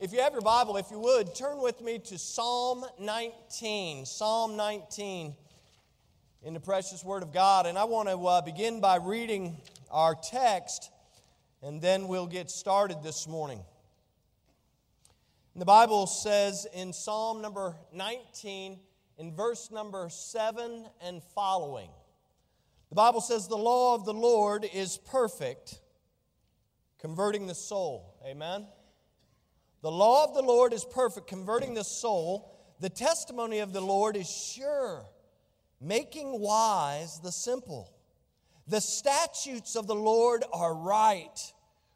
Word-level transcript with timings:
if 0.00 0.12
you 0.12 0.20
have 0.20 0.32
your 0.32 0.42
Bible, 0.42 0.76
if 0.76 0.90
you 0.90 0.98
would, 0.98 1.34
turn 1.34 1.60
with 1.60 1.80
me 1.80 1.98
to 1.98 2.18
Psalm 2.18 2.84
19. 2.98 4.04
Psalm 4.04 4.56
19 4.56 5.34
in 6.42 6.54
the 6.54 6.60
precious 6.60 7.02
Word 7.02 7.22
of 7.22 7.32
God. 7.32 7.66
And 7.66 7.78
I 7.78 7.84
want 7.84 8.08
to 8.08 8.18
uh, 8.18 8.40
begin 8.42 8.80
by 8.80 8.96
reading 8.96 9.56
our 9.90 10.14
text, 10.14 10.90
and 11.62 11.80
then 11.80 12.08
we'll 12.08 12.26
get 12.26 12.50
started 12.50 13.02
this 13.02 13.26
morning. 13.26 13.60
And 15.54 15.60
the 15.62 15.66
Bible 15.66 16.06
says 16.06 16.66
in 16.74 16.92
Psalm 16.92 17.40
number 17.40 17.74
19, 17.92 18.78
in 19.18 19.34
verse 19.34 19.70
number 19.70 20.08
7 20.10 20.86
and 21.00 21.22
following, 21.34 21.88
the 22.90 22.96
Bible 22.96 23.22
says, 23.22 23.48
The 23.48 23.56
law 23.56 23.94
of 23.94 24.04
the 24.04 24.14
Lord 24.14 24.68
is 24.72 24.98
perfect, 24.98 25.80
converting 26.98 27.46
the 27.46 27.54
soul. 27.54 28.14
Amen. 28.24 28.66
The 29.86 29.92
law 29.92 30.24
of 30.24 30.34
the 30.34 30.42
Lord 30.42 30.72
is 30.72 30.84
perfect, 30.84 31.28
converting 31.28 31.74
the 31.74 31.84
soul. 31.84 32.50
The 32.80 32.88
testimony 32.88 33.60
of 33.60 33.72
the 33.72 33.80
Lord 33.80 34.16
is 34.16 34.28
sure, 34.28 35.04
making 35.80 36.40
wise 36.40 37.20
the 37.20 37.30
simple. 37.30 37.94
The 38.66 38.80
statutes 38.80 39.76
of 39.76 39.86
the 39.86 39.94
Lord 39.94 40.42
are 40.52 40.74
right, 40.74 41.38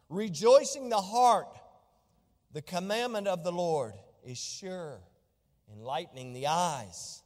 rejoicing 0.08 0.88
the 0.88 1.00
heart. 1.00 1.48
The 2.52 2.62
commandment 2.62 3.26
of 3.26 3.42
the 3.42 3.50
Lord 3.50 3.94
is 4.24 4.38
sure, 4.38 5.00
enlightening 5.76 6.32
the 6.32 6.46
eyes. 6.46 7.24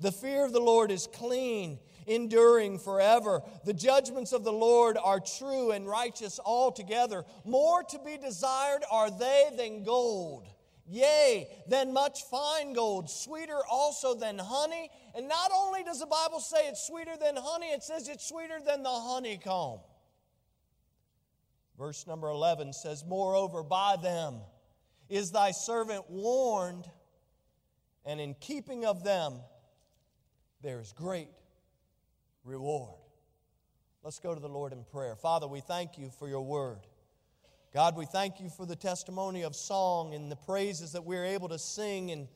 The 0.00 0.10
fear 0.10 0.44
of 0.44 0.52
the 0.52 0.58
Lord 0.58 0.90
is 0.90 1.06
clean, 1.06 1.78
enduring 2.06 2.78
forever. 2.78 3.42
The 3.64 3.72
judgments 3.72 4.32
of 4.32 4.44
the 4.44 4.52
Lord 4.52 4.96
are 5.02 5.20
true 5.20 5.70
and 5.70 5.86
righteous 5.86 6.38
altogether. 6.44 7.24
More 7.44 7.82
to 7.84 7.98
be 7.98 8.16
desired 8.18 8.82
are 8.90 9.10
they 9.10 9.50
than 9.56 9.84
gold, 9.84 10.46
yea, 10.86 11.48
than 11.68 11.92
much 11.92 12.22
fine 12.30 12.72
gold, 12.72 13.10
sweeter 13.10 13.58
also 13.70 14.14
than 14.14 14.38
honey. 14.38 14.90
And 15.14 15.28
not 15.28 15.50
only 15.54 15.82
does 15.84 16.00
the 16.00 16.06
Bible 16.06 16.40
say 16.40 16.68
it's 16.68 16.86
sweeter 16.86 17.16
than 17.20 17.36
honey, 17.36 17.68
it 17.68 17.82
says 17.82 18.08
it's 18.08 18.28
sweeter 18.28 18.58
than 18.64 18.82
the 18.82 18.90
honeycomb. 18.90 19.80
Verse 21.78 22.06
number 22.06 22.28
11 22.28 22.72
says, 22.74 23.04
Moreover, 23.06 23.62
by 23.62 23.96
them 24.00 24.40
is 25.08 25.30
thy 25.30 25.50
servant 25.50 26.08
warned, 26.08 26.88
and 28.04 28.20
in 28.20 28.34
keeping 28.34 28.84
of 28.84 29.04
them 29.04 29.34
there 30.62 30.80
is 30.80 30.92
great 30.92 31.28
reward. 32.44 32.98
Let's 34.02 34.18
go 34.18 34.34
to 34.34 34.40
the 34.40 34.48
Lord 34.48 34.72
in 34.72 34.84
prayer. 34.84 35.14
Father, 35.14 35.46
we 35.46 35.60
thank 35.60 35.96
you 35.96 36.10
for 36.18 36.28
your 36.28 36.42
word. 36.42 36.80
God, 37.72 37.96
we 37.96 38.04
thank 38.04 38.40
you 38.40 38.50
for 38.50 38.66
the 38.66 38.76
testimony 38.76 39.42
of 39.42 39.54
song 39.54 40.14
and 40.14 40.30
the 40.30 40.36
praises 40.36 40.92
that 40.92 41.04
we're 41.04 41.24
able 41.24 41.48
to 41.48 41.58
sing 41.58 42.10
and, 42.10 42.28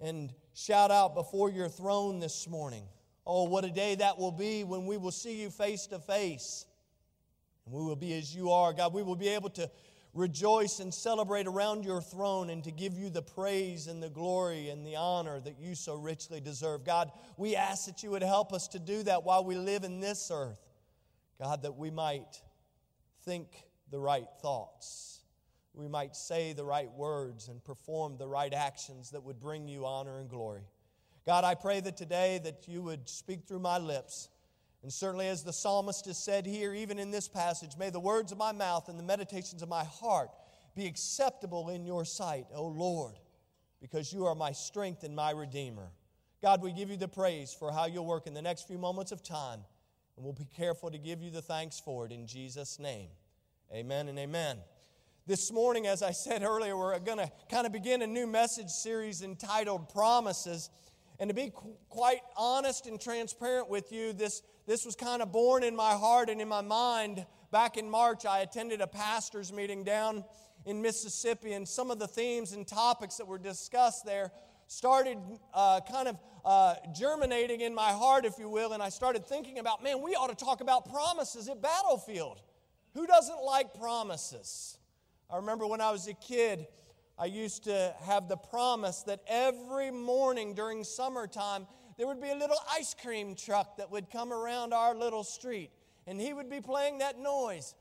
and 0.00 0.32
shout 0.54 0.90
out 0.90 1.14
before 1.14 1.48
your 1.48 1.68
throne 1.68 2.18
this 2.18 2.48
morning. 2.48 2.84
Oh, 3.26 3.44
what 3.44 3.64
a 3.64 3.70
day 3.70 3.94
that 3.94 4.18
will 4.18 4.32
be 4.32 4.64
when 4.64 4.84
we 4.84 4.96
will 4.96 5.12
see 5.12 5.40
you 5.40 5.50
face 5.50 5.86
to 5.88 5.98
face. 5.98 6.66
And 7.64 7.74
we 7.74 7.82
will 7.82 7.96
be 7.96 8.12
as 8.18 8.34
you 8.34 8.50
are. 8.50 8.72
God, 8.72 8.92
we 8.92 9.02
will 9.02 9.16
be 9.16 9.28
able 9.28 9.50
to 9.50 9.70
rejoice 10.16 10.80
and 10.80 10.92
celebrate 10.92 11.46
around 11.46 11.84
your 11.84 12.00
throne 12.00 12.50
and 12.50 12.64
to 12.64 12.70
give 12.70 12.98
you 12.98 13.10
the 13.10 13.22
praise 13.22 13.86
and 13.86 14.02
the 14.02 14.08
glory 14.08 14.70
and 14.70 14.86
the 14.86 14.96
honor 14.96 15.38
that 15.40 15.58
you 15.58 15.74
so 15.74 15.94
richly 15.94 16.40
deserve. 16.40 16.84
God, 16.84 17.10
we 17.36 17.54
ask 17.54 17.86
that 17.86 18.02
you 18.02 18.10
would 18.10 18.22
help 18.22 18.52
us 18.52 18.68
to 18.68 18.78
do 18.78 19.02
that 19.02 19.24
while 19.24 19.44
we 19.44 19.54
live 19.54 19.84
in 19.84 20.00
this 20.00 20.30
earth. 20.32 20.60
God, 21.38 21.62
that 21.62 21.76
we 21.76 21.90
might 21.90 22.40
think 23.24 23.48
the 23.90 24.00
right 24.00 24.28
thoughts, 24.40 25.20
we 25.74 25.86
might 25.86 26.16
say 26.16 26.54
the 26.54 26.64
right 26.64 26.90
words 26.92 27.48
and 27.48 27.62
perform 27.62 28.16
the 28.16 28.26
right 28.26 28.54
actions 28.54 29.10
that 29.10 29.22
would 29.22 29.38
bring 29.38 29.68
you 29.68 29.84
honor 29.84 30.18
and 30.18 30.30
glory. 30.30 30.62
God, 31.26 31.44
I 31.44 31.54
pray 31.54 31.80
that 31.80 31.96
today 31.96 32.40
that 32.44 32.66
you 32.66 32.82
would 32.82 33.08
speak 33.08 33.44
through 33.46 33.58
my 33.58 33.78
lips 33.78 34.28
and 34.82 34.92
certainly, 34.92 35.28
as 35.28 35.42
the 35.42 35.52
psalmist 35.52 36.06
has 36.06 36.18
said 36.18 36.46
here, 36.46 36.74
even 36.74 36.98
in 36.98 37.10
this 37.10 37.28
passage, 37.28 37.76
may 37.78 37.90
the 37.90 38.00
words 38.00 38.32
of 38.32 38.38
my 38.38 38.52
mouth 38.52 38.88
and 38.88 38.98
the 38.98 39.02
meditations 39.02 39.62
of 39.62 39.68
my 39.68 39.84
heart 39.84 40.30
be 40.74 40.86
acceptable 40.86 41.70
in 41.70 41.84
your 41.84 42.04
sight, 42.04 42.46
O 42.54 42.66
Lord, 42.66 43.14
because 43.80 44.12
you 44.12 44.26
are 44.26 44.34
my 44.34 44.52
strength 44.52 45.02
and 45.02 45.16
my 45.16 45.30
redeemer. 45.30 45.90
God, 46.42 46.62
we 46.62 46.72
give 46.72 46.90
you 46.90 46.96
the 46.96 47.08
praise 47.08 47.52
for 47.52 47.72
how 47.72 47.86
you'll 47.86 48.06
work 48.06 48.26
in 48.26 48.34
the 48.34 48.42
next 48.42 48.68
few 48.68 48.78
moments 48.78 49.10
of 49.10 49.22
time, 49.22 49.60
and 50.16 50.24
we'll 50.24 50.34
be 50.34 50.48
careful 50.56 50.90
to 50.90 50.98
give 50.98 51.22
you 51.22 51.30
the 51.30 51.42
thanks 51.42 51.80
for 51.80 52.06
it 52.06 52.12
in 52.12 52.26
Jesus' 52.26 52.78
name. 52.78 53.08
Amen 53.72 54.08
and 54.08 54.18
amen. 54.18 54.58
This 55.26 55.50
morning, 55.50 55.88
as 55.88 56.02
I 56.02 56.12
said 56.12 56.44
earlier, 56.44 56.76
we're 56.76 56.96
going 57.00 57.18
to 57.18 57.28
kind 57.50 57.66
of 57.66 57.72
begin 57.72 58.02
a 58.02 58.06
new 58.06 58.28
message 58.28 58.68
series 58.68 59.22
entitled 59.22 59.88
Promises. 59.88 60.70
And 61.18 61.28
to 61.28 61.34
be 61.34 61.50
qu- 61.52 61.74
quite 61.88 62.20
honest 62.36 62.86
and 62.86 63.00
transparent 63.00 63.68
with 63.68 63.90
you, 63.90 64.12
this, 64.12 64.42
this 64.66 64.84
was 64.84 64.96
kind 64.96 65.22
of 65.22 65.32
born 65.32 65.62
in 65.62 65.76
my 65.76 65.92
heart 65.92 66.28
and 66.28 66.40
in 66.40 66.48
my 66.48 66.60
mind. 66.60 67.24
Back 67.52 67.76
in 67.76 67.88
March, 67.88 68.26
I 68.26 68.40
attended 68.40 68.80
a 68.80 68.86
pastor's 68.86 69.52
meeting 69.52 69.84
down 69.84 70.24
in 70.64 70.82
Mississippi, 70.82 71.52
and 71.52 71.66
some 71.66 71.90
of 71.90 71.98
the 71.98 72.08
themes 72.08 72.52
and 72.52 72.66
topics 72.66 73.16
that 73.16 73.26
were 73.26 73.38
discussed 73.38 74.04
there 74.04 74.32
started 74.66 75.18
uh, 75.54 75.80
kind 75.90 76.08
of 76.08 76.18
uh, 76.44 76.74
germinating 76.92 77.60
in 77.60 77.74
my 77.74 77.90
heart, 77.90 78.24
if 78.24 78.38
you 78.38 78.48
will, 78.48 78.72
and 78.72 78.82
I 78.82 78.88
started 78.88 79.24
thinking 79.24 79.58
about, 79.60 79.82
man, 79.82 80.02
we 80.02 80.16
ought 80.16 80.36
to 80.36 80.44
talk 80.44 80.60
about 80.60 80.90
promises 80.90 81.48
at 81.48 81.62
Battlefield. 81.62 82.40
Who 82.94 83.06
doesn't 83.06 83.42
like 83.44 83.74
promises? 83.74 84.78
I 85.30 85.36
remember 85.36 85.66
when 85.66 85.80
I 85.80 85.92
was 85.92 86.08
a 86.08 86.14
kid, 86.14 86.66
I 87.18 87.26
used 87.26 87.64
to 87.64 87.94
have 88.02 88.28
the 88.28 88.36
promise 88.36 89.02
that 89.04 89.20
every 89.28 89.90
morning 89.90 90.54
during 90.54 90.82
summertime, 90.82 91.66
there 91.96 92.06
would 92.06 92.20
be 92.20 92.30
a 92.30 92.36
little 92.36 92.58
ice 92.72 92.94
cream 92.94 93.34
truck 93.34 93.76
that 93.78 93.90
would 93.90 94.10
come 94.10 94.32
around 94.32 94.74
our 94.74 94.94
little 94.94 95.24
street, 95.24 95.70
and 96.06 96.20
he 96.20 96.32
would 96.32 96.50
be 96.50 96.60
playing 96.60 96.98
that 96.98 97.18
noise. 97.18 97.74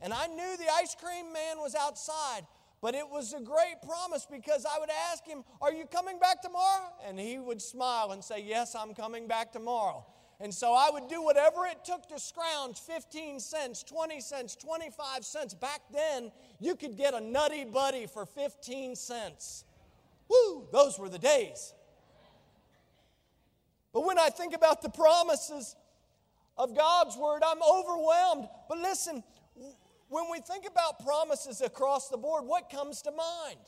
And 0.00 0.12
I 0.12 0.26
knew 0.26 0.56
the 0.56 0.70
ice 0.74 0.94
cream 0.94 1.32
man 1.32 1.58
was 1.58 1.74
outside, 1.74 2.46
but 2.80 2.94
it 2.94 3.08
was 3.08 3.32
a 3.32 3.40
great 3.40 3.76
promise 3.86 4.26
because 4.30 4.66
I 4.66 4.78
would 4.78 4.90
ask 5.10 5.26
him, 5.26 5.44
Are 5.60 5.72
you 5.72 5.86
coming 5.86 6.18
back 6.18 6.42
tomorrow? 6.42 6.92
And 7.06 7.18
he 7.18 7.38
would 7.38 7.62
smile 7.62 8.12
and 8.12 8.22
say, 8.22 8.42
Yes, 8.42 8.74
I'm 8.74 8.94
coming 8.94 9.28
back 9.28 9.52
tomorrow. 9.52 10.06
And 10.40 10.52
so 10.52 10.72
I 10.72 10.90
would 10.90 11.08
do 11.08 11.22
whatever 11.22 11.64
it 11.66 11.84
took 11.84 12.08
to 12.08 12.18
scrounge 12.18 12.78
15 12.80 13.38
cents, 13.38 13.82
20 13.84 14.20
cents, 14.20 14.56
25 14.56 15.24
cents. 15.24 15.54
Back 15.54 15.80
then, 15.92 16.32
you 16.60 16.74
could 16.74 16.96
get 16.96 17.14
a 17.14 17.20
nutty 17.20 17.64
buddy 17.64 18.06
for 18.06 18.26
15 18.26 18.96
cents. 18.96 19.64
Woo, 20.28 20.66
those 20.72 20.98
were 20.98 21.08
the 21.08 21.18
days. 21.18 21.73
But 23.94 24.04
when 24.04 24.18
I 24.18 24.28
think 24.28 24.54
about 24.54 24.82
the 24.82 24.90
promises 24.90 25.74
of 26.58 26.76
God's 26.76 27.16
word, 27.16 27.42
I'm 27.46 27.62
overwhelmed. 27.62 28.48
But 28.68 28.78
listen, 28.78 29.24
when 30.08 30.24
we 30.30 30.40
think 30.40 30.66
about 30.66 31.02
promises 31.02 31.62
across 31.62 32.08
the 32.08 32.18
board, 32.18 32.44
what 32.44 32.68
comes 32.68 33.00
to 33.02 33.10
mind? 33.10 33.60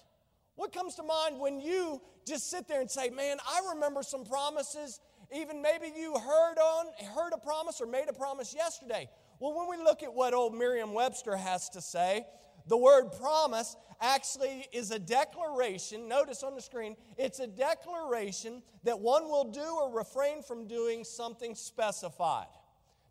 What 0.57 0.73
comes 0.73 0.97
to 0.97 1.03
mind 1.03 1.41
when 1.41 1.61
you 1.61 2.03
just 2.27 2.51
sit 2.51 2.67
there 2.69 2.81
and 2.81 2.91
say, 2.91 3.09
Man, 3.09 3.39
I 3.49 3.73
remember 3.73 4.03
some 4.03 4.25
promises 4.25 5.01
even 5.35 5.61
maybe 5.61 5.93
you 5.97 6.15
heard 6.19 6.59
on 6.59 6.87
heard 7.15 7.33
a 7.33 7.39
promise 7.39 7.81
or 7.81 7.87
made 7.87 8.09
a 8.09 8.13
promise 8.13 8.55
yesterday. 8.55 9.09
Well, 9.41 9.55
when 9.55 9.69
we 9.69 9.83
look 9.83 10.03
at 10.03 10.13
what 10.13 10.35
old 10.35 10.55
Merriam-Webster 10.55 11.37
has 11.37 11.69
to 11.71 11.81
say, 11.81 12.25
the 12.69 12.77
word 12.77 13.13
promise 13.19 13.77
actually 14.01 14.67
is 14.73 14.91
a 14.91 14.99
declaration. 14.99 16.09
Notice 16.09 16.43
on 16.43 16.55
the 16.55 16.63
screen, 16.63 16.97
it's 17.17 17.39
a 17.39 17.47
declaration 17.47 18.63
that 18.85 18.99
one 18.99 19.25
will 19.25 19.51
do 19.51 19.79
or 19.81 19.97
refrain 19.97 20.43
from 20.43 20.67
doing 20.67 21.05
something 21.05 21.55
specified. 21.55 22.47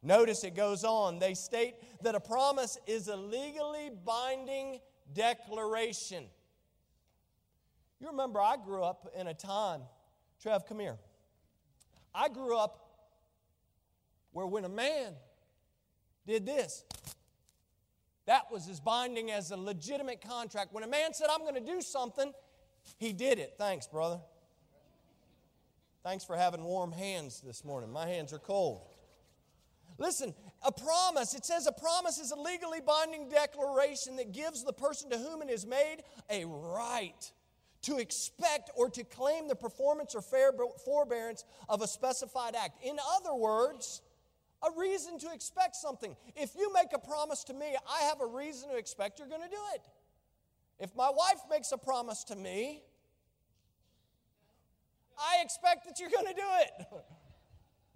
Notice 0.04 0.44
it 0.44 0.56
goes 0.56 0.84
on. 0.84 1.20
They 1.20 1.34
state 1.34 1.76
that 2.04 2.16
a 2.16 2.20
promise 2.20 2.78
is 2.86 3.08
a 3.08 3.16
legally 3.16 3.92
binding 4.06 4.80
declaration. 5.14 6.26
You 8.00 8.08
remember, 8.08 8.40
I 8.40 8.58
grew 8.58 8.84
up 8.84 9.12
in 9.18 9.28
a 9.28 9.34
time, 9.34 9.82
Trev, 10.42 10.68
come 10.68 10.80
here. 10.80 10.98
I 12.14 12.30
grew 12.30 12.58
up 12.58 12.82
where 14.32 14.46
when 14.46 14.66
a 14.66 14.70
man 14.70 15.14
did 16.28 16.46
this, 16.46 16.84
that 18.26 18.52
was 18.52 18.68
as 18.68 18.80
binding 18.80 19.32
as 19.32 19.52
a 19.52 19.58
legitimate 19.58 20.22
contract. 20.22 20.74
When 20.74 20.84
a 20.84 20.88
man 20.88 21.14
said, 21.14 21.28
I'm 21.32 21.42
going 21.42 21.56
to 21.56 21.72
do 21.72 21.82
something, 21.82 22.34
he 22.98 23.14
did 23.14 23.40
it. 23.40 23.56
Thanks, 23.58 23.88
brother. 23.88 24.20
Thanks 26.04 26.24
for 26.24 26.36
having 26.36 26.64
warm 26.64 26.92
hands 26.92 27.42
this 27.42 27.64
morning. 27.64 27.92
My 27.92 28.08
hands 28.08 28.32
are 28.34 28.40
cold. 28.40 28.82
Listen, 29.98 30.34
a 30.62 30.72
promise, 30.72 31.34
it 31.34 31.46
says 31.46 31.68
a 31.68 31.72
promise 31.72 32.20
is 32.20 32.32
a 32.32 32.36
legally 32.36 32.82
binding 32.86 33.30
declaration 33.30 34.18
that 34.18 34.34
gives 34.34 34.64
the 34.64 34.74
person 34.74 35.10
to 35.10 35.18
whom 35.18 35.42
it 35.42 35.50
is 35.50 35.66
made 35.66 35.98
a 36.30 36.46
right 36.46 37.32
to 37.84 37.98
expect 37.98 38.72
or 38.76 38.90
to 38.90 39.04
claim 39.04 39.48
the 39.48 39.56
performance 39.56 40.16
or 40.16 40.22
forbearance 40.22 41.46
of 41.70 41.82
a 41.82 41.88
specified 41.88 42.56
act. 42.56 42.84
In 42.84 42.98
other 43.16 43.34
words, 43.34 44.02
a 44.68 44.80
reason 44.80 45.20
to 45.20 45.32
expect 45.32 45.76
something. 45.76 46.16
If 46.36 46.56
you 46.56 46.72
make 46.74 46.94
a 46.94 47.00
promise 47.00 47.44
to 47.46 47.54
me, 47.54 47.76
I 47.90 48.04
have 48.04 48.22
a 48.22 48.26
reason 48.26 48.70
to 48.70 48.78
expect 48.78 49.20
you're 49.20 49.28
going 49.28 49.42
to 49.42 49.50
do 49.50 49.62
it. 49.74 49.82
If 50.80 50.96
my 50.96 51.10
wife 51.10 51.42
makes 51.50 51.72
a 51.72 51.78
promise 51.78 52.24
to 52.26 52.36
me, 52.36 52.84
I 55.18 55.42
expect 55.42 55.86
that 55.86 56.00
you're 56.00 56.10
going 56.10 56.28
to 56.28 56.34
do 56.34 56.48
it. 56.62 56.88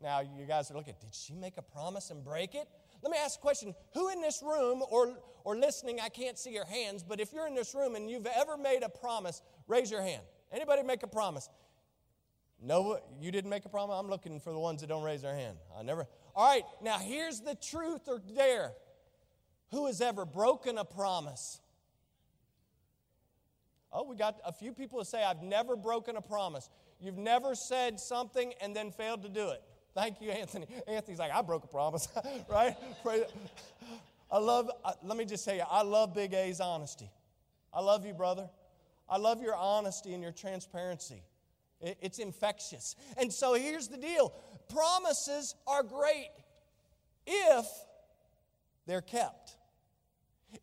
Now, 0.01 0.21
you 0.21 0.45
guys 0.45 0.71
are 0.71 0.75
looking, 0.75 0.95
did 1.01 1.13
she 1.13 1.33
make 1.33 1.57
a 1.57 1.61
promise 1.61 2.09
and 2.09 2.23
break 2.23 2.55
it? 2.55 2.67
Let 3.01 3.11
me 3.11 3.17
ask 3.17 3.37
a 3.37 3.41
question. 3.41 3.75
Who 3.93 4.09
in 4.09 4.21
this 4.21 4.41
room 4.41 4.81
or, 4.89 5.17
or 5.43 5.57
listening, 5.57 5.99
I 6.01 6.09
can't 6.09 6.37
see 6.37 6.51
your 6.51 6.65
hands, 6.65 7.03
but 7.03 7.19
if 7.19 7.33
you're 7.33 7.47
in 7.47 7.55
this 7.55 7.75
room 7.75 7.95
and 7.95 8.09
you've 8.09 8.25
ever 8.25 8.57
made 8.57 8.83
a 8.83 8.89
promise, 8.89 9.41
raise 9.67 9.91
your 9.91 10.01
hand. 10.01 10.23
Anybody 10.51 10.83
make 10.83 11.03
a 11.03 11.07
promise? 11.07 11.49
No, 12.61 12.99
you 13.19 13.31
didn't 13.31 13.49
make 13.49 13.65
a 13.65 13.69
promise? 13.69 13.95
I'm 13.99 14.09
looking 14.09 14.39
for 14.39 14.51
the 14.51 14.59
ones 14.59 14.81
that 14.81 14.87
don't 14.87 15.03
raise 15.03 15.21
their 15.21 15.35
hand. 15.35 15.57
I 15.77 15.83
never. 15.83 16.07
All 16.39 16.47
right, 16.47 16.63
now 16.81 16.97
here's 16.99 17.41
the 17.41 17.53
truth 17.53 18.07
or 18.07 18.17
dare. 18.17 18.71
Who 19.71 19.87
has 19.87 19.99
ever 19.99 20.23
broken 20.23 20.77
a 20.77 20.85
promise? 20.85 21.59
Oh, 23.91 24.05
we 24.05 24.15
got 24.15 24.39
a 24.45 24.53
few 24.53 24.71
people 24.71 24.99
who 24.99 25.03
say, 25.03 25.21
I've 25.21 25.41
never 25.43 25.75
broken 25.75 26.15
a 26.15 26.21
promise. 26.21 26.69
You've 27.01 27.17
never 27.17 27.55
said 27.55 27.99
something 27.99 28.53
and 28.61 28.73
then 28.73 28.91
failed 28.91 29.23
to 29.23 29.29
do 29.29 29.49
it. 29.49 29.61
Thank 29.93 30.21
you, 30.21 30.31
Anthony. 30.31 30.67
Anthony's 30.87 31.19
like, 31.19 31.33
I 31.33 31.41
broke 31.41 31.65
a 31.65 31.67
promise, 31.67 32.07
right? 32.49 32.73
I 34.31 34.37
love, 34.37 34.71
uh, 34.85 34.93
let 35.03 35.17
me 35.17 35.25
just 35.25 35.43
tell 35.43 35.55
you, 35.55 35.65
I 35.69 35.81
love 35.81 36.15
Big 36.15 36.33
A's 36.33 36.61
honesty. 36.61 37.11
I 37.73 37.81
love 37.81 38.05
you, 38.05 38.13
brother. 38.13 38.49
I 39.09 39.17
love 39.17 39.41
your 39.41 39.57
honesty 39.57 40.13
and 40.13 40.23
your 40.23 40.31
transparency. 40.31 41.21
It's 41.81 42.19
infectious. 42.19 42.95
And 43.17 43.31
so 43.31 43.53
here's 43.53 43.87
the 43.87 43.97
deal 43.97 44.33
promises 44.69 45.55
are 45.67 45.83
great 45.83 46.29
if 47.25 47.65
they're 48.85 49.01
kept. 49.01 49.57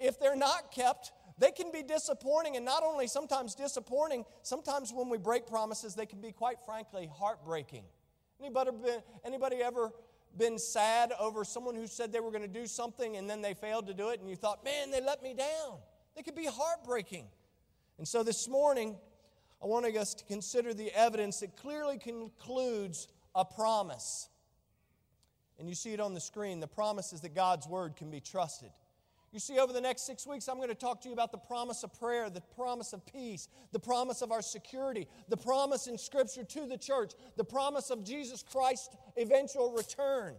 If 0.00 0.18
they're 0.18 0.36
not 0.36 0.72
kept, 0.72 1.12
they 1.38 1.50
can 1.50 1.70
be 1.70 1.82
disappointing, 1.82 2.56
and 2.56 2.64
not 2.64 2.82
only 2.82 3.06
sometimes 3.06 3.54
disappointing, 3.54 4.24
sometimes 4.42 4.92
when 4.92 5.08
we 5.08 5.18
break 5.18 5.46
promises, 5.46 5.94
they 5.94 6.06
can 6.06 6.20
be 6.20 6.32
quite 6.32 6.56
frankly 6.64 7.08
heartbreaking. 7.18 7.84
Anybody, 8.40 8.70
been, 8.70 9.00
anybody 9.24 9.56
ever 9.56 9.92
been 10.36 10.58
sad 10.58 11.12
over 11.18 11.44
someone 11.44 11.74
who 11.74 11.86
said 11.86 12.12
they 12.12 12.20
were 12.20 12.30
going 12.30 12.42
to 12.42 12.48
do 12.48 12.66
something 12.66 13.16
and 13.16 13.28
then 13.28 13.42
they 13.42 13.54
failed 13.54 13.86
to 13.86 13.94
do 13.94 14.10
it, 14.10 14.20
and 14.20 14.28
you 14.28 14.36
thought, 14.36 14.64
man, 14.64 14.90
they 14.90 15.00
let 15.00 15.22
me 15.22 15.34
down? 15.34 15.78
They 16.14 16.22
could 16.22 16.34
be 16.34 16.46
heartbreaking. 16.46 17.26
And 17.98 18.08
so 18.08 18.22
this 18.22 18.48
morning, 18.48 18.96
I 19.62 19.66
want 19.66 19.86
us 19.86 20.14
to 20.14 20.24
consider 20.24 20.74
the 20.74 20.90
evidence 20.98 21.40
that 21.40 21.56
clearly 21.56 21.98
concludes 21.98 23.08
a 23.36 23.44
promise. 23.44 24.28
And 25.58 25.68
you 25.68 25.74
see 25.74 25.92
it 25.92 26.00
on 26.00 26.14
the 26.14 26.20
screen. 26.20 26.58
The 26.58 26.66
promise 26.66 27.12
is 27.12 27.20
that 27.20 27.34
God's 27.34 27.68
word 27.68 27.94
can 27.96 28.10
be 28.10 28.20
trusted. 28.20 28.70
You 29.32 29.40
see, 29.40 29.58
over 29.58 29.72
the 29.72 29.80
next 29.80 30.06
six 30.06 30.26
weeks, 30.26 30.48
I'm 30.48 30.56
going 30.56 30.68
to 30.68 30.74
talk 30.74 31.02
to 31.02 31.08
you 31.08 31.12
about 31.12 31.30
the 31.30 31.38
promise 31.38 31.82
of 31.82 31.92
prayer, 31.98 32.30
the 32.30 32.40
promise 32.40 32.92
of 32.92 33.04
peace, 33.04 33.48
the 33.72 33.78
promise 33.78 34.22
of 34.22 34.32
our 34.32 34.40
security, 34.40 35.06
the 35.28 35.36
promise 35.36 35.88
in 35.88 35.98
Scripture 35.98 36.44
to 36.44 36.66
the 36.66 36.78
church, 36.78 37.12
the 37.36 37.44
promise 37.44 37.90
of 37.90 38.02
Jesus 38.02 38.42
Christ's 38.42 38.96
eventual 39.16 39.72
return. 39.72 40.36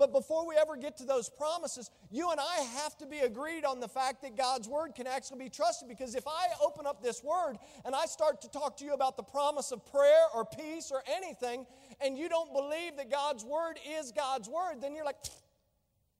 But 0.00 0.12
before 0.12 0.46
we 0.46 0.56
ever 0.56 0.76
get 0.76 0.96
to 0.96 1.04
those 1.04 1.28
promises, 1.28 1.90
you 2.10 2.30
and 2.30 2.40
I 2.40 2.60
have 2.82 2.96
to 2.98 3.06
be 3.06 3.18
agreed 3.18 3.66
on 3.66 3.80
the 3.80 3.88
fact 3.88 4.22
that 4.22 4.34
God's 4.34 4.66
Word 4.66 4.94
can 4.94 5.06
actually 5.06 5.40
be 5.40 5.50
trusted. 5.50 5.90
Because 5.90 6.14
if 6.14 6.26
I 6.26 6.46
open 6.64 6.86
up 6.86 7.02
this 7.02 7.22
Word 7.22 7.58
and 7.84 7.94
I 7.94 8.06
start 8.06 8.40
to 8.40 8.48
talk 8.48 8.78
to 8.78 8.84
you 8.86 8.94
about 8.94 9.18
the 9.18 9.22
promise 9.22 9.72
of 9.72 9.84
prayer 9.84 10.24
or 10.34 10.46
peace 10.46 10.90
or 10.90 11.02
anything, 11.06 11.66
and 12.02 12.18
you 12.18 12.28
don't 12.28 12.52
believe 12.52 12.96
that 12.96 13.10
God's 13.10 13.44
Word 13.44 13.78
is 13.98 14.12
God's 14.12 14.48
Word, 14.48 14.80
then 14.80 14.94
you're 14.94 15.04
like, 15.04 15.16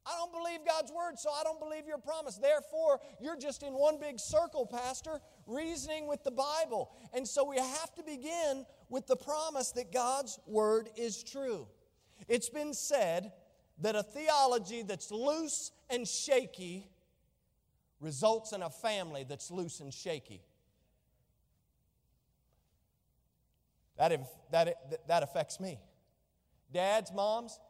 I 0.06 0.16
don't 0.16 0.32
believe 0.32 0.60
God's 0.66 0.90
word, 0.90 1.18
so 1.18 1.30
I 1.30 1.42
don't 1.44 1.60
believe 1.60 1.86
your 1.86 1.98
promise. 1.98 2.36
Therefore, 2.36 3.00
you're 3.20 3.36
just 3.36 3.62
in 3.62 3.74
one 3.74 3.98
big 4.00 4.18
circle, 4.18 4.66
Pastor, 4.66 5.20
reasoning 5.46 6.08
with 6.08 6.24
the 6.24 6.30
Bible. 6.30 6.90
And 7.12 7.28
so 7.28 7.44
we 7.44 7.58
have 7.58 7.94
to 7.96 8.02
begin 8.02 8.64
with 8.88 9.06
the 9.06 9.16
promise 9.16 9.72
that 9.72 9.92
God's 9.92 10.38
word 10.46 10.88
is 10.96 11.22
true. 11.22 11.68
It's 12.28 12.48
been 12.48 12.72
said 12.72 13.32
that 13.82 13.94
a 13.94 14.02
theology 14.02 14.82
that's 14.82 15.10
loose 15.10 15.70
and 15.90 16.08
shaky 16.08 16.88
results 18.00 18.52
in 18.52 18.62
a 18.62 18.70
family 18.70 19.24
that's 19.28 19.50
loose 19.50 19.80
and 19.80 19.92
shaky. 19.92 20.42
That, 24.00 24.18
that, 24.50 25.06
that 25.08 25.22
affects 25.22 25.60
me. 25.60 25.78
Dads, 26.72 27.12
moms, 27.12 27.60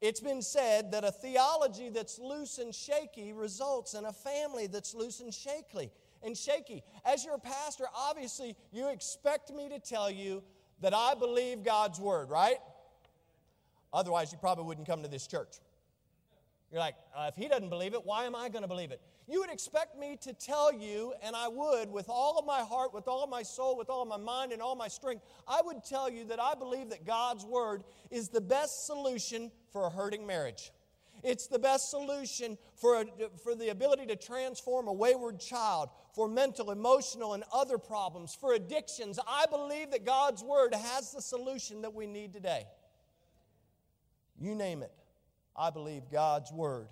it's 0.00 0.20
been 0.20 0.40
said 0.40 0.92
that 0.92 1.04
a 1.04 1.10
theology 1.10 1.88
that's 1.88 2.18
loose 2.18 2.58
and 2.58 2.72
shaky 2.72 3.32
results 3.32 3.94
in 3.94 4.04
a 4.04 4.12
family 4.12 4.68
that's 4.68 4.94
loose 4.94 5.18
and 5.18 5.34
shaky. 5.34 5.90
And 6.22 6.36
shaky. 6.36 6.84
As 7.04 7.24
your 7.24 7.38
pastor, 7.38 7.86
obviously, 7.94 8.54
you 8.72 8.88
expect 8.88 9.52
me 9.52 9.68
to 9.68 9.80
tell 9.80 10.10
you 10.10 10.44
that 10.80 10.94
I 10.94 11.14
believe 11.14 11.64
God's 11.64 11.98
word, 11.98 12.30
right? 12.30 12.58
Otherwise, 13.92 14.30
you 14.30 14.38
probably 14.38 14.64
wouldn't 14.64 14.86
come 14.86 15.02
to 15.02 15.08
this 15.08 15.26
church. 15.26 15.56
You're 16.70 16.80
like, 16.80 16.94
uh, 17.16 17.28
if 17.28 17.34
he 17.34 17.48
doesn't 17.48 17.68
believe 17.68 17.94
it, 17.94 18.04
why 18.04 18.26
am 18.26 18.36
I 18.36 18.48
going 18.48 18.62
to 18.62 18.68
believe 18.68 18.92
it? 18.92 19.00
You 19.26 19.40
would 19.40 19.50
expect 19.50 19.98
me 19.98 20.16
to 20.22 20.32
tell 20.32 20.72
you, 20.72 21.14
and 21.20 21.34
I 21.34 21.48
would, 21.48 21.90
with 21.90 22.08
all 22.08 22.38
of 22.38 22.46
my 22.46 22.60
heart, 22.60 22.94
with 22.94 23.08
all 23.08 23.24
of 23.24 23.30
my 23.30 23.42
soul, 23.42 23.76
with 23.76 23.90
all 23.90 24.02
of 24.02 24.08
my 24.08 24.16
mind, 24.16 24.52
and 24.52 24.62
all 24.62 24.76
my 24.76 24.86
strength, 24.86 25.24
I 25.48 25.62
would 25.64 25.84
tell 25.84 26.08
you 26.08 26.24
that 26.26 26.40
I 26.40 26.54
believe 26.54 26.90
that 26.90 27.04
God's 27.04 27.44
Word 27.44 27.82
is 28.12 28.28
the 28.28 28.40
best 28.40 28.86
solution 28.86 29.50
for 29.72 29.86
a 29.86 29.90
hurting 29.90 30.24
marriage. 30.24 30.70
It's 31.24 31.48
the 31.48 31.58
best 31.58 31.90
solution 31.90 32.56
for, 32.76 33.00
a, 33.00 33.04
for 33.42 33.56
the 33.56 33.70
ability 33.70 34.06
to 34.06 34.16
transform 34.16 34.86
a 34.86 34.92
wayward 34.92 35.40
child, 35.40 35.90
for 36.14 36.28
mental, 36.28 36.70
emotional, 36.70 37.34
and 37.34 37.42
other 37.52 37.78
problems, 37.78 38.32
for 38.34 38.54
addictions. 38.54 39.18
I 39.26 39.46
believe 39.50 39.90
that 39.90 40.06
God's 40.06 40.44
Word 40.44 40.72
has 40.72 41.10
the 41.12 41.20
solution 41.20 41.82
that 41.82 41.94
we 41.94 42.06
need 42.06 42.32
today. 42.32 42.66
You 44.38 44.54
name 44.54 44.84
it. 44.84 44.92
I 45.56 45.70
believe 45.70 46.10
God's 46.10 46.52
Word 46.52 46.88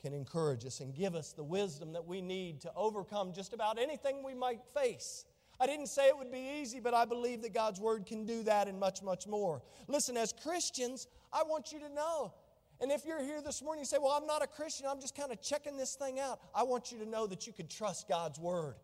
can 0.00 0.12
encourage 0.12 0.66
us 0.66 0.80
and 0.80 0.94
give 0.94 1.14
us 1.14 1.32
the 1.32 1.42
wisdom 1.42 1.92
that 1.94 2.06
we 2.06 2.20
need 2.20 2.60
to 2.60 2.72
overcome 2.76 3.32
just 3.32 3.54
about 3.54 3.78
anything 3.78 4.22
we 4.22 4.34
might 4.34 4.60
face. 4.74 5.24
I 5.60 5.66
didn't 5.66 5.86
say 5.86 6.08
it 6.08 6.18
would 6.18 6.32
be 6.32 6.60
easy, 6.60 6.80
but 6.80 6.94
I 6.94 7.04
believe 7.04 7.42
that 7.42 7.54
God's 7.54 7.80
Word 7.80 8.06
can 8.06 8.26
do 8.26 8.42
that 8.42 8.68
and 8.68 8.78
much, 8.78 9.02
much 9.02 9.26
more. 9.26 9.62
Listen, 9.88 10.16
as 10.16 10.32
Christians, 10.32 11.06
I 11.32 11.42
want 11.44 11.72
you 11.72 11.78
to 11.80 11.88
know. 11.88 12.34
And 12.80 12.90
if 12.90 13.06
you're 13.06 13.22
here 13.22 13.40
this 13.40 13.62
morning, 13.62 13.80
you 13.80 13.86
say, 13.86 13.98
Well, 14.00 14.12
I'm 14.12 14.26
not 14.26 14.42
a 14.42 14.46
Christian, 14.46 14.86
I'm 14.90 15.00
just 15.00 15.16
kind 15.16 15.32
of 15.32 15.40
checking 15.40 15.76
this 15.76 15.94
thing 15.94 16.18
out. 16.18 16.40
I 16.54 16.64
want 16.64 16.92
you 16.92 16.98
to 16.98 17.06
know 17.06 17.26
that 17.26 17.46
you 17.46 17.52
can 17.52 17.68
trust 17.68 18.08
God's 18.08 18.38
Word. 18.38 18.74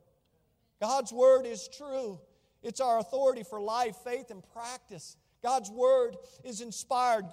God's 0.81 1.13
Word 1.13 1.45
is 1.45 1.69
true, 1.69 2.21
it's 2.63 2.81
our 2.81 2.99
authority 2.99 3.43
for 3.43 3.61
life, 3.61 3.97
faith, 4.05 4.31
and 4.31 4.43
practice. 4.55 5.17
God's 5.43 5.71
word 5.71 6.17
is 6.45 6.61
inspired, 6.61 7.25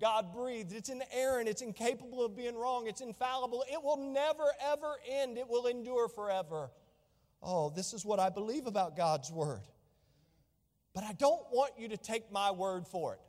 God 0.00 0.32
breathed. 0.32 0.72
It's 0.72 0.88
inerrant, 0.88 1.48
it's 1.48 1.62
incapable 1.62 2.24
of 2.24 2.36
being 2.36 2.56
wrong, 2.56 2.86
it's 2.86 3.00
infallible. 3.00 3.64
It 3.70 3.82
will 3.82 3.96
never, 3.96 4.44
ever 4.60 4.96
end, 5.10 5.36
it 5.36 5.48
will 5.48 5.66
endure 5.66 6.08
forever. 6.08 6.70
Oh, 7.42 7.70
this 7.70 7.92
is 7.92 8.04
what 8.04 8.20
I 8.20 8.28
believe 8.30 8.66
about 8.66 8.96
God's 8.96 9.30
word. 9.32 9.62
But 10.94 11.04
I 11.04 11.12
don't 11.12 11.42
want 11.52 11.72
you 11.76 11.88
to 11.88 11.96
take 11.96 12.30
my 12.32 12.52
word 12.52 12.86
for 12.86 13.14
it. 13.14 13.20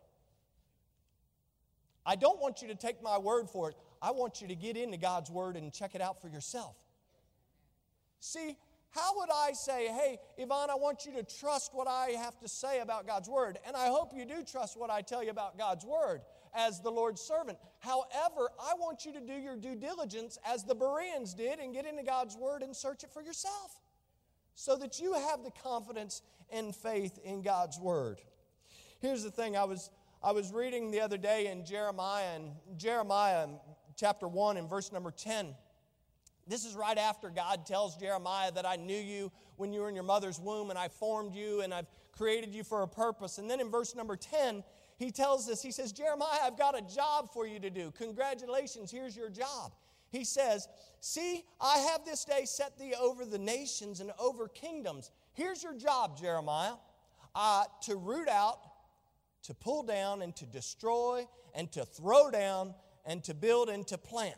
I 2.05 2.15
don't 2.15 2.39
want 2.39 2.61
you 2.61 2.69
to 2.69 2.75
take 2.75 3.03
my 3.03 3.17
word 3.17 3.49
for 3.49 3.69
it. 3.69 3.75
I 4.01 4.11
want 4.11 4.41
you 4.41 4.47
to 4.47 4.55
get 4.55 4.77
into 4.77 4.97
God's 4.97 5.29
word 5.29 5.57
and 5.57 5.73
check 5.73 5.95
it 5.95 6.01
out 6.01 6.21
for 6.21 6.29
yourself. 6.29 6.75
See, 8.19 8.55
how 8.91 9.17
would 9.17 9.29
I 9.33 9.51
say, 9.53 9.87
hey, 9.87 10.17
Yvonne, 10.37 10.69
I 10.69 10.75
want 10.75 11.05
you 11.05 11.13
to 11.13 11.23
trust 11.23 11.71
what 11.73 11.87
I 11.87 12.11
have 12.11 12.37
to 12.39 12.47
say 12.47 12.79
about 12.79 13.05
God's 13.05 13.29
Word? 13.29 13.59
And 13.67 13.75
I 13.75 13.87
hope 13.87 14.11
you 14.15 14.25
do 14.25 14.43
trust 14.43 14.77
what 14.77 14.89
I 14.89 15.01
tell 15.01 15.23
you 15.23 15.29
about 15.29 15.57
God's 15.57 15.85
Word 15.85 16.21
as 16.55 16.81
the 16.81 16.89
Lord's 16.89 17.21
servant. 17.21 17.57
However, 17.79 18.49
I 18.59 18.73
want 18.79 19.05
you 19.05 19.13
to 19.13 19.19
do 19.19 19.33
your 19.33 19.55
due 19.55 19.75
diligence 19.75 20.37
as 20.45 20.63
the 20.63 20.73
Bereans 20.73 21.33
did 21.33 21.59
and 21.59 21.73
get 21.73 21.85
into 21.85 22.03
God's 22.03 22.35
Word 22.35 22.63
and 22.63 22.75
search 22.75 23.03
it 23.03 23.11
for 23.11 23.21
yourself 23.21 23.79
so 24.55 24.75
that 24.77 24.99
you 24.99 25.13
have 25.13 25.43
the 25.43 25.51
confidence 25.51 26.21
and 26.49 26.75
faith 26.75 27.19
in 27.23 27.41
God's 27.41 27.79
Word. 27.79 28.21
Here's 28.99 29.23
the 29.23 29.31
thing 29.31 29.55
I 29.55 29.65
was, 29.65 29.91
I 30.23 30.31
was 30.31 30.51
reading 30.51 30.89
the 30.89 31.01
other 31.01 31.17
day 31.17 31.47
in 31.47 31.65
Jeremiah, 31.65 32.35
and 32.35 32.51
Jeremiah 32.77 33.47
chapter 33.95 34.27
1 34.27 34.57
and 34.57 34.69
verse 34.69 34.91
number 34.91 35.11
10 35.11 35.53
this 36.47 36.65
is 36.65 36.75
right 36.75 36.97
after 36.97 37.29
God 37.29 37.65
tells 37.65 37.97
Jeremiah 37.97 38.51
that 38.53 38.65
I 38.65 38.75
knew 38.75 38.97
you 38.97 39.31
when 39.55 39.73
you 39.73 39.81
were 39.81 39.89
in 39.89 39.95
your 39.95 40.03
mother's 40.03 40.39
womb 40.39 40.69
and 40.69 40.79
I 40.79 40.87
formed 40.87 41.35
you 41.35 41.61
and 41.61 41.73
I've 41.73 41.87
created 42.11 42.53
you 42.53 42.63
for 42.63 42.83
a 42.83 42.87
purpose. 42.87 43.37
And 43.37 43.49
then 43.49 43.59
in 43.59 43.69
verse 43.69 43.95
number 43.95 44.15
10, 44.15 44.63
he 44.97 45.11
tells 45.11 45.49
us, 45.49 45.61
he 45.61 45.71
says, 45.71 45.91
Jeremiah, 45.91 46.39
I've 46.43 46.57
got 46.57 46.77
a 46.77 46.81
job 46.81 47.29
for 47.33 47.45
you 47.45 47.59
to 47.59 47.69
do. 47.69 47.91
Congratulations, 47.97 48.91
here's 48.91 49.15
your 49.15 49.29
job. 49.29 49.73
He 50.09 50.23
says, 50.23 50.67
See, 50.99 51.43
I 51.61 51.77
have 51.91 52.05
this 52.05 52.25
day 52.25 52.45
set 52.45 52.79
thee 52.79 52.95
over 52.99 53.25
the 53.25 53.37
nations 53.37 53.99
and 53.99 54.11
over 54.19 54.47
kingdoms. 54.47 55.11
Here's 55.33 55.61
your 55.61 55.75
job, 55.75 56.17
Jeremiah 56.17 56.73
uh, 57.37 57.65
to 57.83 57.95
root 57.95 58.27
out, 58.27 58.59
to 59.43 59.53
pull 59.53 59.83
down, 59.83 60.23
and 60.23 60.35
to 60.35 60.45
destroy, 60.45 61.25
and 61.53 61.71
to 61.71 61.85
throw 61.85 62.31
down, 62.31 62.73
and 63.05 63.23
to 63.23 63.33
build 63.33 63.69
and 63.69 63.87
to 63.87 63.97
plant. 63.97 64.35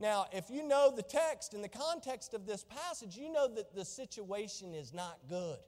Now, 0.00 0.26
if 0.32 0.48
you 0.48 0.66
know 0.66 0.90
the 0.94 1.02
text 1.02 1.52
and 1.52 1.62
the 1.62 1.68
context 1.68 2.32
of 2.32 2.46
this 2.46 2.64
passage, 2.64 3.16
you 3.16 3.30
know 3.30 3.46
that 3.54 3.74
the 3.74 3.84
situation 3.84 4.74
is 4.74 4.94
not 4.94 5.18
good. 5.28 5.58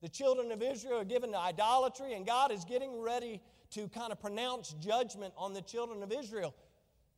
The 0.00 0.08
children 0.08 0.50
of 0.52 0.62
Israel 0.62 1.00
are 1.00 1.04
given 1.04 1.32
to 1.32 1.38
idolatry, 1.38 2.14
and 2.14 2.26
God 2.26 2.50
is 2.50 2.64
getting 2.64 3.00
ready 3.00 3.42
to 3.72 3.88
kind 3.88 4.10
of 4.10 4.20
pronounce 4.20 4.74
judgment 4.80 5.34
on 5.36 5.52
the 5.52 5.60
children 5.60 6.02
of 6.02 6.12
Israel. 6.12 6.54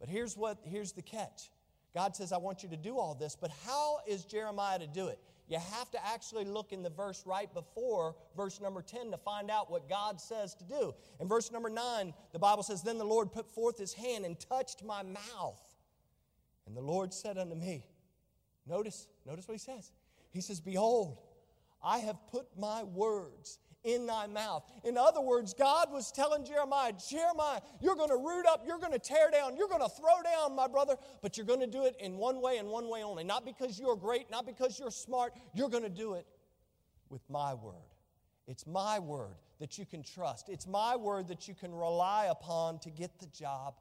But 0.01 0.09
here's 0.09 0.37
what 0.37 0.59
here's 0.65 0.93
the 0.93 1.03
catch. 1.03 1.51
God 1.95 2.17
says, 2.17 2.33
I 2.33 2.37
want 2.37 2.63
you 2.63 2.69
to 2.71 2.77
do 2.77 2.99
all 2.99 3.15
this, 3.15 3.37
but 3.41 3.51
how 3.65 4.01
is 4.07 4.25
Jeremiah 4.25 4.79
to 4.79 4.87
do 4.87 5.07
it? 5.07 5.19
You 5.49 5.59
have 5.59 5.91
to 5.93 6.07
actually 6.07 6.45
look 6.45 6.73
in 6.73 6.83
the 6.83 6.91
verse 6.91 7.23
right 7.25 7.53
before 7.55 8.17
verse 8.37 8.61
number 8.61 8.83
10 8.83 9.13
to 9.13 9.17
find 9.17 9.51
out 9.51 9.71
what 9.71 9.89
God 9.89 10.21
says 10.21 10.55
to 10.57 10.65
do. 10.65 10.95
In 11.21 11.29
verse 11.29 11.53
number 11.53 11.71
9, 11.71 12.13
the 12.33 12.39
Bible 12.39 12.65
says, 12.65 12.83
Then 12.83 12.99
the 12.99 13.05
Lord 13.05 13.33
put 13.33 13.49
forth 13.49 13.79
his 13.79 13.95
hand 13.95 14.25
and 14.25 14.39
touched 14.39 14.85
my 14.85 15.03
mouth. 15.03 15.66
And 16.67 16.77
the 16.77 16.83
Lord 16.83 17.15
said 17.15 17.39
unto 17.39 17.55
me, 17.55 17.87
Notice, 18.67 19.07
notice 19.25 19.47
what 19.47 19.55
he 19.55 19.59
says. 19.59 19.93
He 20.31 20.41
says, 20.41 20.61
Behold, 20.61 21.19
I 21.83 21.99
have 21.99 22.17
put 22.29 22.47
my 22.59 22.83
words 22.83 23.59
in 23.85 24.07
thy 24.07 24.27
mouth. 24.27 24.65
In 24.85 24.99
other 24.99 25.21
words, 25.21 25.55
God 25.55 25.93
was 25.93 26.11
telling 26.11 26.45
Jeremiah, 26.45 26.93
Jeremiah, 27.09 27.61
you're 27.81 27.95
going 27.95 28.09
to 28.09 28.17
root 28.17 28.45
up, 28.45 28.65
you're 28.67 28.81
going 28.81 28.93
to 28.93 28.99
tear 28.99 29.31
down, 29.31 29.57
you're 29.57 29.69
going 29.69 29.81
to 29.81 29.89
throw 29.89 30.23
down, 30.25 30.57
my 30.57 30.67
brother, 30.67 30.97
but 31.23 31.37
you're 31.37 31.47
going 31.47 31.61
to 31.61 31.69
do 31.69 31.85
it 31.85 31.95
in 32.01 32.17
one 32.17 32.43
way 32.43 32.59
and 32.59 32.69
one 32.69 32.91
way 32.91 33.05
only. 33.05 33.23
Not 33.23 33.45
because 33.45 33.79
you're 33.79 33.97
great, 33.97 34.29
not 34.31 34.45
because 34.45 34.79
you're 34.79 34.91
smart, 34.91 35.35
you're 35.55 35.69
going 35.69 35.85
to 35.85 35.89
do 35.89 36.15
it 36.15 36.27
with 37.09 37.23
my 37.31 37.55
word. 37.55 37.75
It's 38.49 38.67
my 38.67 38.99
word 38.99 39.37
that 39.61 39.79
you 39.79 39.87
can 39.87 40.03
trust. 40.03 40.49
It's 40.49 40.67
my 40.67 40.97
word 40.97 41.29
that 41.29 41.47
you 41.47 41.55
can 41.55 41.73
rely 41.73 42.27
upon 42.27 42.81
to 42.81 42.91
get 42.91 43.19
the 43.21 43.27
job 43.27 43.75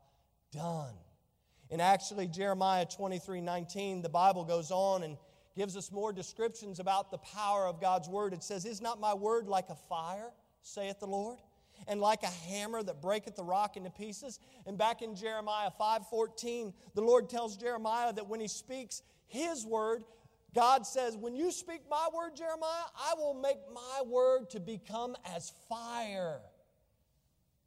done. 0.52 0.94
And 1.72 1.82
actually, 1.82 2.28
Jeremiah 2.28 2.86
23 2.86 3.42
19, 3.42 4.02
the 4.02 4.10
Bible 4.10 4.44
goes 4.44 4.72
on 4.72 5.04
and 5.04 5.18
gives 5.56 5.76
us 5.76 5.92
more 5.92 6.14
descriptions 6.14 6.80
about 6.80 7.12
the 7.12 7.18
power 7.18 7.66
of 7.66 7.82
God's 7.82 8.08
word. 8.08 8.34
It 8.34 8.44
says, 8.44 8.66
Is 8.66 8.82
not 8.82 9.00
my 9.00 9.14
word 9.14 9.48
like 9.48 9.70
a 9.70 9.76
fire, 9.76 10.32
saith 10.62 11.00
the 11.00 11.08
Lord? 11.08 11.40
And 11.88 12.00
like 12.00 12.24
a 12.24 12.28
hammer 12.28 12.82
that 12.84 13.02
breaketh 13.02 13.36
the 13.36 13.44
rock 13.44 13.76
into 13.76 13.90
pieces. 13.90 14.40
And 14.66 14.78
back 14.78 15.02
in 15.02 15.14
Jeremiah 15.14 15.70
5:14, 15.78 16.74
the 16.94 17.02
Lord 17.02 17.30
tells 17.30 17.58
Jeremiah 17.58 18.14
that 18.14 18.28
when 18.28 18.40
he 18.40 18.48
speaks 18.48 19.02
his 19.28 19.66
word, 19.66 20.06
God 20.54 20.88
says, 20.88 21.18
When 21.18 21.36
you 21.36 21.52
speak 21.52 21.82
my 21.90 22.08
word, 22.16 22.36
Jeremiah, 22.36 22.86
I 22.98 23.14
will 23.18 23.34
make 23.34 23.58
my 23.74 24.02
word 24.08 24.50
to 24.52 24.62
become 24.62 25.18
as 25.36 25.52
fire 25.68 26.40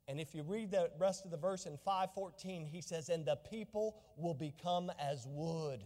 and 0.09 0.19
if 0.19 0.35
you 0.35 0.43
read 0.43 0.71
the 0.71 0.91
rest 0.99 1.27
of 1.27 1.31
the 1.31 1.37
verse 1.37 1.67
in 1.67 1.77
514, 1.77 2.65
he 2.65 2.81
says, 2.81 3.11
And 3.11 3.27
the 3.27 3.37
people 3.37 3.97
will 4.17 4.33
become 4.33 4.91
as 4.99 5.27
wood 5.29 5.85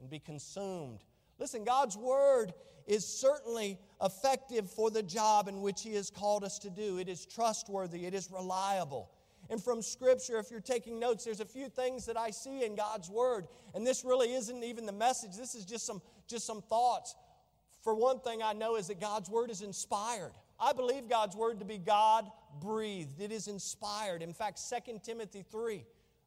and 0.00 0.10
be 0.10 0.18
consumed. 0.18 1.04
Listen, 1.38 1.64
God's 1.64 1.96
word 1.96 2.52
is 2.86 3.06
certainly 3.06 3.78
effective 4.02 4.68
for 4.68 4.90
the 4.90 5.02
job 5.02 5.46
in 5.46 5.60
which 5.60 5.82
he 5.82 5.94
has 5.94 6.10
called 6.10 6.42
us 6.42 6.58
to 6.60 6.70
do. 6.70 6.98
It 6.98 7.08
is 7.08 7.24
trustworthy, 7.24 8.04
it 8.04 8.14
is 8.14 8.30
reliable. 8.32 9.10
And 9.48 9.62
from 9.62 9.80
Scripture, 9.80 10.38
if 10.38 10.50
you're 10.50 10.60
taking 10.60 10.98
notes, 10.98 11.24
there's 11.24 11.40
a 11.40 11.44
few 11.44 11.68
things 11.68 12.06
that 12.06 12.16
I 12.16 12.30
see 12.30 12.64
in 12.64 12.74
God's 12.74 13.10
Word. 13.10 13.46
And 13.74 13.86
this 13.86 14.04
really 14.04 14.32
isn't 14.32 14.64
even 14.64 14.86
the 14.86 14.92
message, 14.92 15.36
this 15.36 15.54
is 15.54 15.64
just 15.64 15.86
some, 15.86 16.02
just 16.26 16.46
some 16.46 16.62
thoughts. 16.62 17.14
For 17.82 17.94
one 17.94 18.20
thing, 18.20 18.42
I 18.42 18.52
know 18.52 18.76
is 18.76 18.88
that 18.88 19.00
God's 19.00 19.28
Word 19.28 19.50
is 19.50 19.62
inspired. 19.62 20.32
I 20.62 20.72
believe 20.72 21.08
God's 21.08 21.34
word 21.34 21.58
to 21.58 21.64
be 21.64 21.76
God 21.76 22.30
breathed. 22.60 23.20
It 23.20 23.32
is 23.32 23.48
inspired. 23.48 24.22
In 24.22 24.32
fact, 24.32 24.60
2 24.86 25.00
Timothy 25.02 25.44
3. 25.50 25.84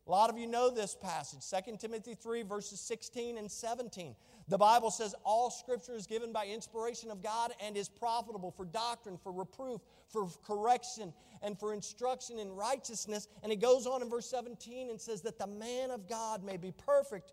A 0.07 0.11
lot 0.11 0.29
of 0.29 0.37
you 0.37 0.45
know 0.45 0.69
this 0.69 0.93
passage, 0.93 1.39
2 1.65 1.77
Timothy 1.77 2.13
3, 2.13 2.43
verses 2.43 2.79
16 2.81 3.39
and 3.39 3.49
17. 3.49 4.15
The 4.47 4.57
Bible 4.57 4.91
says, 4.91 5.15
All 5.23 5.49
scripture 5.49 5.95
is 5.95 6.05
given 6.05 6.31
by 6.31 6.45
inspiration 6.45 7.09
of 7.09 7.23
God 7.23 7.53
and 7.59 7.75
is 7.75 7.89
profitable 7.89 8.51
for 8.51 8.65
doctrine, 8.65 9.17
for 9.17 9.31
reproof, 9.31 9.81
for 10.09 10.27
correction, 10.45 11.11
and 11.41 11.57
for 11.57 11.73
instruction 11.73 12.37
in 12.37 12.51
righteousness. 12.51 13.27
And 13.41 13.51
it 13.51 13.61
goes 13.61 13.87
on 13.87 14.03
in 14.03 14.09
verse 14.09 14.29
17 14.29 14.91
and 14.91 15.01
says, 15.01 15.21
That 15.21 15.39
the 15.39 15.47
man 15.47 15.89
of 15.89 16.07
God 16.07 16.43
may 16.43 16.57
be 16.57 16.71
perfect, 16.71 17.31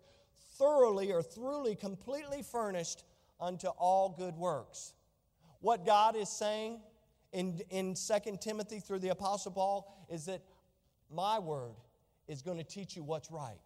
thoroughly 0.57 1.11
or 1.11 1.21
thoroughly, 1.21 1.75
completely 1.75 2.41
furnished 2.41 3.03
unto 3.39 3.67
all 3.67 4.15
good 4.17 4.35
works. 4.35 4.93
What 5.59 5.85
God 5.85 6.15
is 6.15 6.29
saying 6.29 6.79
in, 7.33 7.59
in 7.69 7.95
2 7.95 8.37
Timothy 8.39 8.79
through 8.79 8.99
the 8.99 9.09
Apostle 9.09 9.51
Paul 9.51 10.05
is 10.09 10.25
that 10.25 10.41
my 11.11 11.39
word 11.39 11.75
is 12.27 12.41
going 12.41 12.57
to 12.57 12.63
teach 12.63 12.95
you 12.95 13.03
what's 13.03 13.29
right. 13.31 13.59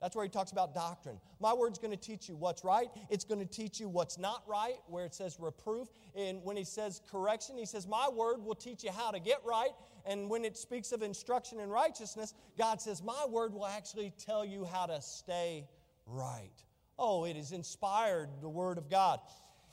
That's 0.00 0.14
where 0.14 0.24
he 0.24 0.28
talks 0.28 0.52
about 0.52 0.74
doctrine. 0.74 1.18
My 1.40 1.54
word's 1.54 1.78
going 1.78 1.90
to 1.90 1.96
teach 1.96 2.28
you 2.28 2.36
what's 2.36 2.64
right. 2.64 2.88
It's 3.08 3.24
going 3.24 3.40
to 3.40 3.46
teach 3.46 3.80
you 3.80 3.88
what's 3.88 4.18
not 4.18 4.42
right, 4.46 4.76
where 4.88 5.06
it 5.06 5.14
says 5.14 5.38
reproof. 5.40 5.88
And 6.14 6.44
when 6.44 6.56
he 6.56 6.64
says 6.64 7.00
correction, 7.10 7.56
he 7.56 7.64
says, 7.64 7.86
My 7.86 8.08
word 8.08 8.44
will 8.44 8.54
teach 8.54 8.84
you 8.84 8.90
how 8.92 9.10
to 9.10 9.18
get 9.18 9.38
right. 9.44 9.70
And 10.04 10.28
when 10.28 10.44
it 10.44 10.56
speaks 10.56 10.92
of 10.92 11.02
instruction 11.02 11.60
in 11.60 11.70
righteousness, 11.70 12.34
God 12.58 12.80
says, 12.80 13.02
My 13.02 13.24
word 13.26 13.54
will 13.54 13.66
actually 13.66 14.12
tell 14.18 14.44
you 14.44 14.66
how 14.66 14.84
to 14.86 15.00
stay 15.00 15.66
right. 16.06 16.62
Oh, 16.98 17.24
it 17.24 17.36
is 17.36 17.52
inspired, 17.52 18.28
the 18.42 18.48
word 18.48 18.76
of 18.76 18.90
God. 18.90 19.20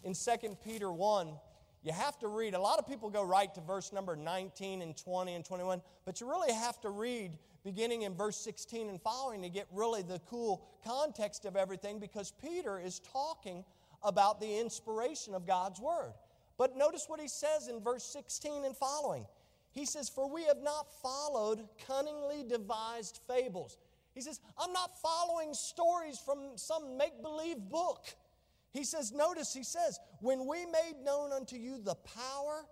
In 0.03 0.13
2 0.13 0.57
Peter 0.63 0.91
1, 0.91 1.33
you 1.83 1.91
have 1.91 2.17
to 2.19 2.27
read. 2.27 2.53
A 2.53 2.59
lot 2.59 2.79
of 2.79 2.87
people 2.87 3.09
go 3.09 3.23
right 3.23 3.53
to 3.53 3.61
verse 3.61 3.91
number 3.91 4.15
19 4.15 4.81
and 4.81 4.95
20 4.95 5.33
and 5.33 5.45
21, 5.45 5.81
but 6.05 6.21
you 6.21 6.29
really 6.29 6.53
have 6.53 6.79
to 6.81 6.89
read 6.89 7.37
beginning 7.63 8.03
in 8.03 8.15
verse 8.15 8.37
16 8.37 8.89
and 8.89 9.01
following 9.01 9.41
to 9.41 9.49
get 9.49 9.67
really 9.71 10.01
the 10.01 10.19
cool 10.29 10.65
context 10.85 11.45
of 11.45 11.55
everything 11.55 11.99
because 11.99 12.31
Peter 12.31 12.79
is 12.79 12.99
talking 12.99 13.63
about 14.01 14.39
the 14.39 14.59
inspiration 14.59 15.33
of 15.33 15.45
God's 15.45 15.79
word. 15.79 16.13
But 16.57 16.77
notice 16.77 17.05
what 17.07 17.19
he 17.19 17.27
says 17.27 17.67
in 17.67 17.81
verse 17.81 18.03
16 18.03 18.65
and 18.65 18.75
following. 18.75 19.25
He 19.71 19.85
says, 19.85 20.09
For 20.09 20.29
we 20.29 20.43
have 20.43 20.61
not 20.61 20.87
followed 21.01 21.67
cunningly 21.87 22.43
devised 22.43 23.19
fables. 23.27 23.77
He 24.13 24.21
says, 24.21 24.39
I'm 24.57 24.71
not 24.71 24.91
following 25.01 25.53
stories 25.53 26.19
from 26.19 26.57
some 26.57 26.97
make 26.97 27.21
believe 27.23 27.57
book. 27.57 28.05
He 28.73 28.83
says, 28.83 29.11
notice, 29.11 29.53
he 29.53 29.63
says, 29.63 29.99
when 30.19 30.47
we 30.47 30.65
made 30.65 31.03
known 31.03 31.31
unto 31.31 31.55
you 31.55 31.77
the 31.77 31.95
power, 31.95 32.65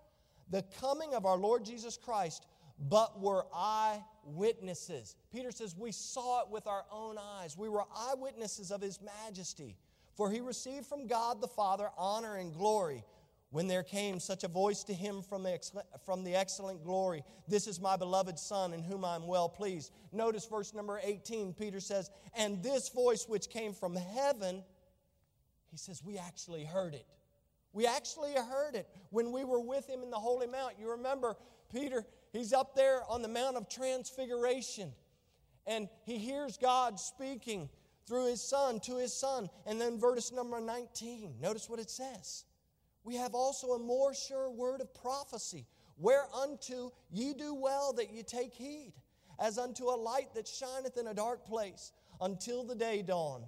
the 0.49 0.63
coming 0.81 1.13
of 1.13 1.25
our 1.25 1.37
Lord 1.37 1.63
Jesus 1.63 1.95
Christ, 1.95 2.47
but 2.89 3.21
were 3.21 3.45
eyewitnesses. 3.55 5.15
Peter 5.31 5.51
says, 5.51 5.75
we 5.77 5.91
saw 5.91 6.41
it 6.41 6.49
with 6.49 6.65
our 6.65 6.85
own 6.91 7.17
eyes. 7.19 7.55
We 7.55 7.69
were 7.69 7.83
eyewitnesses 7.95 8.71
of 8.71 8.81
his 8.81 8.99
majesty. 9.01 9.77
For 10.15 10.31
he 10.31 10.41
received 10.41 10.87
from 10.87 11.07
God 11.07 11.39
the 11.39 11.47
Father 11.47 11.89
honor 11.95 12.35
and 12.35 12.53
glory 12.53 13.03
when 13.51 13.67
there 13.67 13.83
came 13.83 14.19
such 14.19 14.43
a 14.43 14.47
voice 14.47 14.83
to 14.85 14.93
him 14.93 15.21
from 15.21 15.43
the, 15.43 15.59
from 16.05 16.23
the 16.23 16.35
excellent 16.35 16.83
glory 16.83 17.23
This 17.47 17.67
is 17.67 17.79
my 17.79 17.97
beloved 17.97 18.39
Son, 18.39 18.73
in 18.73 18.81
whom 18.81 19.05
I 19.05 19.15
am 19.15 19.27
well 19.27 19.49
pleased. 19.49 19.91
Notice 20.11 20.45
verse 20.45 20.73
number 20.73 20.99
18. 21.03 21.53
Peter 21.53 21.79
says, 21.79 22.09
And 22.33 22.63
this 22.63 22.89
voice 22.89 23.27
which 23.27 23.49
came 23.49 23.73
from 23.73 23.95
heaven 23.95 24.63
he 25.71 25.77
says, 25.77 26.03
We 26.03 26.17
actually 26.17 26.65
heard 26.65 26.93
it. 26.93 27.05
We 27.73 27.87
actually 27.87 28.33
heard 28.33 28.75
it 28.75 28.87
when 29.09 29.31
we 29.31 29.45
were 29.45 29.61
with 29.61 29.89
him 29.89 30.03
in 30.03 30.11
the 30.11 30.17
Holy 30.17 30.45
Mount. 30.45 30.73
You 30.77 30.91
remember, 30.91 31.37
Peter, 31.73 32.05
he's 32.33 32.51
up 32.51 32.75
there 32.75 33.01
on 33.09 33.21
the 33.21 33.29
Mount 33.29 33.55
of 33.55 33.69
Transfiguration, 33.69 34.91
and 35.65 35.87
he 36.03 36.17
hears 36.17 36.57
God 36.57 36.99
speaking 36.99 37.69
through 38.05 38.27
his 38.27 38.41
son 38.41 38.81
to 38.81 38.97
his 38.97 39.13
son. 39.13 39.49
And 39.65 39.79
then, 39.79 39.97
verse 39.97 40.33
number 40.33 40.59
19, 40.59 41.35
notice 41.39 41.69
what 41.69 41.79
it 41.79 41.89
says. 41.89 42.43
We 43.05 43.15
have 43.15 43.33
also 43.33 43.69
a 43.69 43.79
more 43.79 44.13
sure 44.13 44.51
word 44.51 44.81
of 44.81 44.93
prophecy, 44.93 45.65
whereunto 45.97 46.91
ye 47.09 47.33
do 47.33 47.53
well 47.53 47.93
that 47.93 48.11
ye 48.11 48.21
take 48.21 48.53
heed, 48.53 48.93
as 49.39 49.57
unto 49.57 49.85
a 49.85 49.95
light 49.95 50.33
that 50.35 50.47
shineth 50.47 50.97
in 50.97 51.07
a 51.07 51.13
dark 51.13 51.45
place, 51.45 51.93
until 52.19 52.65
the 52.65 52.75
day 52.75 53.01
dawn 53.01 53.45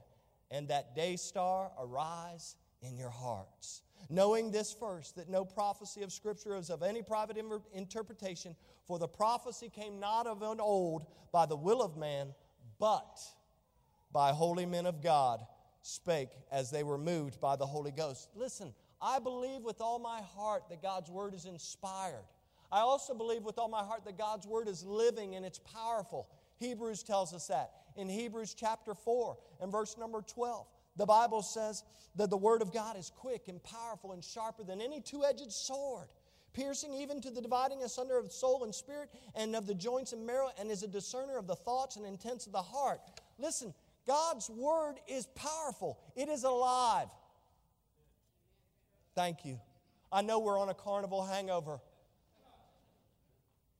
and 0.53 0.67
that 0.67 0.95
day 0.95 1.17
star 1.17 1.71
arise 1.79 2.55
in 2.81 2.95
your 2.95 3.09
hearts. 3.09 3.81
Knowing 4.09 4.51
this 4.51 4.71
first, 4.71 5.15
that 5.15 5.27
no 5.27 5.43
prophecy 5.43 6.03
of 6.03 6.11
Scripture 6.11 6.55
is 6.55 6.69
of 6.69 6.83
any 6.83 7.01
private 7.01 7.37
interpretation, 7.73 8.55
for 8.85 8.99
the 8.99 9.07
prophecy 9.07 9.69
came 9.69 9.99
not 9.99 10.27
of 10.27 10.41
an 10.43 10.59
old 10.59 11.05
by 11.31 11.45
the 11.45 11.55
will 11.55 11.81
of 11.81 11.97
man, 11.97 12.33
but 12.79 13.19
by 14.11 14.31
holy 14.31 14.65
men 14.65 14.85
of 14.85 15.01
God 15.01 15.39
spake 15.81 16.29
as 16.51 16.69
they 16.69 16.83
were 16.83 16.97
moved 16.97 17.41
by 17.41 17.55
the 17.55 17.65
Holy 17.65 17.91
Ghost. 17.91 18.29
Listen, 18.35 18.73
I 19.01 19.19
believe 19.19 19.61
with 19.61 19.81
all 19.81 19.99
my 19.99 20.21
heart 20.21 20.63
that 20.69 20.81
God's 20.81 21.09
word 21.09 21.33
is 21.33 21.45
inspired. 21.45 22.23
I 22.71 22.79
also 22.79 23.13
believe 23.13 23.43
with 23.43 23.57
all 23.57 23.69
my 23.69 23.83
heart 23.83 24.05
that 24.05 24.17
God's 24.17 24.47
word 24.47 24.67
is 24.67 24.85
living 24.85 25.35
and 25.35 25.45
it's 25.45 25.59
powerful. 25.59 26.27
Hebrews 26.59 27.03
tells 27.03 27.33
us 27.33 27.47
that 27.47 27.71
in 27.95 28.09
Hebrews 28.09 28.55
chapter 28.57 28.93
4 28.93 29.37
and 29.61 29.71
verse 29.71 29.97
number 29.97 30.21
12. 30.21 30.65
The 30.95 31.05
Bible 31.05 31.41
says 31.41 31.83
that 32.15 32.29
the 32.29 32.37
Word 32.37 32.61
of 32.61 32.73
God 32.73 32.97
is 32.97 33.11
quick 33.15 33.47
and 33.47 33.61
powerful 33.63 34.11
and 34.11 34.23
sharper 34.23 34.63
than 34.63 34.81
any 34.81 35.01
two 35.01 35.23
edged 35.23 35.51
sword, 35.51 36.07
piercing 36.53 36.93
even 36.93 37.19
to 37.21 37.31
the 37.31 37.41
dividing 37.41 37.81
asunder 37.81 38.17
of 38.17 38.31
soul 38.31 38.63
and 38.63 38.73
spirit 38.73 39.09
and 39.35 39.55
of 39.55 39.65
the 39.65 39.73
joints 39.73 40.13
and 40.13 40.25
marrow, 40.25 40.49
and 40.59 40.69
is 40.69 40.83
a 40.83 40.87
discerner 40.87 41.37
of 41.37 41.47
the 41.47 41.55
thoughts 41.55 41.95
and 41.95 42.05
intents 42.05 42.45
of 42.45 42.51
the 42.51 42.61
heart. 42.61 42.99
Listen, 43.39 43.73
God's 44.05 44.49
word 44.49 44.95
is 45.07 45.25
powerful, 45.35 45.99
it 46.15 46.29
is 46.29 46.43
alive. 46.43 47.07
Thank 49.15 49.45
you. 49.45 49.59
I 50.11 50.21
know 50.21 50.39
we're 50.39 50.59
on 50.59 50.69
a 50.69 50.73
carnival 50.73 51.23
hangover. 51.23 51.79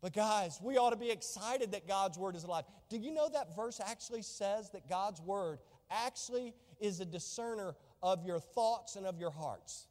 But 0.03 0.12
guys, 0.12 0.60
we 0.62 0.77
ought 0.77 0.89
to 0.89 0.98
be 0.98 1.10
excited 1.10 1.72
that 1.72 1.88
God's 1.88 2.17
word 2.17 2.36
is 2.36 2.43
alive. 2.43 2.65
Do 2.89 2.98
you 2.98 3.10
know 3.10 3.29
that 3.29 3.55
verse 3.55 3.79
actually 3.79 4.22
says 4.22 4.69
that 4.72 4.89
God's 4.89 5.22
word 5.22 5.60
actually 5.89 6.53
is 6.81 7.00
a 7.00 7.05
discerner 7.05 7.74
of 8.01 8.25
your 8.25 8.41
thoughts 8.41 8.98
and 8.98 9.05
of 9.05 9.17
your 9.17 9.31
hearts? 9.31 9.88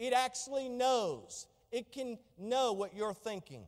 It 0.00 0.12
actually 0.12 0.68
knows. 0.68 1.46
It 1.70 1.92
can 1.92 2.18
know 2.36 2.72
what 2.72 2.96
you're 2.96 3.14
thinking. 3.14 3.66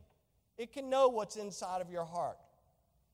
It 0.57 0.73
can 0.73 0.89
know 0.89 1.07
what's 1.07 1.37
inside 1.37 1.79
of 1.79 1.89
your 1.89 2.03
heart. 2.03 2.39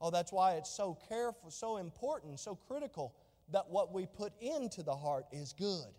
Oh, 0.02 0.10
that's 0.10 0.34
why 0.34 0.54
it's 0.54 0.72
so 0.72 0.98
careful, 1.08 1.52
so 1.52 1.78
important, 1.78 2.40
so 2.40 2.56
critical 2.56 3.14
that 3.52 3.70
what 3.70 3.94
we 3.94 4.08
put 4.08 4.34
into 4.42 4.82
the 4.82 4.96
heart 4.96 5.28
is 5.32 5.54
good. 5.54 5.94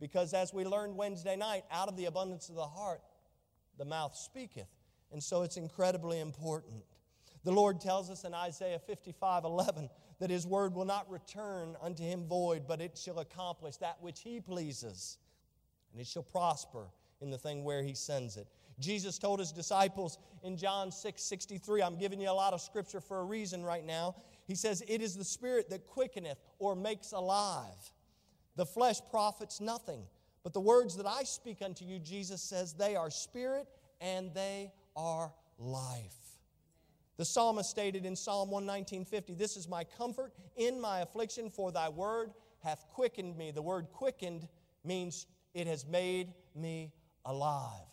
Because 0.00 0.34
as 0.34 0.52
we 0.52 0.64
learned 0.64 0.96
Wednesday 0.96 1.36
night, 1.36 1.62
out 1.70 1.86
of 1.86 1.96
the 1.96 2.06
abundance 2.06 2.48
of 2.48 2.56
the 2.56 2.66
heart, 2.66 3.00
the 3.78 3.84
mouth 3.84 4.16
speaketh. 4.16 4.66
And 5.12 5.22
so 5.22 5.42
it's 5.42 5.56
incredibly 5.56 6.20
important. 6.20 6.82
The 7.44 7.52
Lord 7.52 7.80
tells 7.80 8.10
us 8.10 8.24
in 8.24 8.34
Isaiah 8.34 8.78
55 8.78 9.44
11 9.44 9.88
that 10.18 10.30
His 10.30 10.46
word 10.46 10.74
will 10.74 10.84
not 10.84 11.10
return 11.10 11.76
unto 11.80 12.02
Him 12.02 12.26
void, 12.26 12.64
but 12.66 12.80
it 12.80 12.98
shall 12.98 13.20
accomplish 13.20 13.76
that 13.76 13.96
which 14.00 14.20
He 14.20 14.40
pleases, 14.40 15.18
and 15.92 16.00
it 16.00 16.06
shall 16.06 16.24
prosper 16.24 16.88
in 17.20 17.30
the 17.30 17.38
thing 17.38 17.64
where 17.64 17.82
He 17.82 17.94
sends 17.94 18.36
it. 18.36 18.46
Jesus 18.80 19.18
told 19.18 19.38
His 19.38 19.52
disciples 19.52 20.18
in 20.42 20.56
John 20.56 20.90
6 20.90 21.22
63, 21.22 21.82
I'm 21.82 21.96
giving 21.96 22.20
you 22.20 22.30
a 22.30 22.32
lot 22.32 22.52
of 22.52 22.60
scripture 22.60 23.00
for 23.00 23.20
a 23.20 23.24
reason 23.24 23.62
right 23.62 23.84
now. 23.84 24.16
He 24.46 24.54
says, 24.54 24.82
It 24.86 25.00
is 25.00 25.16
the 25.16 25.24
Spirit 25.24 25.70
that 25.70 25.86
quickeneth 25.86 26.38
or 26.58 26.74
makes 26.74 27.12
alive. 27.12 27.92
The 28.56 28.66
flesh 28.66 28.98
profits 29.10 29.60
nothing. 29.60 30.02
But 30.42 30.52
the 30.52 30.60
words 30.60 30.96
that 30.96 31.06
I 31.06 31.24
speak 31.24 31.62
unto 31.62 31.84
you, 31.84 31.98
Jesus 31.98 32.40
says, 32.42 32.72
they 32.72 32.96
are 32.96 33.10
spirit 33.10 33.66
and 34.00 34.32
they 34.34 34.72
are 34.98 35.32
life. 35.58 36.16
The 37.16 37.24
psalmist 37.24 37.70
stated 37.70 38.04
in 38.04 38.16
Psalm 38.16 38.50
119:50, 38.50 39.34
This 39.38 39.56
is 39.56 39.68
my 39.68 39.84
comfort 39.84 40.32
in 40.56 40.80
my 40.80 41.00
affliction, 41.00 41.50
for 41.50 41.72
thy 41.72 41.88
word 41.88 42.32
hath 42.62 42.84
quickened 42.92 43.36
me. 43.36 43.52
The 43.52 43.62
word 43.62 43.90
quickened 43.92 44.48
means 44.84 45.26
it 45.54 45.66
has 45.66 45.86
made 45.86 46.34
me 46.54 46.92
alive. 47.24 47.86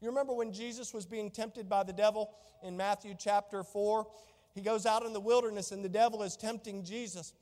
You 0.00 0.08
remember 0.08 0.32
when 0.32 0.52
Jesus 0.52 0.92
was 0.92 1.06
being 1.06 1.30
tempted 1.30 1.68
by 1.68 1.82
the 1.82 1.92
devil 1.92 2.34
in 2.62 2.76
Matthew 2.76 3.14
chapter 3.18 3.62
4? 3.62 4.06
He 4.54 4.62
goes 4.62 4.86
out 4.86 5.04
in 5.04 5.12
the 5.12 5.20
wilderness 5.20 5.72
and 5.72 5.84
the 5.84 5.88
devil 5.88 6.22
is 6.22 6.36
tempting 6.36 6.84
Jesus. 6.84 7.34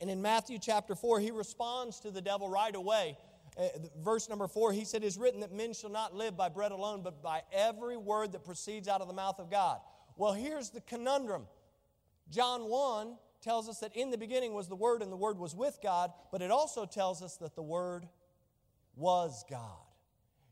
And 0.00 0.10
in 0.10 0.22
Matthew 0.22 0.58
chapter 0.58 0.94
4, 0.94 1.20
he 1.20 1.30
responds 1.30 2.00
to 2.00 2.10
the 2.10 2.20
devil 2.20 2.48
right 2.48 2.74
away. 2.74 3.16
Uh, 3.58 3.66
verse 4.02 4.28
number 4.28 4.46
4, 4.46 4.72
he 4.72 4.84
said, 4.84 5.02
It 5.02 5.06
is 5.06 5.18
written 5.18 5.40
that 5.40 5.52
men 5.52 5.74
shall 5.74 5.90
not 5.90 6.14
live 6.14 6.36
by 6.36 6.48
bread 6.48 6.70
alone, 6.70 7.02
but 7.02 7.22
by 7.22 7.42
every 7.52 7.96
word 7.96 8.32
that 8.32 8.44
proceeds 8.44 8.86
out 8.86 9.00
of 9.00 9.08
the 9.08 9.14
mouth 9.14 9.40
of 9.40 9.50
God. 9.50 9.80
Well, 10.16 10.32
here's 10.32 10.70
the 10.70 10.80
conundrum 10.82 11.46
John 12.30 12.68
1 12.68 13.16
tells 13.42 13.68
us 13.68 13.78
that 13.80 13.96
in 13.96 14.10
the 14.10 14.18
beginning 14.18 14.52
was 14.52 14.68
the 14.68 14.76
Word, 14.76 15.02
and 15.02 15.10
the 15.10 15.16
Word 15.16 15.38
was 15.38 15.54
with 15.54 15.78
God, 15.82 16.12
but 16.30 16.42
it 16.42 16.50
also 16.50 16.86
tells 16.86 17.22
us 17.22 17.36
that 17.38 17.54
the 17.54 17.62
Word 17.62 18.06
was 18.96 19.44
God. 19.48 19.78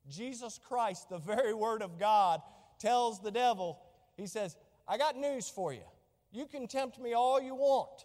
Jesus 0.08 0.60
Christ, 0.68 1.08
the 1.08 1.18
very 1.18 1.52
Word 1.52 1.82
of 1.82 1.98
God, 1.98 2.40
tells 2.78 3.20
the 3.20 3.30
devil, 3.30 3.80
He 4.16 4.26
says, 4.26 4.56
I 4.88 4.98
got 4.98 5.16
news 5.16 5.48
for 5.48 5.72
you. 5.72 5.82
You 6.32 6.46
can 6.46 6.68
tempt 6.68 7.00
me 7.00 7.12
all 7.12 7.40
you 7.40 7.54
want, 7.54 8.04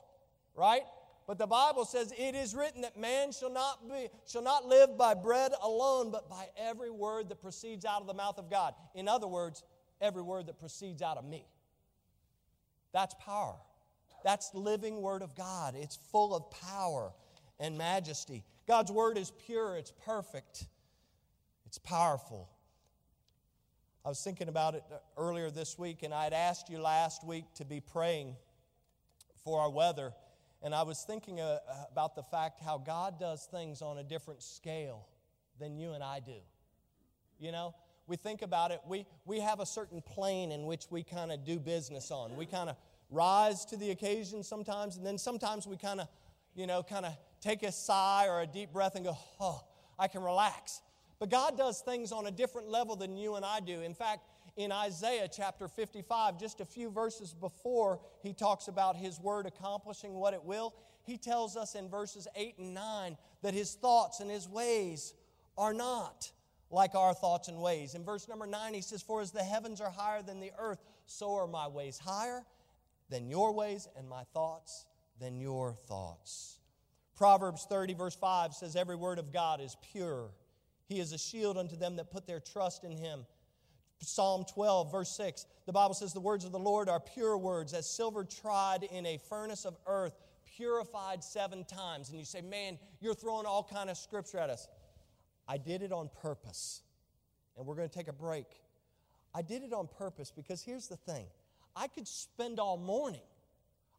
right? 0.56 0.84
But 1.32 1.38
the 1.38 1.48
Bible 1.48 1.86
says 1.86 2.12
it 2.18 2.36
is 2.36 2.54
written 2.54 2.82
that 2.82 3.00
man 3.00 3.32
shall 3.32 3.54
not, 3.54 3.88
be, 3.88 4.10
shall 4.28 4.42
not 4.44 4.66
live 4.66 4.98
by 4.98 5.14
bread 5.14 5.54
alone, 5.64 6.12
but 6.12 6.30
by 6.30 6.48
every 6.58 6.90
word 6.90 7.30
that 7.30 7.42
proceeds 7.42 7.86
out 7.86 8.02
of 8.02 8.08
the 8.08 8.14
mouth 8.14 8.38
of 8.38 8.50
God. 8.50 8.74
In 8.96 9.08
other 9.08 9.28
words, 9.28 9.64
every 10.02 10.24
word 10.24 10.48
that 10.48 10.60
proceeds 10.60 11.02
out 11.02 11.16
of 11.16 11.24
me. 11.24 11.48
That's 12.92 13.16
power. 13.18 13.56
That's 14.26 14.54
living 14.54 15.02
word 15.02 15.22
of 15.22 15.34
God. 15.34 15.76
It's 15.78 15.98
full 16.12 16.36
of 16.36 16.52
power 16.52 17.14
and 17.62 17.78
majesty. 17.78 18.44
God's 18.68 18.92
word 18.92 19.18
is 19.18 19.32
pure, 19.46 19.78
it's 19.78 19.94
perfect, 20.04 20.66
it's 21.66 21.78
powerful. 21.78 22.50
I 24.04 24.10
was 24.10 24.22
thinking 24.22 24.50
about 24.50 24.76
it 24.76 24.84
earlier 25.16 25.50
this 25.50 25.80
week, 25.80 26.04
and 26.04 26.14
I 26.14 26.26
had 26.26 26.34
asked 26.34 26.70
you 26.70 26.80
last 26.80 27.26
week 27.26 27.46
to 27.56 27.64
be 27.64 27.80
praying 27.80 28.36
for 29.46 29.62
our 29.62 29.70
weather. 29.70 30.12
And 30.64 30.76
I 30.76 30.84
was 30.84 31.02
thinking 31.02 31.40
uh, 31.40 31.60
about 31.92 32.16
the 32.16 32.24
fact 32.24 32.62
how 32.62 32.78
God 32.78 33.20
does 33.20 33.48
things 33.50 33.82
on 33.82 33.98
a 33.98 34.04
different 34.04 34.44
scale 34.44 35.08
than 35.60 35.78
you 35.78 35.94
and 35.94 36.04
I 36.04 36.20
do. 36.20 36.40
You 37.40 37.52
know, 37.52 37.74
we 38.08 38.16
think 38.16 38.42
about 38.42 38.72
it, 38.72 38.82
we, 38.88 39.06
we 39.26 39.40
have 39.40 39.60
a 39.60 39.66
certain 39.66 40.02
plane 40.02 40.52
in 40.52 40.66
which 40.66 40.86
we 40.90 41.04
kind 41.04 41.32
of 41.32 41.44
do 41.44 41.60
business 41.60 42.12
on. 42.12 42.36
We 42.36 42.46
kind 42.46 42.70
of 42.70 42.76
rise 43.10 43.66
to 43.66 43.78
the 43.78 43.92
occasion 43.92 44.44
sometimes, 44.44 44.98
and 44.98 45.06
then 45.06 45.18
sometimes 45.18 45.66
we 45.66 45.78
kind 45.78 46.02
of, 46.02 46.08
you 46.56 46.68
know, 46.68 46.84
kind 46.84 47.06
of 47.06 47.14
take 47.40 47.64
a 47.64 47.72
sigh 47.72 48.28
or 48.28 48.42
a 48.42 48.48
deep 48.48 48.72
breath 48.72 48.96
and 48.96 49.06
go, 49.06 49.18
oh, 49.40 49.64
I 49.98 50.08
can 50.08 50.22
relax. 50.22 50.82
But 51.20 51.30
God 51.30 51.58
does 51.58 51.82
things 51.82 52.12
on 52.12 52.28
a 52.28 52.32
different 52.32 52.70
level 52.70 52.96
than 52.96 53.16
you 53.16 53.36
and 53.36 53.46
I 53.46 53.60
do. 53.60 53.82
In 53.82 53.94
fact, 53.94 54.26
in 54.56 54.72
Isaiah 54.72 55.28
chapter 55.32 55.68
55, 55.68 56.40
just 56.40 56.62
a 56.62 56.66
few 56.66 56.90
verses 56.90 57.34
before 57.34 58.00
he 58.22 58.34
talks 58.34 58.68
about 58.68 58.96
his 58.96 59.20
word 59.20 59.46
accomplishing 59.46 60.14
what 60.14 60.34
it 60.34 60.44
will, 60.44 60.74
he 61.04 61.18
tells 61.18 61.56
us 61.58 61.76
in 61.76 61.90
verses 61.90 62.28
8 62.36 62.58
and 62.60 62.74
9 62.74 63.18
that 63.42 63.54
his 63.54 63.74
thoughts 63.74 64.20
and 64.20 64.30
his 64.30 64.48
ways 64.48 65.14
are 65.58 65.74
not 65.74 66.32
like 66.70 66.96
our 66.96 67.14
thoughts 67.14 67.48
and 67.48 67.62
ways. 67.62 67.96
In 67.96 68.04
verse 68.04 68.28
number 68.28 68.46
9, 68.46 68.74
he 68.74 68.82
says, 68.82 69.02
For 69.02 69.22
as 69.22 69.32
the 69.32 69.44
heavens 69.44 69.82
are 69.82 69.90
higher 69.90 70.22
than 70.22 70.40
the 70.40 70.52
earth, 70.58 70.80
so 71.06 71.36
are 71.36 71.48
my 71.48 71.68
ways 71.68 71.98
higher 71.98 72.44
than 73.10 73.28
your 73.28 73.54
ways, 73.54 73.88
and 73.98 74.08
my 74.08 74.24
thoughts 74.34 74.86
than 75.20 75.40
your 75.40 75.74
thoughts. 75.74 76.60
Proverbs 77.16 77.68
30, 77.70 77.94
verse 77.94 78.16
5 78.16 78.54
says, 78.54 78.76
Every 78.76 78.96
word 78.96 79.20
of 79.20 79.34
God 79.34 79.60
is 79.62 79.76
pure. 79.92 80.32
He 80.88 81.00
is 81.00 81.14
a 81.14 81.18
shield 81.18 81.58
unto 81.58 81.76
them 81.76 81.98
that 81.98 82.12
put 82.12 82.26
their 82.26 82.40
trust 82.40 82.84
in 82.84 82.92
him. 82.92 83.26
Psalm 84.02 84.46
12, 84.52 84.92
verse 84.92 85.16
6, 85.16 85.46
the 85.66 85.72
Bible 85.72 85.94
says, 85.94 86.12
The 86.14 86.20
words 86.20 86.44
of 86.44 86.52
the 86.52 86.60
Lord 86.60 86.90
are 86.90 87.00
pure 87.00 87.38
words, 87.38 87.74
as 87.74 87.88
silver 87.88 88.24
tried 88.24 88.84
in 88.84 89.06
a 89.06 89.20
furnace 89.30 89.64
of 89.64 89.78
earth, 89.86 90.14
purified 90.58 91.24
seven 91.24 91.64
times. 91.66 92.10
And 92.10 92.18
you 92.18 92.26
say, 92.26 92.42
Man, 92.42 92.80
you're 93.00 93.14
throwing 93.14 93.46
all 93.46 93.64
kind 93.64 93.90
of 93.90 93.98
scripture 93.98 94.40
at 94.40 94.50
us. 94.50 94.68
I 95.48 95.58
did 95.58 95.84
it 95.84 95.92
on 95.92 96.10
purpose. 96.22 96.82
And 97.58 97.66
we're 97.66 97.76
going 97.76 97.90
to 97.90 97.94
take 97.94 98.08
a 98.08 98.14
break. 98.14 98.48
I 99.36 99.42
did 99.42 99.64
it 99.64 99.74
on 99.74 99.88
purpose 99.88 100.32
because 100.36 100.62
here's 100.62 100.88
the 100.88 100.98
thing 100.98 101.26
I 101.76 101.88
could 101.88 102.08
spend 102.08 102.60
all 102.60 102.78
morning 102.78 103.22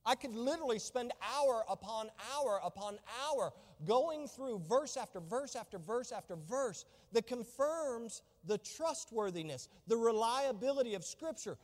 I 0.04 0.16
could 0.16 0.34
literally 0.34 0.78
spend 0.78 1.12
hour 1.22 1.64
upon 1.68 2.10
hour 2.34 2.60
upon 2.64 2.98
hour 3.24 3.52
going 3.86 4.26
through 4.26 4.60
verse 4.68 4.96
after 4.96 5.20
verse 5.20 5.54
after 5.54 5.78
verse 5.78 6.10
after 6.10 6.36
verse 6.36 6.84
that 7.12 7.26
confirms 7.26 8.22
the 8.46 8.59
trustworthiness, 8.59 9.68
the 9.87 9.96
reliability 9.96 10.94
of 10.94 11.05
Scripture. 11.05 11.57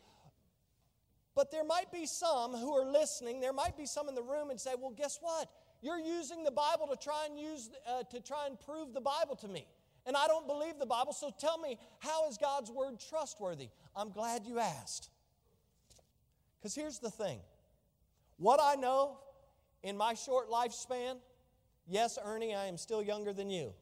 But 1.34 1.50
there 1.50 1.64
might 1.64 1.92
be 1.92 2.06
some 2.06 2.52
who 2.52 2.76
are 2.76 2.84
listening, 2.84 3.40
there 3.40 3.52
might 3.52 3.76
be 3.76 3.86
some 3.86 4.08
in 4.08 4.14
the 4.14 4.22
room 4.22 4.50
and 4.50 4.60
say, 4.60 4.72
well, 4.78 4.90
guess 4.90 5.18
what? 5.20 5.48
You're 5.80 6.00
using 6.00 6.42
the 6.42 6.50
Bible 6.50 6.88
to 6.88 6.96
try 6.96 7.26
and 7.28 7.38
use 7.38 7.70
uh, 7.86 8.02
to 8.10 8.20
try 8.20 8.46
and 8.46 8.58
prove 8.58 8.92
the 8.92 9.00
Bible 9.00 9.36
to 9.36 9.48
me. 9.48 9.66
And 10.06 10.16
I 10.16 10.26
don't 10.26 10.46
believe 10.46 10.78
the 10.78 10.86
Bible, 10.86 11.12
so 11.12 11.30
tell 11.38 11.58
me, 11.58 11.78
how 11.98 12.28
is 12.28 12.38
God's 12.38 12.70
word 12.70 12.98
trustworthy? 13.08 13.68
I'm 13.94 14.10
glad 14.10 14.46
you 14.46 14.58
asked. 14.58 15.10
Because 16.58 16.74
here's 16.74 16.98
the 16.98 17.10
thing 17.10 17.40
what 18.38 18.58
I 18.62 18.74
know 18.74 19.18
in 19.82 19.96
my 19.96 20.14
short 20.14 20.50
lifespan, 20.50 21.16
yes, 21.86 22.18
Ernie, 22.24 22.54
I 22.54 22.66
am 22.66 22.76
still 22.78 23.02
younger 23.02 23.32
than 23.32 23.50
you. 23.50 23.74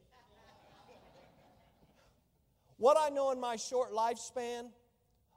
What 2.77 2.97
I 2.99 3.09
know 3.09 3.31
in 3.31 3.39
my 3.39 3.55
short 3.55 3.91
lifespan 3.91 4.69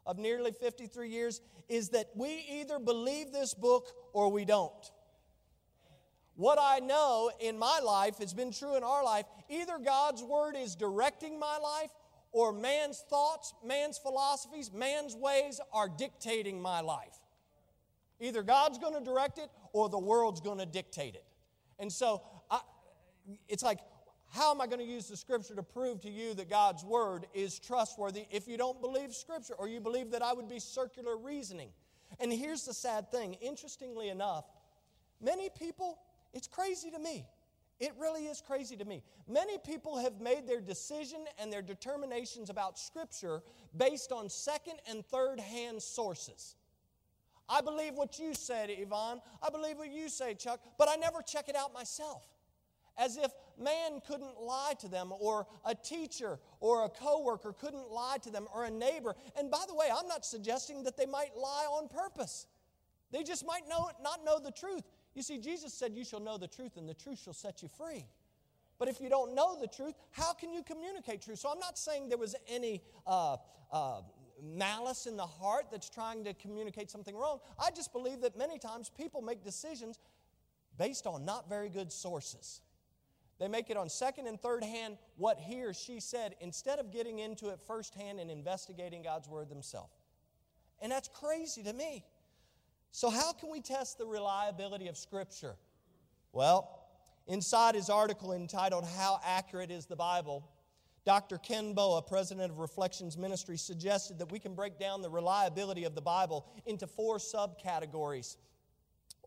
of 0.06 0.18
nearly 0.18 0.52
53 0.52 1.08
years 1.08 1.40
is 1.68 1.90
that 1.90 2.10
we 2.14 2.44
either 2.50 2.78
believe 2.78 3.32
this 3.32 3.54
book 3.54 3.88
or 4.12 4.30
we 4.30 4.44
don't. 4.44 4.90
What 6.36 6.58
I 6.60 6.78
know 6.78 7.30
in 7.38 7.58
my 7.58 7.80
life 7.84 8.18
has 8.18 8.32
been 8.32 8.50
true 8.50 8.76
in 8.76 8.82
our 8.82 9.04
life. 9.04 9.26
Either 9.48 9.78
God's 9.78 10.22
word 10.22 10.56
is 10.56 10.74
directing 10.74 11.38
my 11.38 11.58
life 11.58 11.90
or 12.32 12.52
man's 12.52 13.04
thoughts, 13.10 13.52
man's 13.64 13.98
philosophies, 13.98 14.72
man's 14.72 15.14
ways 15.14 15.60
are 15.72 15.88
dictating 15.88 16.60
my 16.60 16.80
life. 16.80 17.18
Either 18.20 18.42
God's 18.42 18.78
going 18.78 18.94
to 18.94 19.04
direct 19.04 19.38
it 19.38 19.50
or 19.72 19.88
the 19.88 19.98
world's 19.98 20.40
going 20.40 20.58
to 20.58 20.66
dictate 20.66 21.14
it. 21.14 21.24
And 21.78 21.92
so 21.92 22.22
I, 22.50 22.60
it's 23.48 23.62
like, 23.62 23.80
how 24.30 24.52
am 24.52 24.60
I 24.60 24.66
going 24.66 24.78
to 24.78 24.84
use 24.84 25.08
the 25.08 25.16
scripture 25.16 25.54
to 25.54 25.62
prove 25.62 26.00
to 26.02 26.10
you 26.10 26.34
that 26.34 26.48
God's 26.48 26.84
word 26.84 27.26
is 27.34 27.58
trustworthy 27.58 28.26
if 28.30 28.48
you 28.48 28.56
don't 28.56 28.80
believe 28.80 29.14
scripture 29.14 29.54
or 29.54 29.68
you 29.68 29.80
believe 29.80 30.12
that 30.12 30.22
I 30.22 30.32
would 30.32 30.48
be 30.48 30.58
circular 30.58 31.16
reasoning? 31.16 31.70
And 32.18 32.32
here's 32.32 32.64
the 32.64 32.74
sad 32.74 33.10
thing 33.10 33.34
interestingly 33.40 34.08
enough, 34.08 34.44
Many 35.20 35.50
people, 35.50 35.98
it's 36.32 36.46
crazy 36.46 36.90
to 36.90 36.98
me. 36.98 37.26
It 37.78 37.92
really 37.98 38.26
is 38.26 38.42
crazy 38.46 38.76
to 38.76 38.84
me. 38.84 39.02
Many 39.28 39.58
people 39.58 39.98
have 39.98 40.20
made 40.20 40.46
their 40.46 40.60
decision 40.60 41.20
and 41.38 41.52
their 41.52 41.62
determinations 41.62 42.50
about 42.50 42.78
Scripture 42.78 43.42
based 43.76 44.12
on 44.12 44.28
second 44.28 44.74
and 44.88 45.04
third 45.04 45.40
hand 45.40 45.82
sources. 45.82 46.56
I 47.48 47.60
believe 47.62 47.94
what 47.94 48.18
you 48.18 48.34
said, 48.34 48.68
Yvonne. 48.70 49.20
I 49.42 49.50
believe 49.50 49.78
what 49.78 49.90
you 49.90 50.08
say, 50.08 50.34
Chuck, 50.34 50.60
but 50.78 50.88
I 50.88 50.96
never 50.96 51.20
check 51.22 51.48
it 51.48 51.56
out 51.56 51.72
myself. 51.72 52.26
As 52.98 53.16
if 53.16 53.30
man 53.58 54.00
couldn't 54.06 54.40
lie 54.40 54.74
to 54.80 54.88
them, 54.88 55.12
or 55.18 55.46
a 55.64 55.74
teacher 55.74 56.38
or 56.60 56.84
a 56.84 56.88
coworker 56.88 57.52
couldn't 57.52 57.90
lie 57.90 58.18
to 58.22 58.30
them, 58.30 58.46
or 58.54 58.64
a 58.64 58.70
neighbor. 58.70 59.14
And 59.38 59.50
by 59.50 59.64
the 59.68 59.74
way, 59.74 59.88
I'm 59.94 60.08
not 60.08 60.24
suggesting 60.24 60.84
that 60.84 60.96
they 60.96 61.06
might 61.06 61.36
lie 61.36 61.66
on 61.70 61.88
purpose. 61.88 62.46
They 63.10 63.22
just 63.22 63.46
might 63.46 63.68
know, 63.68 63.90
not 64.02 64.24
know 64.24 64.38
the 64.38 64.52
truth. 64.52 64.84
You 65.14 65.22
see, 65.22 65.38
Jesus 65.38 65.74
said, 65.74 65.94
You 65.94 66.04
shall 66.04 66.20
know 66.20 66.38
the 66.38 66.48
truth, 66.48 66.76
and 66.76 66.88
the 66.88 66.94
truth 66.94 67.20
shall 67.22 67.32
set 67.32 67.62
you 67.62 67.68
free. 67.68 68.06
But 68.78 68.88
if 68.88 69.00
you 69.00 69.10
don't 69.10 69.34
know 69.34 69.58
the 69.60 69.66
truth, 69.66 69.94
how 70.12 70.32
can 70.32 70.52
you 70.52 70.62
communicate 70.62 71.20
truth? 71.20 71.38
So 71.38 71.50
I'm 71.50 71.58
not 71.58 71.76
saying 71.76 72.08
there 72.08 72.16
was 72.16 72.34
any 72.48 72.82
uh, 73.06 73.36
uh, 73.70 74.00
malice 74.42 75.06
in 75.06 75.16
the 75.16 75.26
heart 75.26 75.66
that's 75.70 75.90
trying 75.90 76.24
to 76.24 76.32
communicate 76.34 76.90
something 76.90 77.14
wrong. 77.14 77.40
I 77.58 77.70
just 77.72 77.92
believe 77.92 78.22
that 78.22 78.38
many 78.38 78.58
times 78.58 78.90
people 78.90 79.20
make 79.20 79.44
decisions 79.44 79.98
based 80.78 81.06
on 81.06 81.26
not 81.26 81.46
very 81.48 81.68
good 81.68 81.92
sources. 81.92 82.62
They 83.40 83.48
make 83.48 83.70
it 83.70 83.76
on 83.78 83.88
second 83.88 84.26
and 84.26 84.38
third 84.38 84.62
hand 84.62 84.98
what 85.16 85.38
he 85.40 85.62
or 85.62 85.72
she 85.72 85.98
said 85.98 86.36
instead 86.40 86.78
of 86.78 86.92
getting 86.92 87.20
into 87.20 87.48
it 87.48 87.58
firsthand 87.66 88.20
and 88.20 88.30
investigating 88.30 89.02
God's 89.02 89.28
word 89.28 89.48
themselves. 89.48 89.94
And 90.82 90.92
that's 90.92 91.08
crazy 91.08 91.62
to 91.62 91.72
me. 91.72 92.04
So, 92.92 93.08
how 93.08 93.32
can 93.32 93.50
we 93.50 93.60
test 93.60 93.96
the 93.96 94.04
reliability 94.04 94.88
of 94.88 94.96
Scripture? 94.96 95.56
Well, 96.32 96.86
inside 97.26 97.74
his 97.74 97.88
article 97.88 98.32
entitled 98.32 98.84
How 98.84 99.20
Accurate 99.24 99.70
is 99.70 99.86
the 99.86 99.96
Bible, 99.96 100.46
Dr. 101.06 101.38
Ken 101.38 101.72
Boa, 101.72 102.02
president 102.02 102.52
of 102.52 102.58
Reflections 102.58 103.16
Ministry, 103.16 103.56
suggested 103.56 104.18
that 104.18 104.30
we 104.30 104.38
can 104.38 104.54
break 104.54 104.78
down 104.78 105.00
the 105.00 105.08
reliability 105.08 105.84
of 105.84 105.94
the 105.94 106.02
Bible 106.02 106.46
into 106.66 106.86
four 106.86 107.16
subcategories 107.16 108.36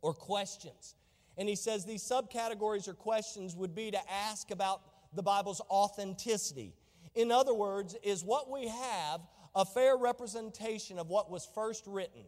or 0.02 0.14
questions. 0.14 0.96
And 1.38 1.50
he 1.50 1.56
says 1.56 1.86
these 1.86 2.04
subcategories 2.04 2.88
or 2.88 2.94
questions 2.94 3.56
would 3.56 3.74
be 3.74 3.92
to 3.92 4.00
ask 4.12 4.52
about 4.52 4.82
the 5.16 5.24
Bible's 5.24 5.62
authenticity. 5.70 6.74
In 7.16 7.32
other 7.32 7.54
words, 7.54 7.96
is 8.04 8.24
what 8.24 8.50
we 8.50 8.68
have 8.68 9.22
a 9.56 9.66
fair 9.66 9.96
representation 9.98 10.98
of 11.00 11.10
what 11.10 11.30
was 11.30 11.48
first 11.54 11.86
written? 11.88 12.24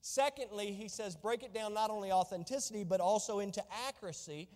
Secondly, 0.00 0.72
he 0.72 0.88
says 0.88 1.16
break 1.16 1.42
it 1.42 1.54
down 1.54 1.74
not 1.74 1.90
only 1.90 2.10
authenticity, 2.10 2.84
but 2.84 3.00
also 3.00 3.38
into 3.38 3.62
accuracy. 3.88 4.48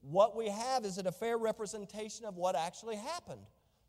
What 0.00 0.36
we 0.36 0.48
have 0.48 0.84
is 0.84 0.98
it 0.98 1.06
a 1.06 1.12
fair 1.12 1.36
representation 1.36 2.24
of 2.24 2.36
what 2.36 2.56
actually 2.56 2.96
happened? 2.96 3.42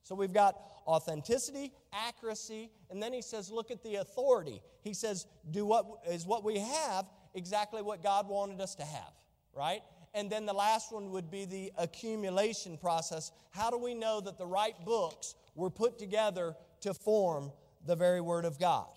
So 0.04 0.13
we've 0.13 0.34
got 0.34 0.56
authenticity, 0.86 1.74
accuracy, 1.91 2.70
and 2.91 3.02
then 3.02 3.12
he 3.12 3.22
says, 3.22 3.50
look 3.50 3.72
at 3.72 3.82
the 3.82 3.96
authority. 3.96 4.62
He 4.84 4.94
says, 4.94 5.26
do 5.50 5.65
what 5.65 5.86
is 6.08 6.28
what 6.28 6.44
we 6.44 6.60
have 6.60 7.06
exactly 7.34 7.82
what 7.82 8.04
God 8.04 8.28
wanted 8.28 8.62
us 8.62 8.76
to 8.76 8.84
have, 8.84 9.12
right? 9.56 9.82
And 10.13 10.30
then 10.30 10.46
the 10.46 10.54
last 10.54 10.94
one 10.94 11.12
would 11.12 11.32
be 11.32 11.46
the 11.46 11.72
accumulation 11.78 12.78
process. 12.78 13.32
How 13.52 13.70
do 13.70 13.78
we 13.78 13.94
know 13.94 14.22
that 14.22 14.38
the 14.38 14.46
right 14.46 14.76
books 14.86 15.36
were 15.56 15.70
put 15.70 15.98
together 15.98 16.56
to 16.82 16.94
form 16.94 17.52
the 17.86 17.96
very 17.96 18.22
Word 18.22 18.46
of 18.46 18.60
God? 18.60 18.88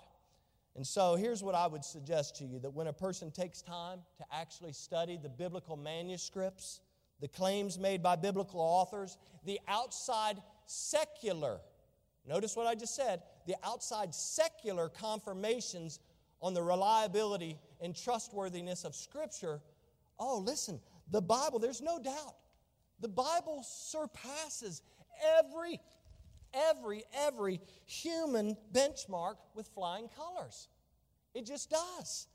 And 0.77 0.87
so 0.87 1.17
here's 1.17 1.43
what 1.43 1.57
I 1.57 1.67
would 1.67 1.85
suggest 1.85 2.37
to 2.37 2.45
you 2.45 2.61
that 2.61 2.71
when 2.71 2.87
a 2.87 2.93
person 2.93 3.33
takes 3.33 3.63
time 3.63 3.99
to 4.19 4.25
actually 4.33 4.73
study 4.73 5.19
the 5.21 5.29
biblical 5.29 5.77
manuscripts, 5.77 6.81
the 7.21 7.27
claims 7.27 7.81
made 7.81 8.01
by 8.01 8.15
biblical 8.15 8.61
authors, 8.61 9.19
the 9.45 9.59
outside 9.67 10.37
secular, 10.67 11.59
notice 12.29 12.55
what 12.55 12.69
I 12.69 12.77
just 12.77 12.95
said, 12.95 13.23
the 13.47 13.57
outside 13.65 14.15
secular 14.15 14.89
confirmations 14.89 15.99
on 16.41 16.55
the 16.55 16.63
reliability 16.63 17.59
and 17.81 17.97
trustworthiness 17.97 18.85
of 18.85 18.95
Scripture, 18.95 19.61
oh, 20.19 20.39
listen, 20.39 20.81
the 21.11 21.23
Bible, 21.23 21.59
there's 21.59 21.83
no 21.83 21.99
doubt, 21.99 22.35
the 23.01 23.09
Bible 23.09 23.63
surpasses 23.63 24.83
every 25.39 25.81
every, 26.55 27.05
every 27.15 27.61
human 27.87 28.57
benchmark 28.73 29.37
with 29.55 29.67
flying 29.69 30.09
colors. 30.09 30.69
It 31.35 31.47
just 31.47 31.71
does. 31.71 32.27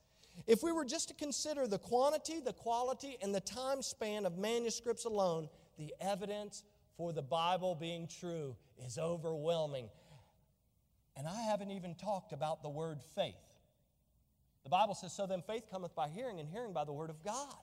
If 0.47 0.63
we 0.63 0.71
were 0.71 0.85
just 0.85 1.09
to 1.09 1.13
consider 1.13 1.67
the 1.67 1.77
quantity, 1.77 2.39
the 2.39 2.53
quality, 2.53 3.17
and 3.21 3.33
the 3.33 3.41
time 3.41 3.81
span 3.81 4.25
of 4.25 4.37
manuscripts 4.37 5.05
alone, 5.05 5.49
the 5.77 5.93
evidence 6.01 6.63
for 6.97 7.13
the 7.13 7.21
Bible 7.21 7.75
being 7.75 8.07
true 8.07 8.55
is 8.85 8.97
overwhelming. 8.97 9.89
And 11.15 11.27
I 11.27 11.41
haven't 11.41 11.71
even 11.71 11.93
talked 11.95 12.33
about 12.33 12.63
the 12.63 12.69
word 12.69 12.99
faith. 13.15 13.35
The 14.63 14.69
Bible 14.69 14.95
says, 14.95 15.13
So 15.13 15.27
then 15.27 15.43
faith 15.45 15.65
cometh 15.69 15.93
by 15.93 16.09
hearing, 16.09 16.39
and 16.39 16.49
hearing 16.49 16.73
by 16.73 16.85
the 16.85 16.93
word 16.93 17.11
of 17.11 17.23
God. 17.23 17.53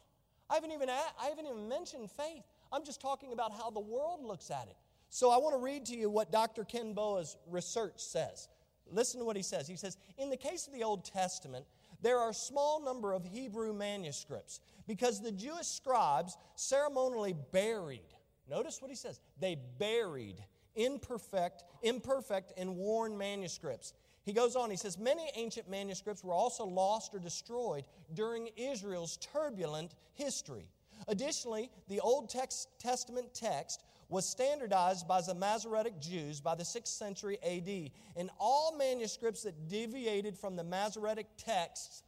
I 0.51 0.55
haven't 0.55 0.73
even, 0.73 0.91
I 0.91 1.29
haven't 1.29 1.47
even 1.47 1.69
mentioned 1.69 2.11
faith. 2.11 2.43
I'm 2.73 2.85
just 2.85 3.01
talking 3.01 3.33
about 3.33 3.53
how 3.53 3.71
the 3.71 3.81
world 3.81 4.25
looks 4.25 4.51
at 4.51 4.67
it. 4.69 4.77
So 5.09 5.31
I 5.31 5.39
want 5.39 5.55
to 5.55 5.59
read 5.59 5.87
to 5.87 5.97
you 5.97 6.11
what 6.11 6.33
Dr. 6.33 6.65
Ken 6.65 6.93
Boa's 6.93 7.37
research 7.49 7.95
says. 7.99 8.49
Listen 8.91 9.21
to 9.21 9.27
what 9.27 9.37
he 9.37 9.43
says. 9.43 9.69
He 9.69 9.77
says, 9.77 9.97
In 10.19 10.31
the 10.31 10.37
case 10.37 10.67
of 10.67 10.73
the 10.73 10.83
Old 10.83 11.05
Testament, 11.05 11.65
there 12.03 12.19
are 12.19 12.31
a 12.31 12.35
small 12.35 12.85
number 12.85 13.13
of 13.13 13.25
Hebrew 13.25 13.73
manuscripts 13.73 14.61
because 14.87 15.21
the 15.21 15.33
Jewish 15.33 15.67
scribes 15.67 16.37
ceremonially 16.57 17.35
buried. 17.53 18.01
Notice 18.49 18.81
what 18.81 18.91
he 18.91 18.97
says. 18.97 19.21
They 19.39 19.57
buried 19.79 20.43
imperfect, 20.75 21.65
imperfect 21.83 22.53
and 22.57 22.77
worn 22.77 23.17
manuscripts. 23.17 23.93
He 24.25 24.33
goes 24.33 24.55
on, 24.57 24.71
he 24.71 24.77
says, 24.77 24.99
Many 24.99 25.31
ancient 25.35 25.69
manuscripts 25.69 26.23
were 26.23 26.35
also 26.35 26.65
lost 26.65 27.15
or 27.15 27.19
destroyed 27.19 27.85
during 28.15 28.49
Israel's 28.57 29.17
turbulent 29.17 29.95
history. 30.15 30.69
Additionally, 31.09 31.71
the 31.89 32.01
Old 32.01 32.31
Testament 32.79 33.33
text 33.33 33.83
was 34.11 34.29
standardized 34.29 35.07
by 35.07 35.23
the 35.23 35.35
Masoretic 35.35 36.01
Jews 36.01 36.41
by 36.41 36.55
the 36.55 36.65
6th 36.65 36.89
century 36.89 37.39
AD, 37.43 37.91
and 38.17 38.29
all 38.39 38.77
manuscripts 38.77 39.45
that 39.45 39.69
deviated 39.69 40.37
from 40.37 40.57
the 40.57 40.65
Masoretic 40.65 41.27
texts 41.37 42.03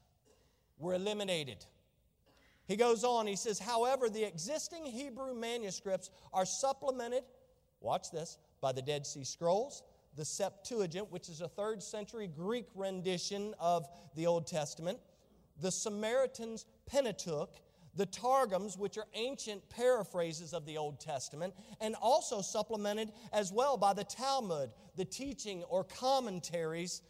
were 0.79 0.94
eliminated. 0.94 1.64
He 2.66 2.77
goes 2.77 3.05
on, 3.05 3.27
he 3.27 3.37
says, 3.37 3.59
however, 3.59 4.09
the 4.09 4.25
existing 4.25 4.85
Hebrew 4.85 5.35
manuscripts 5.35 6.11
are 6.33 6.44
supplemented, 6.44 7.22
watch 7.81 8.11
this, 8.11 8.38
by 8.61 8.72
the 8.72 8.83
Dead 8.83 9.07
Sea 9.07 9.25
Scrolls, 9.25 9.83
the 10.16 10.25
Septuagint, 10.25 11.11
which 11.11 11.29
is 11.29 11.40
a 11.40 11.48
third 11.48 11.83
century 11.83 12.29
Greek 12.29 12.66
rendition 12.75 13.55
of 13.59 13.87
the 14.14 14.27
Old 14.27 14.46
Testament, 14.46 14.98
the 15.61 15.70
Samaritan's 15.70 16.66
Pentateuch, 16.87 17.51
the 17.94 18.07
Targums, 18.07 18.79
which 18.79 18.96
are 18.96 19.07
ancient 19.14 19.68
paraphrases 19.68 20.55
of 20.55 20.64
the 20.64 20.79
Old 20.79 20.98
Testament, 20.98 21.55
and 21.81 21.94
also 22.01 22.40
supplemented 22.40 23.12
as 23.33 23.53
well 23.53 23.77
by 23.77 23.92
the 23.92 24.05
Talmud, 24.05 24.70
the 24.96 25.05
teaching 25.05 25.62
or 25.64 25.85
commentaries 25.85 27.03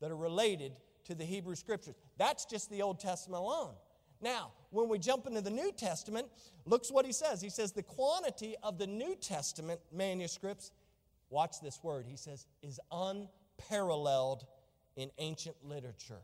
that 0.00 0.10
are 0.10 0.16
related 0.16 0.72
to 1.04 1.14
the 1.14 1.24
Hebrew 1.24 1.54
Scriptures. 1.54 1.94
That's 2.16 2.44
just 2.44 2.70
the 2.70 2.82
Old 2.82 2.98
Testament 2.98 3.42
alone. 3.42 3.74
Now, 4.22 4.52
when 4.70 4.88
we 4.88 4.98
jump 4.98 5.26
into 5.26 5.40
the 5.40 5.50
New 5.50 5.72
Testament, 5.72 6.28
looks 6.64 6.90
what 6.90 7.04
he 7.04 7.12
says. 7.12 7.42
He 7.42 7.50
says 7.50 7.72
the 7.72 7.82
quantity 7.82 8.54
of 8.62 8.78
the 8.78 8.86
New 8.86 9.16
Testament 9.16 9.80
manuscripts, 9.92 10.70
watch 11.32 11.60
this 11.60 11.82
word, 11.82 12.06
he 12.06 12.16
says, 12.16 12.46
is 12.62 12.78
unparalleled 12.92 14.44
in 14.96 15.10
ancient 15.18 15.56
literature. 15.64 16.20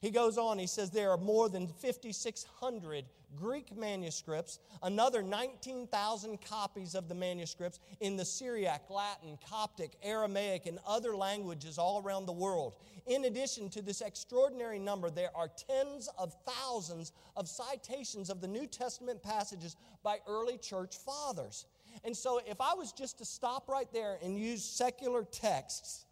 He 0.00 0.10
goes 0.10 0.38
on, 0.38 0.58
he 0.58 0.66
says 0.66 0.90
there 0.90 1.10
are 1.10 1.18
more 1.18 1.48
than 1.48 1.66
5,600 1.66 3.04
Greek 3.36 3.76
manuscripts, 3.76 4.58
another 4.82 5.22
19,000 5.22 6.38
copies 6.40 6.94
of 6.94 7.08
the 7.08 7.14
manuscripts 7.14 7.78
in 8.00 8.16
the 8.16 8.24
Syriac, 8.24 8.88
Latin, 8.90 9.38
Coptic, 9.48 9.92
Aramaic, 10.02 10.66
and 10.66 10.78
other 10.86 11.14
languages 11.14 11.78
all 11.78 12.02
around 12.02 12.26
the 12.26 12.32
world. 12.32 12.74
In 13.06 13.26
addition 13.26 13.68
to 13.70 13.82
this 13.82 14.00
extraordinary 14.00 14.78
number, 14.78 15.10
there 15.10 15.30
are 15.36 15.48
tens 15.48 16.08
of 16.18 16.34
thousands 16.46 17.12
of 17.36 17.46
citations 17.46 18.30
of 18.30 18.40
the 18.40 18.48
New 18.48 18.66
Testament 18.66 19.22
passages 19.22 19.76
by 20.02 20.18
early 20.26 20.58
church 20.58 20.96
fathers. 20.96 21.66
And 22.04 22.16
so, 22.16 22.40
if 22.46 22.60
I 22.60 22.74
was 22.74 22.92
just 22.92 23.18
to 23.18 23.24
stop 23.24 23.68
right 23.68 23.88
there 23.92 24.18
and 24.22 24.38
use 24.38 24.64
secular 24.64 25.24
texts, 25.24 26.06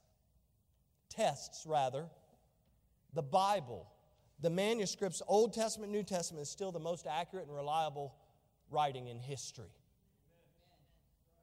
tests 1.09 1.65
rather, 1.67 2.07
the 3.15 3.23
Bible, 3.23 3.91
the 4.41 4.51
manuscripts, 4.51 5.23
Old 5.27 5.55
Testament, 5.55 5.91
New 5.91 6.03
Testament, 6.03 6.43
is 6.43 6.51
still 6.51 6.73
the 6.73 6.79
most 6.79 7.07
accurate 7.07 7.47
and 7.47 7.57
reliable 7.57 8.15
writing 8.71 9.09
in 9.09 9.19
history. 9.19 9.73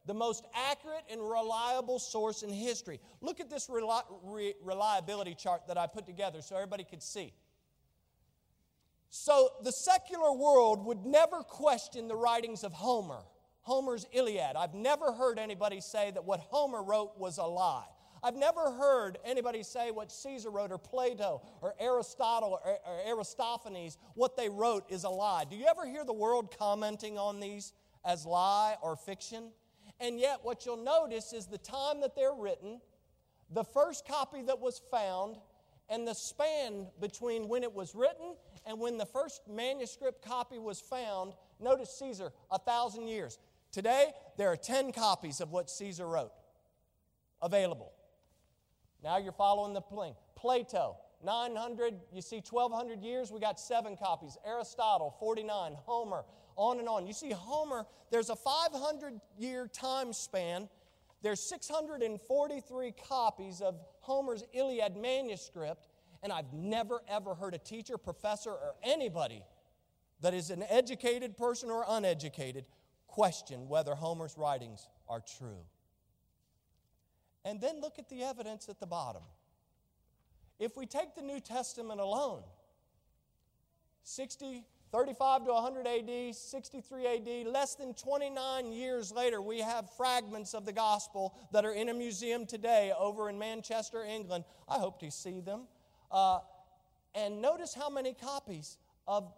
The 0.05 0.13
most 0.13 0.45
accurate 0.53 1.03
and 1.09 1.19
reliable 1.19 1.97
source 1.97 2.43
in 2.43 2.51
history. 2.51 2.99
Look 3.21 3.39
at 3.39 3.49
this 3.49 3.67
reliability 3.69 5.33
chart 5.33 5.61
that 5.67 5.79
I 5.79 5.87
put 5.87 6.05
together 6.05 6.43
so 6.43 6.55
everybody 6.55 6.83
could 6.83 7.01
see. 7.01 7.33
So 9.09 9.49
the 9.63 9.71
secular 9.71 10.33
world 10.33 10.85
would 10.85 11.05
never 11.05 11.37
question 11.41 12.07
the 12.07 12.15
writings 12.15 12.63
of 12.63 12.73
Homer, 12.73 13.23
Homer's 13.65 14.05
Iliad. 14.11 14.55
I've 14.55 14.75
never 14.75 15.11
heard 15.11 15.39
anybody 15.39 15.81
say 15.81 16.11
that 16.11 16.23
what 16.23 16.39
Homer 16.39 16.83
wrote 16.83 17.17
was 17.17 17.39
a 17.39 17.43
lie. 17.43 17.87
I've 18.21 18.35
never 18.35 18.71
heard 18.71 19.17
anybody 19.25 19.63
say 19.63 19.89
what 19.89 20.11
Caesar 20.11 20.51
wrote 20.51 20.71
or 20.71 20.77
Plato 20.77 21.41
or 21.61 21.73
Aristotle 21.79 22.59
or, 22.63 22.77
or 22.87 23.17
Aristophanes, 23.17 23.97
what 24.13 24.37
they 24.37 24.49
wrote 24.49 24.85
is 24.89 25.03
a 25.03 25.09
lie. 25.09 25.45
Do 25.49 25.55
you 25.55 25.65
ever 25.67 25.85
hear 25.85 26.05
the 26.05 26.13
world 26.13 26.55
commenting 26.57 27.17
on 27.17 27.39
these 27.39 27.73
as 28.05 28.23
lie 28.25 28.75
or 28.83 28.95
fiction? 28.95 29.49
And 29.99 30.19
yet, 30.19 30.39
what 30.43 30.65
you'll 30.65 30.83
notice 30.83 31.33
is 31.33 31.47
the 31.47 31.57
time 31.57 32.01
that 32.01 32.15
they're 32.15 32.33
written, 32.33 32.81
the 33.51 33.63
first 33.63 34.07
copy 34.07 34.43
that 34.43 34.59
was 34.59 34.79
found, 34.91 35.37
and 35.89 36.07
the 36.07 36.13
span 36.13 36.87
between 37.01 37.47
when 37.47 37.63
it 37.63 37.73
was 37.73 37.95
written 37.95 38.35
and 38.65 38.79
when 38.79 38.97
the 38.97 39.05
first 39.05 39.41
manuscript 39.47 40.23
copy 40.23 40.59
was 40.59 40.79
found. 40.79 41.33
Notice 41.59 41.91
Caesar, 41.99 42.31
a 42.51 42.59
thousand 42.59 43.07
years. 43.07 43.39
Today, 43.75 44.13
there 44.37 44.49
are 44.49 44.55
10 44.55 44.93
copies 44.93 45.41
of 45.41 45.51
what 45.51 45.69
Caesar 45.69 46.07
wrote 46.07 46.31
available. 47.41 47.91
Now 49.03 49.17
you're 49.17 49.33
following 49.33 49.73
the 49.73 49.81
plane. 49.81 50.13
Plato, 50.37 50.95
900, 51.25 51.93
you 52.13 52.21
see 52.21 52.41
1200 52.49 53.01
years, 53.01 53.33
we 53.33 53.41
got 53.41 53.59
seven 53.59 53.97
copies. 53.97 54.37
Aristotle, 54.47 55.13
49. 55.19 55.73
Homer, 55.83 56.23
on 56.55 56.79
and 56.79 56.87
on. 56.87 57.05
You 57.05 57.11
see, 57.11 57.31
Homer, 57.31 57.85
there's 58.11 58.29
a 58.29 58.35
500 58.37 59.19
year 59.37 59.67
time 59.67 60.13
span. 60.13 60.69
There's 61.21 61.41
643 61.41 62.93
copies 63.09 63.59
of 63.59 63.75
Homer's 63.99 64.45
Iliad 64.53 64.95
manuscript, 64.95 65.89
and 66.23 66.31
I've 66.31 66.53
never 66.53 67.01
ever 67.09 67.35
heard 67.35 67.53
a 67.53 67.59
teacher, 67.59 67.97
professor, 67.97 68.51
or 68.51 68.75
anybody 68.83 69.43
that 70.21 70.33
is 70.33 70.49
an 70.49 70.63
educated 70.69 71.35
person 71.35 71.69
or 71.69 71.83
uneducated 71.89 72.63
question 73.15 73.69
whether 73.69 73.95
Homer's 73.95 74.37
writings 74.37 74.89
are 75.07 75.21
true. 75.37 75.63
And 77.45 77.61
then 77.61 77.79
look 77.79 77.97
at 77.97 78.09
the 78.09 78.23
evidence 78.23 78.67
at 78.67 78.81
the 78.81 78.85
bottom. 78.85 79.21
If 80.59 80.75
we 80.75 80.85
take 80.85 81.15
the 81.15 81.21
New 81.21 81.39
Testament 81.39 82.01
alone, 82.01 82.43
60, 84.03 84.65
35 84.91 85.45
to 85.45 85.53
100 85.53 85.87
AD, 85.87 86.35
63 86.35 87.07
AD, 87.07 87.47
less 87.47 87.75
than 87.75 87.93
29 87.93 88.73
years 88.73 89.13
later, 89.13 89.41
we 89.41 89.59
have 89.59 89.89
fragments 89.95 90.53
of 90.53 90.65
the 90.65 90.73
gospel 90.73 91.37
that 91.53 91.63
are 91.63 91.73
in 91.73 91.87
a 91.87 91.93
museum 91.93 92.45
today 92.45 92.91
over 92.99 93.29
in 93.29 93.39
Manchester, 93.39 94.03
England. 94.03 94.43
I 94.67 94.75
hope 94.75 94.99
to 94.99 95.09
see 95.09 95.39
them. 95.39 95.61
Uh, 96.11 96.39
and 97.13 97.41
notice 97.41 97.73
how 97.73 97.89
many 97.89 98.13
copies 98.13 98.77
of 99.07 99.31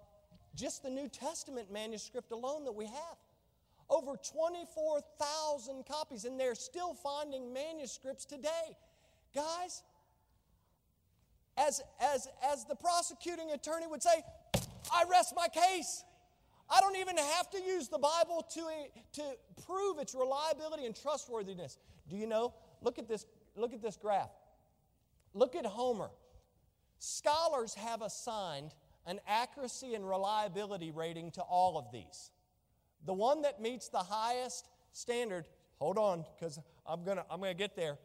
just 0.55 0.81
the 0.81 0.89
New 0.89 1.09
Testament 1.09 1.71
manuscript 1.71 2.31
alone 2.31 2.65
that 2.65 2.73
we 2.73 2.85
have. 2.85 3.17
Over 3.89 4.15
24,000 4.17 5.85
copies, 5.85 6.25
and 6.25 6.39
they're 6.39 6.55
still 6.55 6.93
finding 6.93 7.53
manuscripts 7.53 8.25
today. 8.25 8.77
Guys, 9.33 9.83
as, 11.57 11.81
as, 12.01 12.27
as 12.45 12.65
the 12.65 12.75
prosecuting 12.75 13.51
attorney 13.51 13.87
would 13.87 14.03
say, 14.03 14.23
I 14.93 15.03
rest 15.09 15.33
my 15.35 15.47
case. 15.47 16.03
I 16.69 16.81
don't 16.81 16.97
even 16.97 17.17
have 17.17 17.49
to 17.51 17.61
use 17.61 17.87
the 17.87 17.97
Bible 17.97 18.45
to, 18.53 18.61
to 19.13 19.23
prove 19.65 19.99
its 19.99 20.13
reliability 20.13 20.85
and 20.85 20.95
trustworthiness. 20.95 21.77
Do 22.09 22.17
you 22.17 22.27
know? 22.27 22.53
Look 22.81 22.99
at 22.99 23.07
this, 23.07 23.25
look 23.55 23.73
at 23.73 23.81
this 23.81 23.95
graph. 23.95 24.31
Look 25.33 25.55
at 25.55 25.65
Homer. 25.65 26.09
Scholars 26.99 27.73
have 27.75 28.01
assigned 28.01 28.73
an 29.05 29.19
accuracy 29.27 29.93
and 29.93 30.07
reliability 30.07 30.91
rating 30.91 31.31
to 31.31 31.41
all 31.41 31.77
of 31.77 31.91
these. 31.91 32.31
The 33.05 33.13
one 33.13 33.41
that 33.43 33.61
meets 33.61 33.89
the 33.89 33.99
highest 33.99 34.67
standard, 34.91 35.47
hold 35.77 35.97
on, 35.97 36.25
because 36.35 36.59
I'm 36.85 37.03
going 37.03 37.17
to 37.17 37.25
I'm 37.29 37.39
going 37.39 37.51
to 37.51 37.57
get 37.57 37.75
there. 37.75 37.97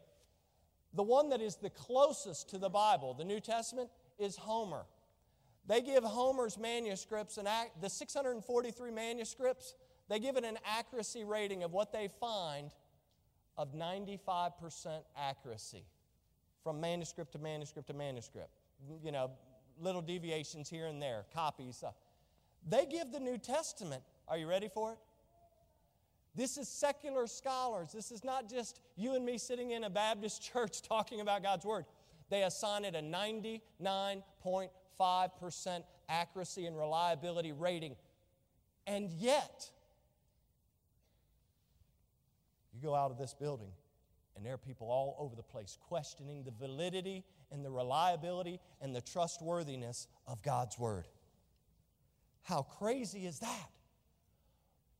The 0.93 1.03
one 1.03 1.29
that 1.29 1.41
is 1.41 1.55
the 1.55 1.71
closest 1.71 2.49
to 2.51 2.57
the 2.57 2.69
Bible, 2.69 3.13
the 3.13 3.25
New 3.25 3.39
Testament, 3.39 3.89
is 4.19 4.35
Homer. 4.35 4.85
They 5.65 5.81
give 5.81 6.03
Homer's 6.03 6.57
manuscripts, 6.57 7.37
an 7.37 7.47
act, 7.47 7.81
the 7.81 7.89
643 7.89 8.91
manuscripts, 8.91 9.75
they 10.09 10.19
give 10.19 10.37
it 10.37 10.43
an 10.43 10.57
accuracy 10.65 11.23
rating 11.23 11.63
of 11.63 11.71
what 11.71 11.91
they 11.91 12.09
find 12.19 12.71
of 13.57 13.73
95% 13.73 14.51
accuracy 15.17 15.85
from 16.63 16.81
manuscript 16.81 17.31
to 17.33 17.39
manuscript 17.39 17.87
to 17.87 17.93
manuscript. 17.93 18.51
You 19.03 19.11
know, 19.11 19.31
little 19.79 20.01
deviations 20.01 20.69
here 20.69 20.87
and 20.87 21.01
there, 21.01 21.25
copies. 21.33 21.83
Uh, 21.83 21.91
they 22.67 22.85
give 22.85 23.11
the 23.11 23.19
New 23.19 23.37
Testament 23.37 24.03
are 24.27 24.37
you 24.37 24.47
ready 24.47 24.67
for 24.67 24.93
it? 24.93 24.97
This 26.35 26.57
is 26.57 26.67
secular 26.67 27.27
scholars. 27.27 27.91
This 27.93 28.11
is 28.11 28.23
not 28.23 28.49
just 28.49 28.79
you 28.95 29.13
and 29.15 29.23
me 29.23 29.37
sitting 29.37 29.69
in 29.71 29.83
a 29.83 29.89
Baptist 29.89 30.41
church 30.53 30.81
talking 30.81 31.21
about 31.21 31.43
God's 31.43 31.65
Word. 31.65 31.85
They 32.29 32.43
assign 32.43 32.85
it 32.85 32.95
a 32.95 32.99
99.5% 32.99 35.83
accuracy 36.09 36.65
and 36.65 36.77
reliability 36.77 37.51
rating. 37.51 37.95
And 38.87 39.11
yet, 39.11 39.69
you 42.73 42.81
go 42.81 42.95
out 42.95 43.11
of 43.11 43.19
this 43.19 43.35
building, 43.35 43.69
and 44.35 44.43
there 44.45 44.55
are 44.55 44.57
people 44.57 44.89
all 44.89 45.15
over 45.19 45.35
the 45.35 45.43
place 45.43 45.77
questioning 45.87 46.43
the 46.43 46.51
validity 46.51 47.23
and 47.51 47.63
the 47.63 47.69
reliability 47.69 48.59
and 48.81 48.95
the 48.95 49.01
trustworthiness 49.01 50.07
of 50.27 50.41
God's 50.41 50.79
Word. 50.79 51.07
How 52.41 52.63
crazy 52.63 53.27
is 53.27 53.37
that? 53.39 53.69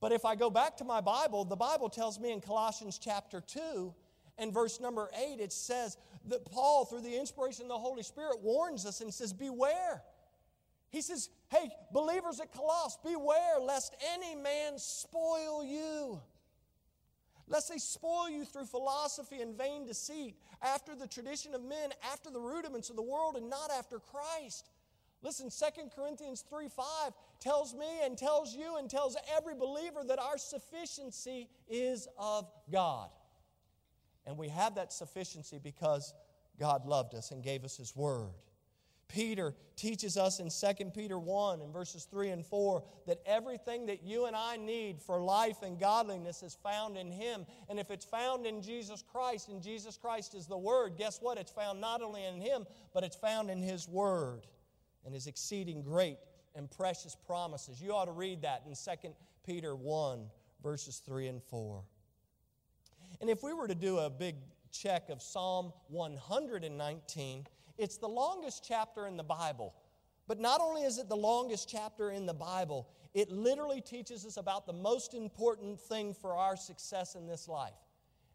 But 0.03 0.11
if 0.11 0.25
I 0.25 0.35
go 0.35 0.49
back 0.49 0.75
to 0.77 0.83
my 0.83 0.99
Bible, 0.99 1.45
the 1.45 1.55
Bible 1.55 1.87
tells 1.87 2.19
me 2.19 2.33
in 2.33 2.41
Colossians 2.41 2.99
chapter 3.01 3.39
2 3.39 3.93
and 4.37 4.53
verse 4.53 4.81
number 4.81 5.09
8, 5.17 5.39
it 5.39 5.53
says 5.53 5.95
that 6.25 6.43
Paul, 6.43 6.83
through 6.83 7.03
the 7.03 7.17
inspiration 7.17 7.63
of 7.63 7.69
the 7.69 7.77
Holy 7.77 8.03
Spirit, 8.03 8.41
warns 8.41 8.85
us 8.85 8.99
and 8.99 9.13
says, 9.13 9.31
Beware. 9.31 10.03
He 10.89 10.99
says, 11.01 11.29
Hey, 11.47 11.69
believers 11.93 12.41
at 12.41 12.51
Colossus, 12.51 12.97
beware 13.01 13.61
lest 13.61 13.95
any 14.13 14.35
man 14.35 14.77
spoil 14.77 15.63
you. 15.63 16.21
Lest 17.47 17.69
they 17.69 17.77
spoil 17.77 18.29
you 18.29 18.43
through 18.43 18.65
philosophy 18.65 19.39
and 19.39 19.57
vain 19.57 19.85
deceit, 19.85 20.35
after 20.61 20.95
the 20.95 21.07
tradition 21.07 21.55
of 21.55 21.63
men, 21.63 21.91
after 22.11 22.29
the 22.29 22.41
rudiments 22.41 22.89
of 22.89 22.97
the 22.97 23.01
world, 23.01 23.37
and 23.37 23.49
not 23.49 23.71
after 23.71 23.99
Christ. 23.99 24.69
Listen, 25.23 25.49
2 25.49 25.89
Corinthians 25.95 26.43
3 26.49 26.67
5 26.67 26.85
tells 27.39 27.73
me 27.73 27.87
and 28.03 28.17
tells 28.17 28.53
you 28.53 28.77
and 28.77 28.89
tells 28.89 29.15
every 29.35 29.55
believer 29.55 30.03
that 30.05 30.19
our 30.19 30.37
sufficiency 30.37 31.49
is 31.69 32.07
of 32.17 32.51
God. 32.71 33.09
And 34.25 34.37
we 34.37 34.49
have 34.49 34.75
that 34.75 34.91
sufficiency 34.91 35.59
because 35.63 36.13
God 36.59 36.85
loved 36.85 37.15
us 37.15 37.31
and 37.31 37.41
gave 37.41 37.63
us 37.63 37.77
His 37.77 37.95
Word. 37.95 38.31
Peter 39.07 39.53
teaches 39.75 40.17
us 40.17 40.39
in 40.39 40.49
2 40.49 40.85
Peter 40.91 41.19
1 41.19 41.61
and 41.61 41.71
verses 41.71 42.05
3 42.05 42.29
and 42.29 42.45
4 42.45 42.83
that 43.05 43.19
everything 43.25 43.85
that 43.85 44.03
you 44.03 44.25
and 44.25 44.35
I 44.35 44.57
need 44.57 45.01
for 45.01 45.21
life 45.21 45.61
and 45.61 45.79
godliness 45.79 46.41
is 46.41 46.57
found 46.63 46.97
in 46.97 47.11
Him. 47.11 47.45
And 47.69 47.79
if 47.79 47.91
it's 47.91 48.05
found 48.05 48.45
in 48.45 48.61
Jesus 48.61 49.03
Christ, 49.11 49.49
and 49.49 49.61
Jesus 49.61 49.97
Christ 49.97 50.35
is 50.35 50.47
the 50.47 50.57
Word, 50.57 50.93
guess 50.97 51.21
what? 51.21 51.37
It's 51.37 51.51
found 51.51 51.79
not 51.79 52.01
only 52.01 52.25
in 52.25 52.41
Him, 52.41 52.65
but 52.93 53.03
it's 53.03 53.15
found 53.15 53.49
in 53.49 53.61
His 53.61 53.87
Word 53.87 54.47
and 55.05 55.13
his 55.13 55.27
exceeding 55.27 55.81
great 55.81 56.17
and 56.55 56.69
precious 56.69 57.15
promises. 57.15 57.81
You 57.81 57.93
ought 57.93 58.05
to 58.05 58.11
read 58.11 58.41
that 58.43 58.63
in 58.67 58.73
2 58.73 59.09
Peter 59.45 59.75
1, 59.75 60.25
verses 60.61 61.01
3 61.05 61.27
and 61.27 61.43
4. 61.43 61.83
And 63.21 63.29
if 63.29 63.43
we 63.43 63.53
were 63.53 63.67
to 63.67 63.75
do 63.75 63.99
a 63.99 64.09
big 64.09 64.35
check 64.71 65.09
of 65.09 65.21
Psalm 65.21 65.71
119, 65.89 67.47
it's 67.77 67.97
the 67.97 68.07
longest 68.07 68.65
chapter 68.67 69.07
in 69.07 69.17
the 69.17 69.23
Bible. 69.23 69.73
But 70.27 70.39
not 70.39 70.61
only 70.61 70.83
is 70.83 70.97
it 70.97 71.09
the 71.09 71.15
longest 71.15 71.69
chapter 71.69 72.11
in 72.11 72.25
the 72.25 72.33
Bible, 72.33 72.87
it 73.13 73.31
literally 73.31 73.81
teaches 73.81 74.25
us 74.25 74.37
about 74.37 74.65
the 74.65 74.73
most 74.73 75.13
important 75.13 75.79
thing 75.79 76.13
for 76.13 76.35
our 76.35 76.55
success 76.55 77.15
in 77.15 77.27
this 77.27 77.47
life. 77.47 77.73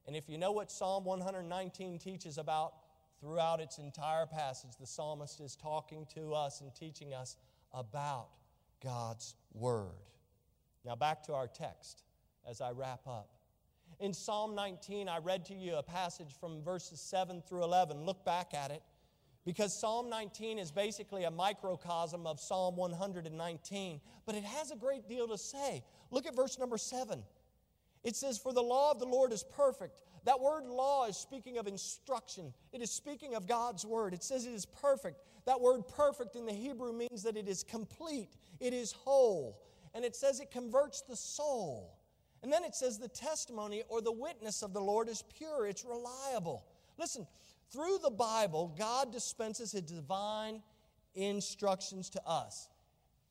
And 0.07 0.17
if 0.17 0.29
you 0.29 0.39
know 0.39 0.53
what 0.53 0.71
Psalm 0.71 1.05
119 1.05 1.99
teaches 1.99 2.39
about 2.39 2.75
throughout 3.21 3.61
its 3.61 3.79
entire 3.79 4.27
passage, 4.27 4.71
the 4.79 4.87
psalmist 4.87 5.41
is 5.41 5.57
talking 5.57 6.07
to 6.15 6.35
us 6.35 6.61
and 6.61 6.75
teaching 6.75 7.15
us 7.15 7.37
about 7.75 8.29
God's 8.83 9.35
Word. 9.53 9.89
Now, 10.85 10.97
back 10.97 11.23
to 11.25 11.35
our 11.35 11.49
text 11.49 12.05
as 12.49 12.61
I 12.61 12.71
wrap 12.71 13.07
up. 13.07 13.31
In 14.01 14.13
Psalm 14.13 14.55
19, 14.55 15.09
I 15.09 15.19
read 15.19 15.45
to 15.47 15.55
you 15.55 15.77
a 15.77 15.83
passage 15.83 16.33
from 16.41 16.63
verses 16.63 17.01
7 17.01 17.43
through 17.49 17.65
11. 17.65 18.05
Look 18.05 18.25
back 18.25 18.55
at 18.55 18.71
it 18.71 18.83
because 19.45 19.79
Psalm 19.79 20.09
19 20.09 20.59
is 20.59 20.71
basically 20.71 21.25
a 21.25 21.31
microcosm 21.31 22.27
of 22.27 22.39
Psalm 22.39 22.77
119, 22.77 24.01
but 24.25 24.35
it 24.35 24.45
has 24.45 24.71
a 24.71 24.77
great 24.77 25.09
deal 25.09 25.27
to 25.27 25.39
say. 25.39 25.83
Look 26.11 26.27
at 26.27 26.37
verse 26.37 26.59
number 26.59 26.79
7. 26.79 27.23
It 28.05 28.15
says, 28.15 28.39
For 28.39 28.53
the 28.53 28.63
law 28.63 28.93
of 28.93 28.99
the 29.01 29.07
Lord 29.07 29.33
is 29.33 29.43
perfect. 29.43 30.03
That 30.25 30.41
word 30.41 30.65
law 30.67 31.07
is 31.07 31.17
speaking 31.17 31.59
of 31.59 31.67
instruction, 31.67 32.53
it 32.73 32.83
is 32.83 32.91
speaking 32.91 33.35
of 33.35 33.47
God's 33.47 33.85
word. 33.85 34.15
It 34.15 34.23
says 34.23 34.47
it 34.47 34.53
is 34.53 34.67
perfect. 34.67 35.23
That 35.47 35.61
word 35.61 35.83
perfect 35.89 36.37
in 36.37 36.47
the 36.47 36.53
Hebrew 36.53 36.93
means 36.93 37.23
that 37.23 37.37
it 37.37 37.49
is 37.49 37.63
complete, 37.63 38.37
it 38.61 38.73
is 38.73 38.93
whole. 38.93 39.63
And 39.95 40.05
it 40.05 40.15
says 40.15 40.41
it 40.41 40.51
converts 40.51 41.03
the 41.03 41.17
soul. 41.17 41.99
And 42.43 42.53
then 42.53 42.63
it 42.63 42.75
says 42.75 42.99
the 42.99 43.09
testimony 43.09 43.83
or 43.89 44.01
the 44.01 44.13
witness 44.13 44.63
of 44.63 44.73
the 44.73 44.81
Lord 44.81 45.09
is 45.09 45.25
pure, 45.37 45.67
it's 45.67 45.85
reliable. 45.85 46.65
Listen, 46.99 47.27
through 47.73 47.99
the 48.03 48.11
Bible, 48.11 48.75
God 48.79 49.13
dispenses 49.13 49.73
His 49.73 49.83
divine 49.83 50.63
instructions 51.15 52.11
to 52.11 52.23
us. 52.27 52.69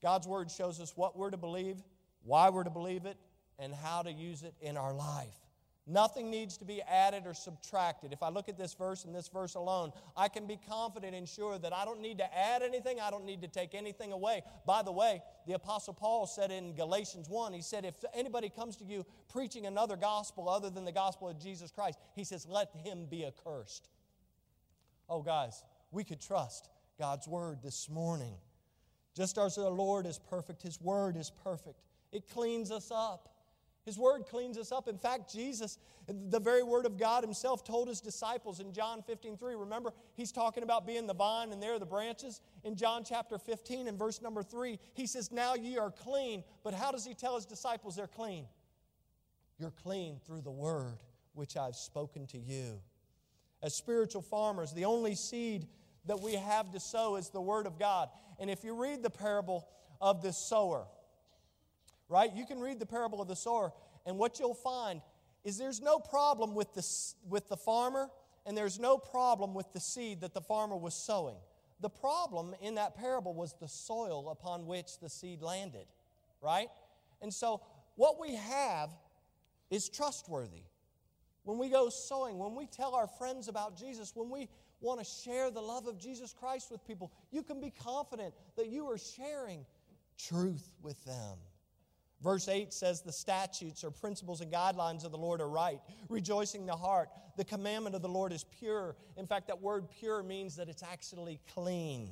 God's 0.02 0.28
Word 0.28 0.52
shows 0.52 0.80
us 0.80 0.93
what 0.95 1.17
we're 1.17 1.32
to 1.32 1.38
believe, 1.38 1.82
why 2.23 2.50
we're 2.50 2.63
to 2.63 2.69
believe 2.69 3.06
it, 3.06 3.17
and 3.60 3.73
how 3.73 4.02
to 4.02 4.12
use 4.12 4.43
it 4.43 4.54
in 4.62 4.78
our 4.78 4.93
life. 4.93 5.47
Nothing 5.89 6.30
needs 6.30 6.58
to 6.58 6.65
be 6.65 6.82
added 6.82 7.23
or 7.26 7.34
subtracted. 7.34 8.12
If 8.12 8.21
I 8.21 8.28
look 8.28 8.50
at 8.50 8.58
this 8.58 8.73
verse 8.73 9.06
and 9.06 9.15
this 9.15 9.30
verse 9.30 9.56
alone, 9.56 9.93
I 10.17 10.28
can 10.28 10.45
be 10.45 10.60
confident 10.69 11.15
and 11.15 11.28
sure 11.28 11.58
that 11.58 11.73
I 11.73 11.86
don't 11.86 12.02
need 12.02 12.17
to 12.17 12.38
add 12.38 12.62
anything, 12.62 13.00
I 13.00 13.10
don't 13.10 13.23
need 13.23 13.41
to 13.43 13.47
take 13.47 13.73
anything 13.73 14.12
away. 14.12 14.43
By 14.65 14.82
the 14.82 14.91
way, 14.91 15.21
the 15.45 15.54
Apostle 15.54 15.93
Paul 15.93 16.28
said 16.28 16.52
in 16.52 16.76
Galatians 16.76 17.30
1, 17.30 17.54
he 17.54 17.62
said, 17.62 17.86
If 17.86 17.95
anybody 18.13 18.50
comes 18.50 18.76
to 18.78 18.84
you 18.84 19.06
preaching 19.32 19.65
another 19.65 19.95
gospel 19.95 20.50
other 20.50 20.69
than 20.69 20.84
the 20.84 20.91
gospel 20.91 21.30
of 21.30 21.39
Jesus 21.39 21.71
Christ, 21.71 21.97
he 22.15 22.26
says, 22.26 22.45
Let 22.45 22.69
him 22.84 23.06
be 23.10 23.26
accursed. 23.26 23.88
Oh, 25.08 25.21
guys, 25.21 25.63
we 25.91 26.04
could 26.04 26.19
trust 26.19 26.67
God's 27.00 27.30
word 27.30 27.60
this 27.63 27.89
morning. 27.89 28.36
Just 29.15 29.38
as 29.38 29.56
the 29.56 29.69
Lord 29.69 30.06
is 30.06 30.19
perfect, 30.19 30.62
his 30.62 30.82
word 30.82 31.15
is 31.15 31.32
perfect. 31.43 31.80
It 32.12 32.30
cleans 32.30 32.71
us 32.71 32.91
up. 32.93 33.30
His 33.88 33.97
word 33.97 34.26
cleans 34.26 34.58
us 34.58 34.73
up. 34.73 34.89
In 34.89 34.97
fact, 34.97 35.32
Jesus, 35.32 35.78
the 36.08 36.41
very 36.41 36.62
word 36.62 36.86
of 36.86 36.97
God 36.97 37.23
himself, 37.23 37.63
told 37.63 37.88
his 37.88 38.02
disciples 38.02 38.60
in 38.60 38.73
John 38.73 39.02
15 39.02 39.38
3. 39.38 39.56
Remember, 39.56 39.93
he's 40.13 40.34
talking 40.34 40.62
about 40.62 40.86
being 40.86 41.08
the 41.08 41.13
vine 41.13 41.54
and 41.54 41.63
they're 41.63 41.80
the 41.80 41.86
branches. 41.86 42.41
In 42.65 42.76
John 42.76 43.06
chapter 43.06 43.38
15 43.38 43.88
and 43.88 43.97
verse 43.97 44.21
number 44.21 44.43
3, 44.43 44.78
he 44.93 45.08
says, 45.08 45.32
Now 45.32 45.56
ye 45.56 45.78
are 45.78 45.89
clean. 45.89 46.43
But 46.65 46.73
how 46.73 46.91
does 46.91 47.06
he 47.06 47.13
tell 47.13 47.36
his 47.36 47.45
disciples 47.45 47.95
they're 47.95 48.08
clean? 48.08 48.45
You're 49.58 49.71
clean 49.71 50.19
through 50.26 50.41
the 50.41 50.52
word 50.52 50.97
which 51.34 51.56
I've 51.56 51.78
spoken 51.78 52.28
to 52.28 52.38
you. 52.38 52.82
As 53.63 53.73
spiritual 53.73 54.21
farmers, 54.21 54.73
the 54.73 54.84
only 54.84 55.15
seed 55.15 55.65
that 56.08 56.19
we 56.19 56.34
have 56.34 56.73
to 56.73 56.82
sow 56.82 57.15
is 57.15 57.30
the 57.30 57.39
word 57.39 57.65
of 57.65 57.80
God. 57.80 58.10
And 58.38 58.50
if 58.50 58.65
you 58.65 58.76
read 58.76 59.02
the 59.02 59.10
parable 59.10 59.65
of 60.02 60.21
the 60.21 60.34
sower, 60.34 60.88
right? 62.10 62.34
You 62.34 62.46
can 62.46 62.60
read 62.60 62.80
the 62.80 62.86
parable 62.86 63.22
of 63.22 63.28
the 63.28 63.36
sower, 63.36 63.74
and 64.06 64.17
what 64.17 64.39
you'll 64.39 64.54
find 64.54 65.02
is 65.43 65.58
there's 65.58 65.82
no 65.82 66.00
problem 66.00 66.56
with 66.56 66.74
the, 66.74 66.86
with 67.30 67.48
the 67.50 67.58
farmer, 67.58 68.10
and 68.46 68.58
there's 68.58 68.80
no 68.80 68.98
problem 68.98 69.54
with 69.54 69.72
the 69.74 69.80
seed 69.80 70.22
that 70.22 70.34
the 70.34 70.41
farmer 70.41 70.78
was 70.78 70.93
sowing. 70.93 71.38
The 71.80 71.89
problem 71.89 72.56
in 72.62 72.76
that 72.76 72.96
parable 72.96 73.34
was 73.34 73.54
the 73.60 73.67
soil 73.67 74.30
upon 74.30 74.65
which 74.65 75.00
the 75.00 75.10
seed 75.10 75.41
landed, 75.41 75.86
right? 76.41 76.70
And 77.22 77.34
so 77.34 77.62
what 77.96 78.20
we 78.20 78.36
have 78.36 78.89
is 79.70 79.89
trustworthy. 79.89 80.63
When 81.43 81.58
we 81.58 81.70
go 81.70 81.89
sowing, 81.89 82.38
when 82.38 82.56
we 82.56 82.65
tell 82.65 82.96
our 82.96 83.08
friends 83.08 83.48
about 83.48 83.78
Jesus, 83.78 84.12
when 84.15 84.30
we 84.30 84.50
want 84.82 85.00
to 85.00 85.06
share 85.06 85.50
the 85.50 85.62
love 85.62 85.88
of 85.88 85.98
Jesus 85.98 86.34
Christ 86.34 86.72
with 86.72 86.86
people, 86.86 87.12
you 87.32 87.41
can 87.41 87.62
be 87.62 87.72
confident 87.72 88.34
that 88.56 88.67
you 88.67 88.89
are 88.89 88.98
sharing 88.98 89.65
truth 90.17 90.72
with 90.82 91.04
them. 91.06 91.38
Verse 92.22 92.48
8 92.48 92.74
says, 92.74 93.02
The 93.02 93.12
statutes 93.12 93.84
or 93.84 93.92
principles 93.92 94.42
and 94.42 94.52
guidelines 94.52 95.06
of 95.06 95.12
the 95.12 95.18
Lord 95.18 95.40
are 95.40 95.50
right, 95.50 95.80
rejoicing 96.10 96.66
the 96.66 96.76
heart. 96.76 97.10
The 97.38 97.46
commandment 97.46 97.96
of 97.96 98.02
the 98.02 98.10
Lord 98.10 98.34
is 98.34 98.44
pure. 98.44 98.96
In 99.18 99.28
fact, 99.28 99.48
that 99.48 99.62
word 99.62 99.90
pure 100.00 100.24
means 100.24 100.56
that 100.56 100.68
it's 100.68 100.84
actually 100.84 101.40
clean, 101.54 102.10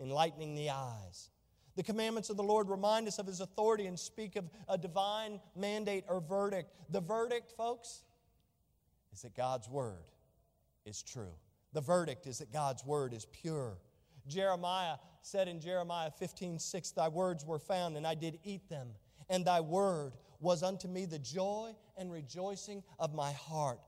enlightening 0.00 0.54
the 0.54 0.70
eyes. 0.70 1.30
The 1.76 1.82
commandments 1.82 2.30
of 2.30 2.36
the 2.36 2.42
Lord 2.42 2.68
remind 2.68 3.06
us 3.08 3.18
of 3.18 3.26
His 3.26 3.40
authority 3.40 3.86
and 3.86 3.98
speak 3.98 4.36
of 4.36 4.48
a 4.68 4.78
divine 4.78 5.40
mandate 5.54 6.04
or 6.08 6.20
verdict. 6.20 6.72
The 6.90 7.00
verdict, 7.00 7.52
folks, 7.52 8.02
is 9.12 9.22
that 9.22 9.36
God's 9.36 9.68
word 9.68 10.04
is 10.86 11.02
true. 11.02 11.34
The 11.72 11.80
verdict 11.80 12.26
is 12.26 12.38
that 12.38 12.52
God's 12.52 12.84
word 12.84 13.12
is 13.12 13.26
pure. 13.26 13.76
Jeremiah 14.26 14.96
said 15.22 15.46
in 15.46 15.60
Jeremiah 15.60 16.10
15, 16.10 16.58
6, 16.58 16.90
Thy 16.92 17.08
words 17.08 17.44
were 17.44 17.58
found, 17.58 17.96
and 17.96 18.06
I 18.06 18.14
did 18.14 18.38
eat 18.44 18.68
them 18.68 18.88
and 19.30 19.46
thy 19.46 19.60
word 19.60 20.12
was 20.40 20.62
unto 20.62 20.88
me 20.88 21.06
the 21.06 21.18
joy 21.18 21.74
and 21.96 22.12
rejoicing 22.12 22.82
of 22.98 23.14
my 23.14 23.32
heart. 23.32 23.78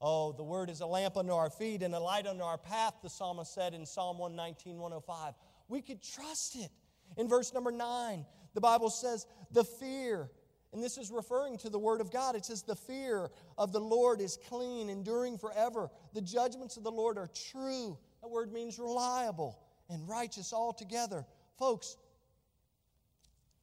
Oh, 0.00 0.32
the 0.32 0.44
word 0.44 0.70
is 0.70 0.80
a 0.80 0.86
lamp 0.86 1.16
unto 1.16 1.32
our 1.32 1.50
feet 1.50 1.82
and 1.82 1.94
a 1.94 1.98
light 1.98 2.26
unto 2.26 2.44
our 2.44 2.58
path, 2.58 2.94
the 3.02 3.10
psalmist 3.10 3.52
said 3.52 3.74
in 3.74 3.84
Psalm 3.84 4.18
119, 4.18 4.76
105. 4.76 5.34
We 5.68 5.82
could 5.82 6.02
trust 6.02 6.56
it. 6.56 6.70
In 7.16 7.28
verse 7.28 7.52
number 7.52 7.72
9, 7.72 8.24
the 8.54 8.60
Bible 8.60 8.90
says, 8.90 9.26
The 9.50 9.64
fear, 9.64 10.30
and 10.72 10.82
this 10.82 10.98
is 10.98 11.10
referring 11.10 11.58
to 11.58 11.70
the 11.70 11.78
word 11.78 12.00
of 12.00 12.12
God. 12.12 12.36
It 12.36 12.44
says, 12.44 12.62
The 12.62 12.76
fear 12.76 13.30
of 13.56 13.72
the 13.72 13.80
Lord 13.80 14.20
is 14.20 14.38
clean, 14.48 14.88
enduring 14.88 15.38
forever. 15.38 15.90
The 16.14 16.22
judgments 16.22 16.76
of 16.76 16.84
the 16.84 16.92
Lord 16.92 17.18
are 17.18 17.30
true. 17.50 17.98
That 18.22 18.28
word 18.28 18.52
means 18.52 18.78
reliable 18.78 19.58
and 19.88 20.08
righteous 20.08 20.52
altogether. 20.52 21.26
Folks, 21.58 21.96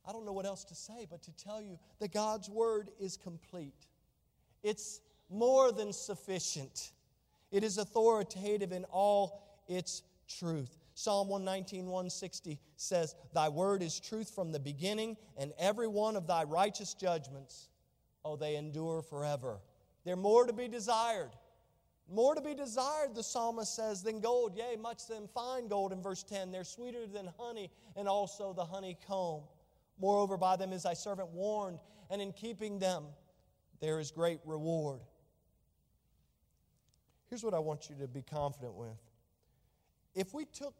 I 0.07 0.11
don't 0.11 0.25
know 0.25 0.33
what 0.33 0.45
else 0.45 0.63
to 0.65 0.75
say 0.75 1.07
but 1.09 1.23
to 1.23 1.31
tell 1.35 1.61
you 1.61 1.79
that 1.99 2.11
God's 2.11 2.49
word 2.49 2.91
is 2.99 3.17
complete. 3.17 3.87
It's 4.63 5.01
more 5.29 5.71
than 5.71 5.93
sufficient. 5.93 6.91
It 7.51 7.63
is 7.63 7.77
authoritative 7.77 8.71
in 8.71 8.83
all 8.85 9.63
its 9.67 10.03
truth. 10.27 10.77
Psalm 10.93 11.27
119, 11.27 11.85
160 11.85 12.59
says, 12.77 13.15
Thy 13.33 13.49
word 13.49 13.83
is 13.83 13.99
truth 13.99 14.31
from 14.33 14.51
the 14.51 14.59
beginning, 14.59 15.17
and 15.37 15.51
every 15.59 15.87
one 15.87 16.15
of 16.15 16.25
thy 16.25 16.43
righteous 16.43 16.93
judgments, 16.93 17.67
oh, 18.23 18.37
they 18.37 18.55
endure 18.55 19.01
forever. 19.01 19.59
They're 20.05 20.15
more 20.15 20.45
to 20.45 20.53
be 20.53 20.67
desired. 20.67 21.31
More 22.07 22.35
to 22.35 22.41
be 22.41 22.53
desired, 22.53 23.15
the 23.15 23.23
psalmist 23.23 23.75
says, 23.75 24.03
than 24.03 24.19
gold, 24.19 24.55
yea, 24.55 24.75
much 24.79 25.07
than 25.07 25.27
fine 25.27 25.67
gold 25.67 25.91
in 25.91 26.01
verse 26.01 26.23
10. 26.23 26.51
They're 26.51 26.63
sweeter 26.63 27.07
than 27.07 27.29
honey 27.37 27.71
and 27.95 28.07
also 28.07 28.53
the 28.53 28.63
honeycomb. 28.63 29.41
Moreover, 29.99 30.37
by 30.37 30.55
them 30.55 30.73
is 30.73 30.83
thy 30.83 30.93
servant 30.93 31.29
warned, 31.29 31.79
and 32.09 32.21
in 32.21 32.33
keeping 32.33 32.79
them 32.79 33.05
there 33.79 33.99
is 33.99 34.11
great 34.11 34.39
reward. 34.45 35.01
Here's 37.29 37.43
what 37.43 37.53
I 37.53 37.59
want 37.59 37.89
you 37.89 37.95
to 37.97 38.07
be 38.07 38.21
confident 38.21 38.75
with. 38.75 38.97
If 40.13 40.33
we 40.33 40.45
took 40.45 40.75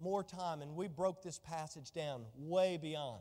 more 0.00 0.24
time 0.24 0.62
and 0.62 0.74
we 0.74 0.88
broke 0.88 1.22
this 1.22 1.38
passage 1.38 1.92
down 1.92 2.22
way 2.36 2.78
beyond 2.80 3.20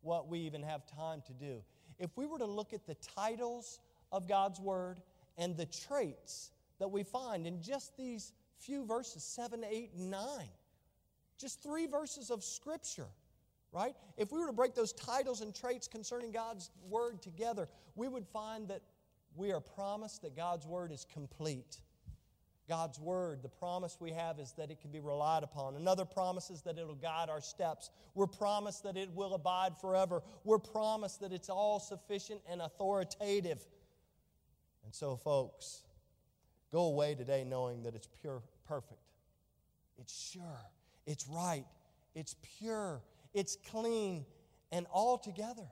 what 0.00 0.28
we 0.28 0.40
even 0.40 0.62
have 0.62 0.86
time 0.86 1.22
to 1.26 1.32
do, 1.32 1.62
if 1.98 2.16
we 2.16 2.26
were 2.26 2.38
to 2.38 2.46
look 2.46 2.72
at 2.72 2.86
the 2.86 2.94
titles 2.94 3.80
of 4.10 4.26
God's 4.26 4.58
Word 4.58 5.00
and 5.38 5.56
the 5.56 5.66
traits 5.66 6.50
that 6.78 6.88
we 6.88 7.02
find 7.02 7.46
in 7.46 7.62
just 7.62 7.96
these 7.96 8.32
few 8.58 8.84
verses 8.84 9.22
7, 9.22 9.64
8, 9.64 9.90
and 9.96 10.10
9, 10.10 10.20
just 11.38 11.62
three 11.62 11.86
verses 11.86 12.30
of 12.30 12.42
Scripture 12.42 13.08
right? 13.74 13.94
If 14.16 14.30
we 14.32 14.38
were 14.38 14.46
to 14.46 14.52
break 14.52 14.74
those 14.74 14.92
titles 14.92 15.40
and 15.40 15.54
traits 15.54 15.88
concerning 15.88 16.30
God's 16.30 16.70
Word 16.88 17.20
together, 17.20 17.68
we 17.96 18.06
would 18.08 18.26
find 18.26 18.68
that 18.68 18.82
we 19.34 19.52
are 19.52 19.60
promised 19.60 20.22
that 20.22 20.36
God's 20.36 20.64
Word 20.64 20.92
is 20.92 21.04
complete. 21.12 21.80
God's 22.68 23.00
Word, 23.00 23.42
the 23.42 23.48
promise 23.48 23.98
we 24.00 24.12
have 24.12 24.38
is 24.38 24.52
that 24.52 24.70
it 24.70 24.80
can 24.80 24.90
be 24.90 25.00
relied 25.00 25.42
upon. 25.42 25.74
Another 25.74 26.04
promise 26.04 26.50
is 26.50 26.62
that 26.62 26.78
it'll 26.78 26.94
guide 26.94 27.28
our 27.28 27.40
steps. 27.40 27.90
We're 28.14 28.28
promised 28.28 28.84
that 28.84 28.96
it 28.96 29.10
will 29.12 29.34
abide 29.34 29.76
forever. 29.80 30.22
We're 30.44 30.58
promised 30.58 31.20
that 31.20 31.32
it's 31.32 31.50
all 31.50 31.80
sufficient 31.80 32.40
and 32.48 32.62
authoritative. 32.62 33.60
And 34.84 34.94
so, 34.94 35.16
folks, 35.16 35.82
go 36.70 36.84
away 36.84 37.16
today 37.16 37.44
knowing 37.44 37.82
that 37.82 37.94
it's 37.96 38.08
pure, 38.22 38.40
perfect. 38.66 39.00
It's 39.98 40.30
sure. 40.30 40.70
It's 41.06 41.26
right. 41.28 41.66
It's 42.14 42.36
pure 42.58 43.02
it's 43.34 43.56
clean, 43.70 44.24
and 44.70 44.86
altogether, 44.92 45.66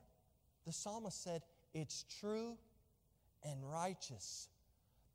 the 0.66 0.72
psalmist 0.72 1.22
said, 1.22 1.42
it's 1.72 2.04
true 2.20 2.56
and 3.44 3.58
righteous. 3.70 4.48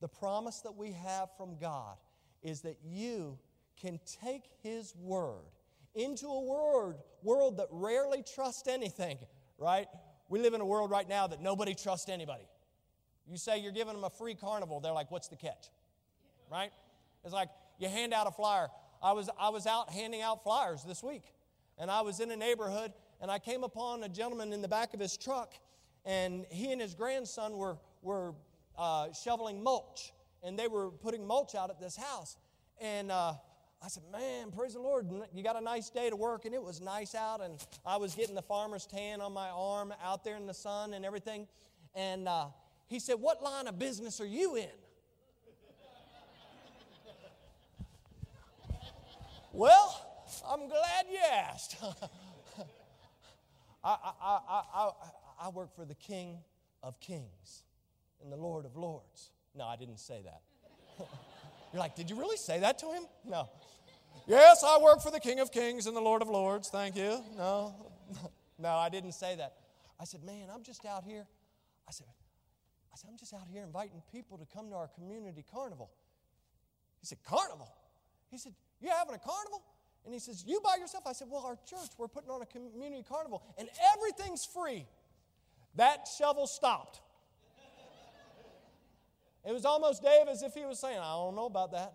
The 0.01 0.07
promise 0.07 0.61
that 0.61 0.75
we 0.75 0.91
have 0.91 1.29
from 1.37 1.57
God 1.59 1.97
is 2.41 2.61
that 2.61 2.77
you 2.83 3.37
can 3.79 3.99
take 4.23 4.43
His 4.63 4.95
word 4.95 5.45
into 5.93 6.27
a 6.27 6.41
world, 6.41 6.95
world 7.23 7.57
that 7.57 7.67
rarely 7.71 8.23
trusts 8.23 8.67
anything, 8.67 9.17
right? 9.57 9.87
We 10.29 10.39
live 10.39 10.53
in 10.53 10.61
a 10.61 10.65
world 10.65 10.89
right 10.89 11.07
now 11.07 11.27
that 11.27 11.41
nobody 11.41 11.75
trusts 11.75 12.09
anybody. 12.09 12.47
You 13.29 13.37
say 13.37 13.59
you're 13.59 13.71
giving 13.71 13.93
them 13.93 14.03
a 14.03 14.09
free 14.09 14.35
carnival, 14.35 14.79
they're 14.79 14.93
like, 14.93 15.11
what's 15.11 15.27
the 15.27 15.35
catch? 15.35 15.69
Right? 16.51 16.71
It's 17.23 17.33
like 17.33 17.49
you 17.77 17.89
hand 17.89 18.13
out 18.13 18.27
a 18.27 18.31
flyer. 18.31 18.67
I 19.03 19.11
was, 19.11 19.29
I 19.39 19.49
was 19.49 19.67
out 19.67 19.89
handing 19.89 20.21
out 20.21 20.43
flyers 20.43 20.83
this 20.83 21.03
week 21.03 21.23
and 21.77 21.89
I 21.91 22.01
was 22.01 22.19
in 22.19 22.31
a 22.31 22.35
neighborhood 22.35 22.93
and 23.21 23.31
I 23.31 23.39
came 23.39 23.63
upon 23.63 24.03
a 24.03 24.09
gentleman 24.09 24.53
in 24.53 24.61
the 24.61 24.67
back 24.67 24.93
of 24.93 24.99
his 24.99 25.17
truck 25.17 25.53
and 26.07 26.45
he 26.49 26.71
and 26.71 26.81
his 26.81 26.95
grandson 26.95 27.57
were, 27.57 27.77
were 28.01 28.33
uh, 28.77 29.11
shoveling 29.11 29.61
mulch, 29.61 30.13
and 30.41 30.57
they 30.57 30.69
were 30.69 30.89
putting 30.89 31.27
mulch 31.27 31.53
out 31.53 31.69
at 31.69 31.81
this 31.81 31.97
house. 31.97 32.37
And 32.79 33.11
uh, 33.11 33.33
I 33.83 33.87
said, 33.89 34.03
Man, 34.09 34.51
praise 34.51 34.73
the 34.73 34.79
Lord. 34.79 35.05
You 35.33 35.43
got 35.43 35.57
a 35.57 35.61
nice 35.61 35.89
day 35.89 36.09
to 36.09 36.15
work, 36.15 36.45
and 36.45 36.55
it 36.55 36.63
was 36.63 36.79
nice 36.79 37.13
out. 37.13 37.41
And 37.41 37.55
I 37.85 37.97
was 37.97 38.15
getting 38.15 38.35
the 38.35 38.41
farmer's 38.41 38.85
tan 38.85 39.19
on 39.19 39.33
my 39.33 39.49
arm 39.49 39.93
out 40.01 40.23
there 40.23 40.37
in 40.37 40.47
the 40.47 40.53
sun 40.53 40.93
and 40.93 41.03
everything. 41.03 41.45
And 41.93 42.29
uh, 42.29 42.47
he 42.87 42.99
said, 42.99 43.15
What 43.15 43.43
line 43.43 43.67
of 43.67 43.77
business 43.77 44.21
are 44.21 44.25
you 44.25 44.55
in? 44.55 44.69
well, 49.51 50.06
I'm 50.49 50.67
glad 50.67 51.05
you 51.11 51.19
asked. 51.33 51.77
I, 53.83 53.89
I, 54.03 54.13
I, 54.21 54.61
I, 54.73 54.91
I 55.41 55.49
work 55.49 55.75
for 55.75 55.85
the 55.85 55.95
King 55.95 56.39
of 56.83 56.99
Kings 56.99 57.63
and 58.21 58.31
the 58.31 58.37
Lord 58.37 58.65
of 58.65 58.75
Lords. 58.75 59.31
No, 59.55 59.65
I 59.65 59.75
didn't 59.75 59.99
say 59.99 60.21
that. 60.23 60.41
You're 61.73 61.79
like, 61.79 61.95
did 61.95 62.09
you 62.09 62.17
really 62.17 62.37
say 62.37 62.59
that 62.59 62.79
to 62.79 62.87
him? 62.87 63.03
No. 63.25 63.49
Yes, 64.27 64.63
I 64.65 64.79
work 64.81 65.01
for 65.01 65.11
the 65.11 65.19
King 65.19 65.39
of 65.39 65.51
Kings 65.51 65.85
and 65.85 65.95
the 65.95 66.01
Lord 66.01 66.21
of 66.21 66.29
Lords. 66.29 66.69
Thank 66.69 66.95
you. 66.95 67.21
No, 67.37 67.91
no, 68.59 68.69
I 68.69 68.89
didn't 68.89 69.13
say 69.13 69.35
that. 69.35 69.53
I 69.99 70.05
said, 70.05 70.23
man, 70.23 70.49
I'm 70.53 70.63
just 70.63 70.85
out 70.85 71.03
here. 71.03 71.25
I 71.87 71.91
said, 71.91 72.07
I 72.91 72.97
said, 72.97 73.09
I'm 73.11 73.17
just 73.17 73.33
out 73.33 73.47
here 73.51 73.63
inviting 73.63 74.01
people 74.11 74.37
to 74.37 74.45
come 74.45 74.69
to 74.69 74.75
our 74.75 74.87
community 74.87 75.45
carnival. 75.53 75.91
He 76.99 77.05
said, 77.05 77.19
Carnival? 77.23 77.71
He 78.31 78.37
said, 78.37 78.53
You 78.81 78.89
having 78.89 79.15
a 79.15 79.19
carnival? 79.19 79.63
And 80.05 80.13
he 80.13 80.19
says, 80.19 80.43
You 80.45 80.61
by 80.63 80.75
yourself? 80.79 81.03
I 81.05 81.13
said, 81.13 81.27
Well, 81.29 81.43
our 81.45 81.57
church, 81.69 81.89
we're 81.97 82.07
putting 82.07 82.29
on 82.29 82.41
a 82.41 82.45
community 82.45 83.03
carnival 83.07 83.43
and 83.57 83.67
everything's 83.95 84.45
free. 84.45 84.85
That 85.75 86.07
shovel 86.17 86.47
stopped. 86.47 87.01
It 89.45 89.53
was 89.53 89.63
almost 89.63 90.03
Dave 90.03 90.27
as 90.27 90.43
if 90.43 90.53
he 90.53 90.65
was 90.65 90.77
saying, 90.77 90.99
I 90.99 91.13
don't 91.13 91.35
know 91.35 91.45
about 91.45 91.71
that. 91.71 91.93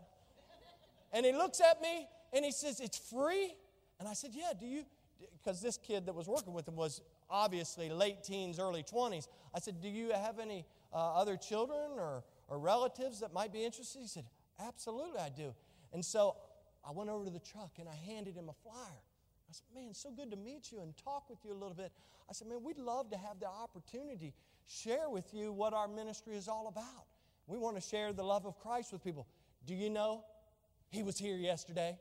And 1.13 1.27
he 1.27 1.33
looks 1.33 1.61
at 1.61 1.83
me 1.83 2.09
and 2.33 2.45
he 2.45 2.51
says, 2.51 2.81
It's 2.81 2.99
free? 2.99 3.55
And 4.01 4.09
I 4.09 4.15
said, 4.15 4.31
Yeah, 4.33 4.53
do 4.59 4.67
you? 4.67 4.85
Because 5.43 5.61
this 5.61 5.77
kid 5.77 6.07
that 6.07 6.15
was 6.15 6.29
working 6.29 6.55
with 6.55 6.67
him 6.67 6.77
was 6.77 7.03
obviously 7.29 7.91
late 7.91 8.25
teens, 8.25 8.59
early 8.59 8.83
20s. 8.83 9.29
I 9.55 9.61
said, 9.61 9.83
Do 9.83 9.89
you 9.89 10.13
have 10.13 10.39
any 10.39 10.65
uh, 10.95 11.15
other 11.15 11.37
children 11.37 11.99
or, 11.99 12.25
or 12.49 12.59
relatives 12.59 13.21
that 13.21 13.33
might 13.33 13.53
be 13.53 13.65
interested? 13.65 14.01
He 14.01 14.09
said, 14.09 14.25
Absolutely, 14.59 15.21
I 15.21 15.29
do. 15.29 15.55
And 15.93 16.03
so 16.03 16.37
I 16.85 16.91
went 16.91 17.11
over 17.11 17.25
to 17.25 17.31
the 17.31 17.41
truck 17.41 17.73
and 17.79 17.89
I 17.89 17.95
handed 17.95 18.37
him 18.37 18.49
a 18.49 18.55
flyer. 18.63 19.03
I 19.49 19.53
said, 19.53 19.67
Man, 19.75 19.95
so 19.95 20.11
good 20.11 20.31
to 20.31 20.37
meet 20.37 20.73
you 20.73 20.81
and 20.81 20.97
talk 20.97 21.29
with 21.29 21.39
you 21.45 21.53
a 21.53 21.55
little 21.55 21.75
bit. 21.75 21.93
I 22.29 22.33
said, 22.33 22.49
Man, 22.49 22.63
we'd 22.63 22.79
love 22.79 23.11
to 23.11 23.19
have 23.19 23.39
the 23.41 23.49
opportunity 23.49 24.33
share 24.67 25.09
with 25.09 25.33
you 25.33 25.53
what 25.53 25.75
our 25.75 25.89
ministry 25.89 26.37
is 26.37 26.49
all 26.49 26.69
about. 26.69 27.07
We 27.47 27.59
want 27.59 27.77
to 27.77 27.83
share 27.83 28.13
the 28.13 28.23
love 28.23 28.47
of 28.47 28.59
Christ 28.61 28.93
with 28.93 29.05
people. 29.05 29.27
Do 29.67 29.75
you 29.75 29.91
know 29.91 30.25
he 30.91 31.03
was 31.03 31.19
here 31.19 31.37
yesterday? 31.37 31.99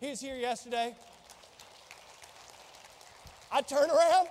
He 0.00 0.10
was 0.10 0.20
here 0.20 0.36
yesterday. 0.36 0.96
I 3.50 3.60
turn 3.60 3.90
around, 3.90 4.28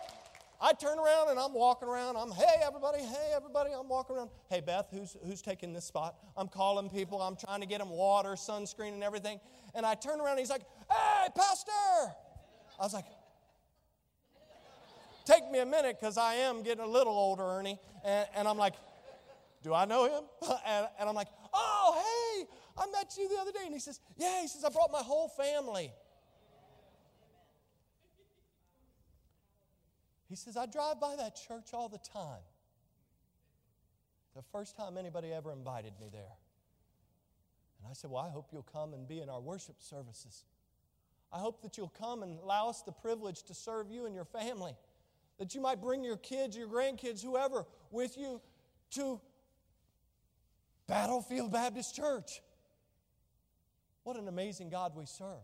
I 0.64 0.74
turn 0.74 1.00
around 1.00 1.30
and 1.30 1.40
I'm 1.40 1.54
walking 1.54 1.88
around. 1.88 2.18
I'm, 2.18 2.30
hey, 2.30 2.62
everybody, 2.64 3.00
hey, 3.00 3.32
everybody. 3.36 3.72
I'm 3.78 3.90
walking 3.90 4.16
around. 4.16 4.30
Hey, 4.48 4.62
Beth, 4.62 4.90
who's, 4.92 5.18
who's 5.26 5.42
taking 5.42 5.74
this 5.74 5.86
spot? 5.86 6.16
I'm 6.38 6.48
calling 6.48 6.88
people. 6.88 7.20
I'm 7.20 7.36
trying 7.36 7.62
to 7.62 7.66
get 7.66 7.80
them 7.80 7.90
water, 7.90 8.34
sunscreen, 8.34 8.94
and 8.94 9.04
everything. 9.04 9.40
And 9.74 9.88
I 9.88 9.96
turn 9.96 10.22
around 10.22 10.32
and 10.32 10.40
he's 10.40 10.52
like, 10.52 10.62
hey, 10.88 11.30
Pastor. 11.36 12.14
I 12.80 12.84
was 12.84 12.94
like, 12.94 13.06
take 15.26 15.50
me 15.50 15.60
a 15.60 15.66
minute 15.66 15.98
because 16.00 16.20
I 16.20 16.36
am 16.36 16.62
getting 16.62 16.84
a 16.84 16.88
little 16.88 17.14
older, 17.14 17.44
Ernie. 17.44 17.80
And, 18.06 18.28
and 18.36 18.48
I'm 18.48 18.58
like, 18.58 18.76
do 19.64 19.74
I 19.74 19.86
know 19.86 20.06
him? 20.06 20.24
and, 20.68 20.88
and 21.00 21.10
I'm 21.10 21.16
like, 21.16 21.30
oh, 21.56 22.38
hey, 22.38 22.46
I 22.78 22.86
met 22.92 23.16
you 23.18 23.28
the 23.30 23.42
other 23.42 23.52
day. 23.52 23.66
And 23.66 23.74
he 23.74 23.80
says, 23.80 24.00
yeah, 24.16 24.42
he 24.42 24.48
says, 24.48 24.64
I 24.64 24.70
brought 24.70 24.92
my 24.92 25.02
whole 25.02 25.28
family. 25.28 25.92
He 30.32 30.38
says, 30.38 30.56
I 30.56 30.66
drive 30.66 31.02
by 31.02 31.18
that 31.18 31.36
church 31.36 31.74
all 31.74 31.90
the 31.90 31.98
time. 31.98 32.40
The 34.34 34.42
first 34.54 34.78
time 34.78 34.98
anybody 34.98 35.34
ever 35.34 35.52
invited 35.52 35.92
me 36.00 36.08
there. 36.10 36.38
And 37.78 37.90
I 37.90 37.94
said, 37.94 38.10
Well, 38.10 38.24
I 38.24 38.30
hope 38.30 38.48
you'll 38.54 38.64
come 38.64 38.94
and 38.94 39.06
be 39.06 39.20
in 39.20 39.28
our 39.28 39.42
worship 39.42 39.76
services. 39.80 40.46
I 41.34 41.40
hope 41.40 41.62
that 41.64 41.78
you'll 41.78 41.92
come 42.00 42.24
and 42.24 42.40
allow 42.40 42.70
us 42.70 42.82
the 42.82 42.94
privilege 42.94 43.44
to 43.44 43.54
serve 43.54 43.92
you 43.92 44.06
and 44.06 44.16
your 44.16 44.24
family. 44.24 44.74
That 45.38 45.54
you 45.54 45.60
might 45.60 45.82
bring 45.82 46.02
your 46.02 46.16
kids, 46.16 46.56
your 46.56 46.70
grandkids, 46.70 47.22
whoever 47.22 47.66
with 47.92 48.18
you 48.18 48.40
to 48.92 49.20
Battlefield 50.88 51.52
Baptist 51.52 51.94
Church. 51.94 52.42
What 54.06 54.16
an 54.16 54.30
amazing 54.30 54.70
God 54.70 54.96
we 54.96 55.06
serve. 55.06 55.44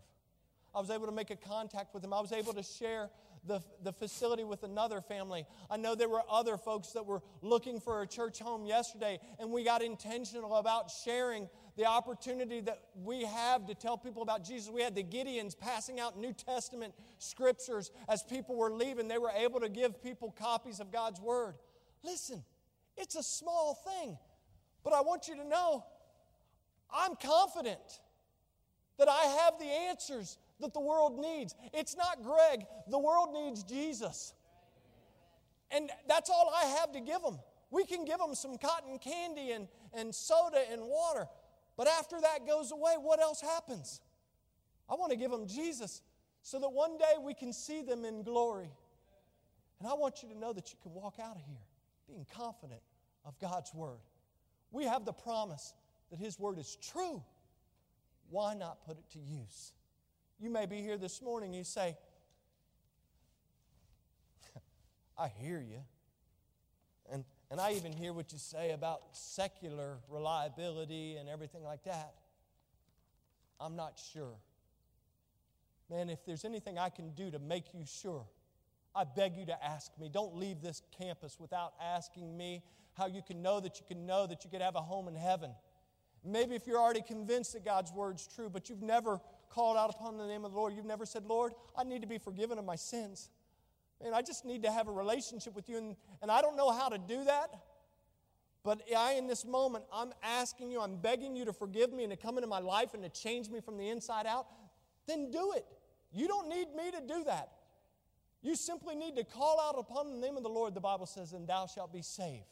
I 0.73 0.79
was 0.79 0.89
able 0.91 1.07
to 1.07 1.11
make 1.11 1.29
a 1.29 1.35
contact 1.35 1.93
with 1.93 2.05
him. 2.05 2.13
I 2.13 2.21
was 2.21 2.31
able 2.31 2.53
to 2.53 2.63
share 2.63 3.09
the, 3.47 3.61
the 3.83 3.93
facility 3.93 4.43
with 4.43 4.63
another 4.63 5.01
family. 5.01 5.45
I 5.69 5.77
know 5.77 5.95
there 5.95 6.09
were 6.09 6.23
other 6.29 6.57
folks 6.57 6.89
that 6.89 7.05
were 7.05 7.21
looking 7.41 7.79
for 7.79 8.01
a 8.01 8.07
church 8.07 8.39
home 8.39 8.65
yesterday, 8.65 9.19
and 9.39 9.51
we 9.51 9.63
got 9.63 9.81
intentional 9.81 10.55
about 10.55 10.91
sharing 10.91 11.49
the 11.77 11.85
opportunity 11.85 12.59
that 12.61 12.81
we 13.03 13.23
have 13.23 13.65
to 13.67 13.75
tell 13.75 13.97
people 13.97 14.21
about 14.21 14.43
Jesus. 14.43 14.69
We 14.69 14.81
had 14.81 14.95
the 14.95 15.03
Gideons 15.03 15.57
passing 15.57 15.99
out 15.99 16.17
New 16.17 16.33
Testament 16.33 16.93
scriptures 17.19 17.91
as 18.09 18.23
people 18.23 18.55
were 18.55 18.71
leaving. 18.71 19.07
They 19.07 19.19
were 19.19 19.31
able 19.35 19.59
to 19.59 19.69
give 19.69 20.01
people 20.01 20.35
copies 20.37 20.79
of 20.79 20.91
God's 20.91 21.21
Word. 21.21 21.55
Listen, 22.03 22.43
it's 22.97 23.15
a 23.15 23.23
small 23.23 23.75
thing. 23.75 24.17
But 24.83 24.93
I 24.93 25.01
want 25.01 25.27
you 25.27 25.35
to 25.35 25.47
know 25.47 25.85
I'm 26.91 27.15
confident 27.15 28.01
that 28.97 29.07
I 29.07 29.23
have 29.43 29.59
the 29.59 29.65
answers 29.65 30.37
that 30.59 30.73
the 30.73 30.79
world 30.79 31.19
needs. 31.19 31.55
It's 31.73 31.95
not 31.95 32.23
Greg, 32.23 32.65
the 32.89 32.99
world 32.99 33.29
needs 33.33 33.63
Jesus. 33.63 34.33
And 35.71 35.89
that's 36.07 36.29
all 36.29 36.51
I 36.55 36.65
have 36.79 36.91
to 36.93 36.99
give 36.99 37.21
them. 37.21 37.39
We 37.69 37.85
can 37.85 38.05
give 38.05 38.19
them 38.19 38.33
some 38.33 38.57
cotton 38.57 38.97
candy 38.99 39.51
and, 39.51 39.67
and 39.93 40.15
soda 40.15 40.61
and 40.71 40.81
water. 40.81 41.27
But 41.75 41.87
after 41.87 42.19
that 42.21 42.47
goes 42.47 42.71
away, 42.71 42.93
what 42.99 43.19
else 43.19 43.41
happens? 43.41 44.01
I 44.89 44.95
want 44.95 45.11
to 45.11 45.17
give 45.17 45.31
them 45.31 45.47
Jesus 45.47 46.01
so 46.41 46.59
that 46.59 46.69
one 46.69 46.97
day 46.97 47.15
we 47.21 47.33
can 47.33 47.51
see 47.51 47.81
them 47.81 48.05
in 48.05 48.23
glory. 48.23 48.69
And 49.79 49.87
I 49.87 49.93
want 49.93 50.23
you 50.23 50.29
to 50.29 50.37
know 50.37 50.53
that 50.53 50.71
you 50.71 50.77
can 50.81 50.93
walk 50.93 51.15
out 51.21 51.35
of 51.35 51.41
here 51.45 51.57
being 52.07 52.25
confident 52.35 52.81
of 53.25 53.37
God's 53.39 53.73
Word. 53.73 53.99
We 54.71 54.85
have 54.85 55.05
the 55.05 55.13
promise 55.13 55.73
that 56.09 56.19
His 56.19 56.39
Word 56.39 56.57
is 56.57 56.77
true. 56.81 57.21
Why 58.29 58.53
not 58.53 58.85
put 58.85 58.97
it 58.97 59.09
to 59.11 59.19
use? 59.19 59.73
You 60.39 60.49
may 60.51 60.67
be 60.67 60.81
here 60.81 60.97
this 60.97 61.21
morning, 61.21 61.49
and 61.49 61.57
you 61.57 61.63
say, 61.63 61.97
I 65.17 65.29
hear 65.29 65.59
you. 65.59 65.79
And, 67.11 67.23
and 67.49 67.59
I 67.59 67.73
even 67.73 67.91
hear 67.91 68.13
what 68.13 68.31
you 68.31 68.37
say 68.37 68.71
about 68.71 69.01
secular 69.13 69.97
reliability 70.09 71.15
and 71.15 71.27
everything 71.27 71.63
like 71.63 71.83
that. 71.85 72.13
I'm 73.59 73.75
not 73.75 73.99
sure. 74.13 74.35
Man, 75.89 76.09
if 76.09 76.23
there's 76.25 76.45
anything 76.45 76.77
I 76.77 76.89
can 76.89 77.11
do 77.11 77.31
to 77.31 77.39
make 77.39 77.73
you 77.73 77.83
sure, 77.85 78.25
I 78.93 79.05
beg 79.05 79.37
you 79.37 79.45
to 79.47 79.65
ask 79.65 79.91
me. 79.99 80.09
Don't 80.11 80.35
leave 80.35 80.61
this 80.61 80.83
campus 80.99 81.37
without 81.39 81.73
asking 81.81 82.37
me 82.37 82.61
how 82.93 83.07
you 83.07 83.21
can 83.25 83.41
know 83.41 83.59
that 83.59 83.79
you 83.79 83.85
can 83.87 84.05
know 84.05 84.27
that 84.27 84.43
you 84.43 84.49
could 84.51 84.61
have 84.61 84.75
a 84.75 84.81
home 84.81 85.07
in 85.07 85.15
heaven. 85.15 85.51
Maybe 86.25 86.55
if 86.55 86.67
you're 86.67 86.79
already 86.79 87.01
convinced 87.01 87.53
that 87.53 87.63
God's 87.63 87.91
word's 87.91 88.27
true, 88.27 88.49
but 88.49 88.69
you've 88.69 88.81
never 88.81 89.21
called 89.49 89.77
out 89.77 89.89
upon 89.89 90.17
the 90.17 90.27
name 90.27 90.45
of 90.45 90.51
the 90.51 90.57
Lord, 90.57 90.73
you've 90.73 90.85
never 90.85 91.05
said, 91.05 91.25
Lord, 91.25 91.53
I 91.75 91.83
need 91.83 92.01
to 92.01 92.07
be 92.07 92.17
forgiven 92.17 92.57
of 92.57 92.65
my 92.65 92.75
sins. 92.75 93.29
Man, 94.03 94.13
I 94.13 94.21
just 94.21 94.45
need 94.45 94.63
to 94.63 94.71
have 94.71 94.87
a 94.87 94.91
relationship 94.91 95.55
with 95.55 95.69
you. 95.69 95.77
And, 95.77 95.95
and 96.21 96.31
I 96.31 96.41
don't 96.41 96.55
know 96.55 96.71
how 96.71 96.89
to 96.89 96.97
do 96.97 97.23
that. 97.23 97.49
But 98.63 98.81
I, 98.95 99.13
in 99.13 99.27
this 99.27 99.45
moment, 99.45 99.85
I'm 99.93 100.11
asking 100.21 100.71
you, 100.71 100.81
I'm 100.81 100.97
begging 100.97 101.35
you 101.35 101.45
to 101.45 101.53
forgive 101.53 101.93
me 101.93 102.03
and 102.03 102.11
to 102.11 102.17
come 102.17 102.37
into 102.37 102.47
my 102.47 102.59
life 102.59 102.93
and 102.93 103.03
to 103.03 103.09
change 103.09 103.49
me 103.49 103.61
from 103.61 103.77
the 103.77 103.89
inside 103.89 104.25
out. 104.25 104.47
Then 105.07 105.31
do 105.31 105.53
it. 105.55 105.65
You 106.11 106.27
don't 106.27 106.49
need 106.49 106.67
me 106.75 106.91
to 106.91 107.01
do 107.07 107.23
that. 107.25 107.49
You 108.41 108.55
simply 108.55 108.95
need 108.95 109.15
to 109.15 109.23
call 109.23 109.59
out 109.59 109.79
upon 109.79 110.11
the 110.11 110.17
name 110.17 110.37
of 110.37 110.43
the 110.43 110.49
Lord, 110.49 110.73
the 110.73 110.81
Bible 110.81 111.05
says, 111.05 111.33
and 111.33 111.47
thou 111.47 111.65
shalt 111.65 111.91
be 111.91 112.01
saved. 112.01 112.43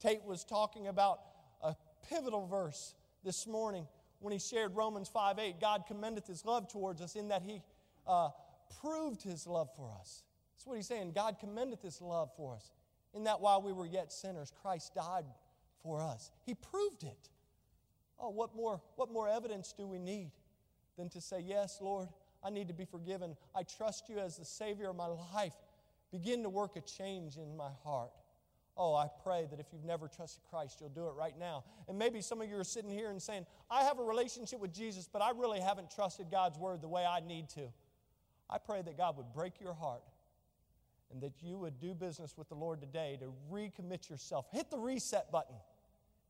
Tate 0.00 0.24
was 0.24 0.44
talking 0.44 0.88
about 0.88 1.20
a 1.62 1.74
pivotal 2.08 2.46
verse 2.46 2.94
this 3.24 3.46
morning 3.46 3.86
when 4.20 4.32
he 4.32 4.38
shared 4.38 4.74
Romans 4.74 5.08
5 5.08 5.38
8. 5.38 5.60
God 5.60 5.84
commendeth 5.86 6.26
his 6.26 6.44
love 6.44 6.68
towards 6.68 7.00
us 7.00 7.16
in 7.16 7.28
that 7.28 7.42
he 7.42 7.62
uh, 8.06 8.30
proved 8.80 9.22
his 9.22 9.46
love 9.46 9.68
for 9.76 9.90
us. 10.00 10.22
That's 10.54 10.66
what 10.66 10.76
he's 10.76 10.86
saying. 10.86 11.12
God 11.14 11.36
commendeth 11.38 11.82
his 11.82 12.00
love 12.00 12.30
for 12.36 12.54
us 12.54 12.70
in 13.14 13.24
that 13.24 13.40
while 13.40 13.62
we 13.62 13.72
were 13.72 13.86
yet 13.86 14.12
sinners, 14.12 14.52
Christ 14.62 14.94
died 14.94 15.24
for 15.82 16.00
us. 16.00 16.30
He 16.44 16.54
proved 16.54 17.02
it. 17.02 17.30
Oh, 18.18 18.30
what 18.30 18.54
more, 18.54 18.80
what 18.96 19.10
more 19.10 19.28
evidence 19.28 19.74
do 19.76 19.86
we 19.86 19.98
need 19.98 20.30
than 20.96 21.08
to 21.10 21.20
say, 21.20 21.40
Yes, 21.40 21.78
Lord, 21.80 22.08
I 22.42 22.50
need 22.50 22.68
to 22.68 22.74
be 22.74 22.84
forgiven. 22.84 23.36
I 23.54 23.62
trust 23.62 24.08
you 24.08 24.18
as 24.18 24.36
the 24.36 24.44
Savior 24.44 24.90
of 24.90 24.96
my 24.96 25.08
life 25.34 25.54
begin 26.10 26.42
to 26.42 26.48
work 26.48 26.76
a 26.76 26.80
change 26.80 27.36
in 27.36 27.56
my 27.56 27.70
heart. 27.84 28.10
Oh, 28.76 28.94
I 28.94 29.08
pray 29.22 29.46
that 29.50 29.58
if 29.58 29.66
you've 29.72 29.84
never 29.84 30.06
trusted 30.06 30.42
Christ, 30.50 30.78
you'll 30.80 30.90
do 30.90 31.06
it 31.08 31.14
right 31.16 31.38
now. 31.38 31.64
And 31.88 31.98
maybe 31.98 32.20
some 32.20 32.42
of 32.42 32.48
you 32.48 32.58
are 32.58 32.64
sitting 32.64 32.90
here 32.90 33.10
and 33.10 33.20
saying, 33.20 33.46
I 33.70 33.84
have 33.84 33.98
a 33.98 34.02
relationship 34.02 34.60
with 34.60 34.74
Jesus, 34.74 35.08
but 35.10 35.22
I 35.22 35.30
really 35.30 35.60
haven't 35.60 35.90
trusted 35.90 36.30
God's 36.30 36.58
word 36.58 36.82
the 36.82 36.88
way 36.88 37.04
I 37.04 37.20
need 37.20 37.48
to. 37.50 37.68
I 38.50 38.58
pray 38.58 38.82
that 38.82 38.98
God 38.98 39.16
would 39.16 39.32
break 39.32 39.60
your 39.60 39.72
heart 39.72 40.02
and 41.10 41.22
that 41.22 41.42
you 41.42 41.56
would 41.56 41.80
do 41.80 41.94
business 41.94 42.36
with 42.36 42.48
the 42.48 42.54
Lord 42.54 42.80
today 42.80 43.18
to 43.20 43.32
recommit 43.50 44.10
yourself. 44.10 44.46
Hit 44.52 44.70
the 44.70 44.78
reset 44.78 45.32
button 45.32 45.56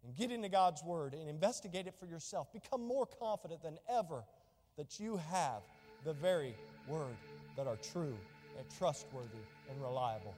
and 0.05 0.14
get 0.14 0.30
into 0.30 0.49
God's 0.49 0.84
word 0.84 1.14
and 1.14 1.28
investigate 1.28 1.86
it 1.86 1.94
for 1.99 2.07
yourself. 2.07 2.53
Become 2.53 2.86
more 2.86 3.07
confident 3.07 3.62
than 3.62 3.78
ever 3.90 4.22
that 4.76 5.01
you 5.01 5.16
have 5.30 5.62
the 6.05 6.12
very 6.12 6.55
word 6.86 7.16
that 7.57 7.66
are 7.66 7.76
true 7.76 8.16
and 8.59 8.66
trustworthy 8.78 9.44
and 9.70 9.82
reliable. 9.82 10.34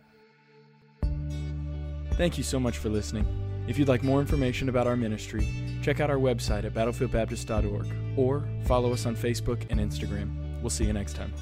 Thank 2.18 2.36
you 2.36 2.42
so 2.42 2.58
much 2.58 2.78
for 2.78 2.88
listening. 2.88 3.24
If 3.68 3.78
you'd 3.78 3.86
like 3.86 4.02
more 4.02 4.20
information 4.20 4.68
about 4.68 4.88
our 4.88 4.96
ministry, 4.96 5.46
check 5.82 6.00
out 6.00 6.10
our 6.10 6.16
website 6.16 6.64
at 6.64 6.74
battlefieldbaptist.org 6.74 7.86
or 8.18 8.48
follow 8.64 8.92
us 8.92 9.06
on 9.06 9.14
Facebook 9.14 9.64
and 9.70 9.78
Instagram. 9.78 10.60
We'll 10.60 10.70
see 10.70 10.84
you 10.84 10.92
next 10.92 11.14
time. 11.14 11.32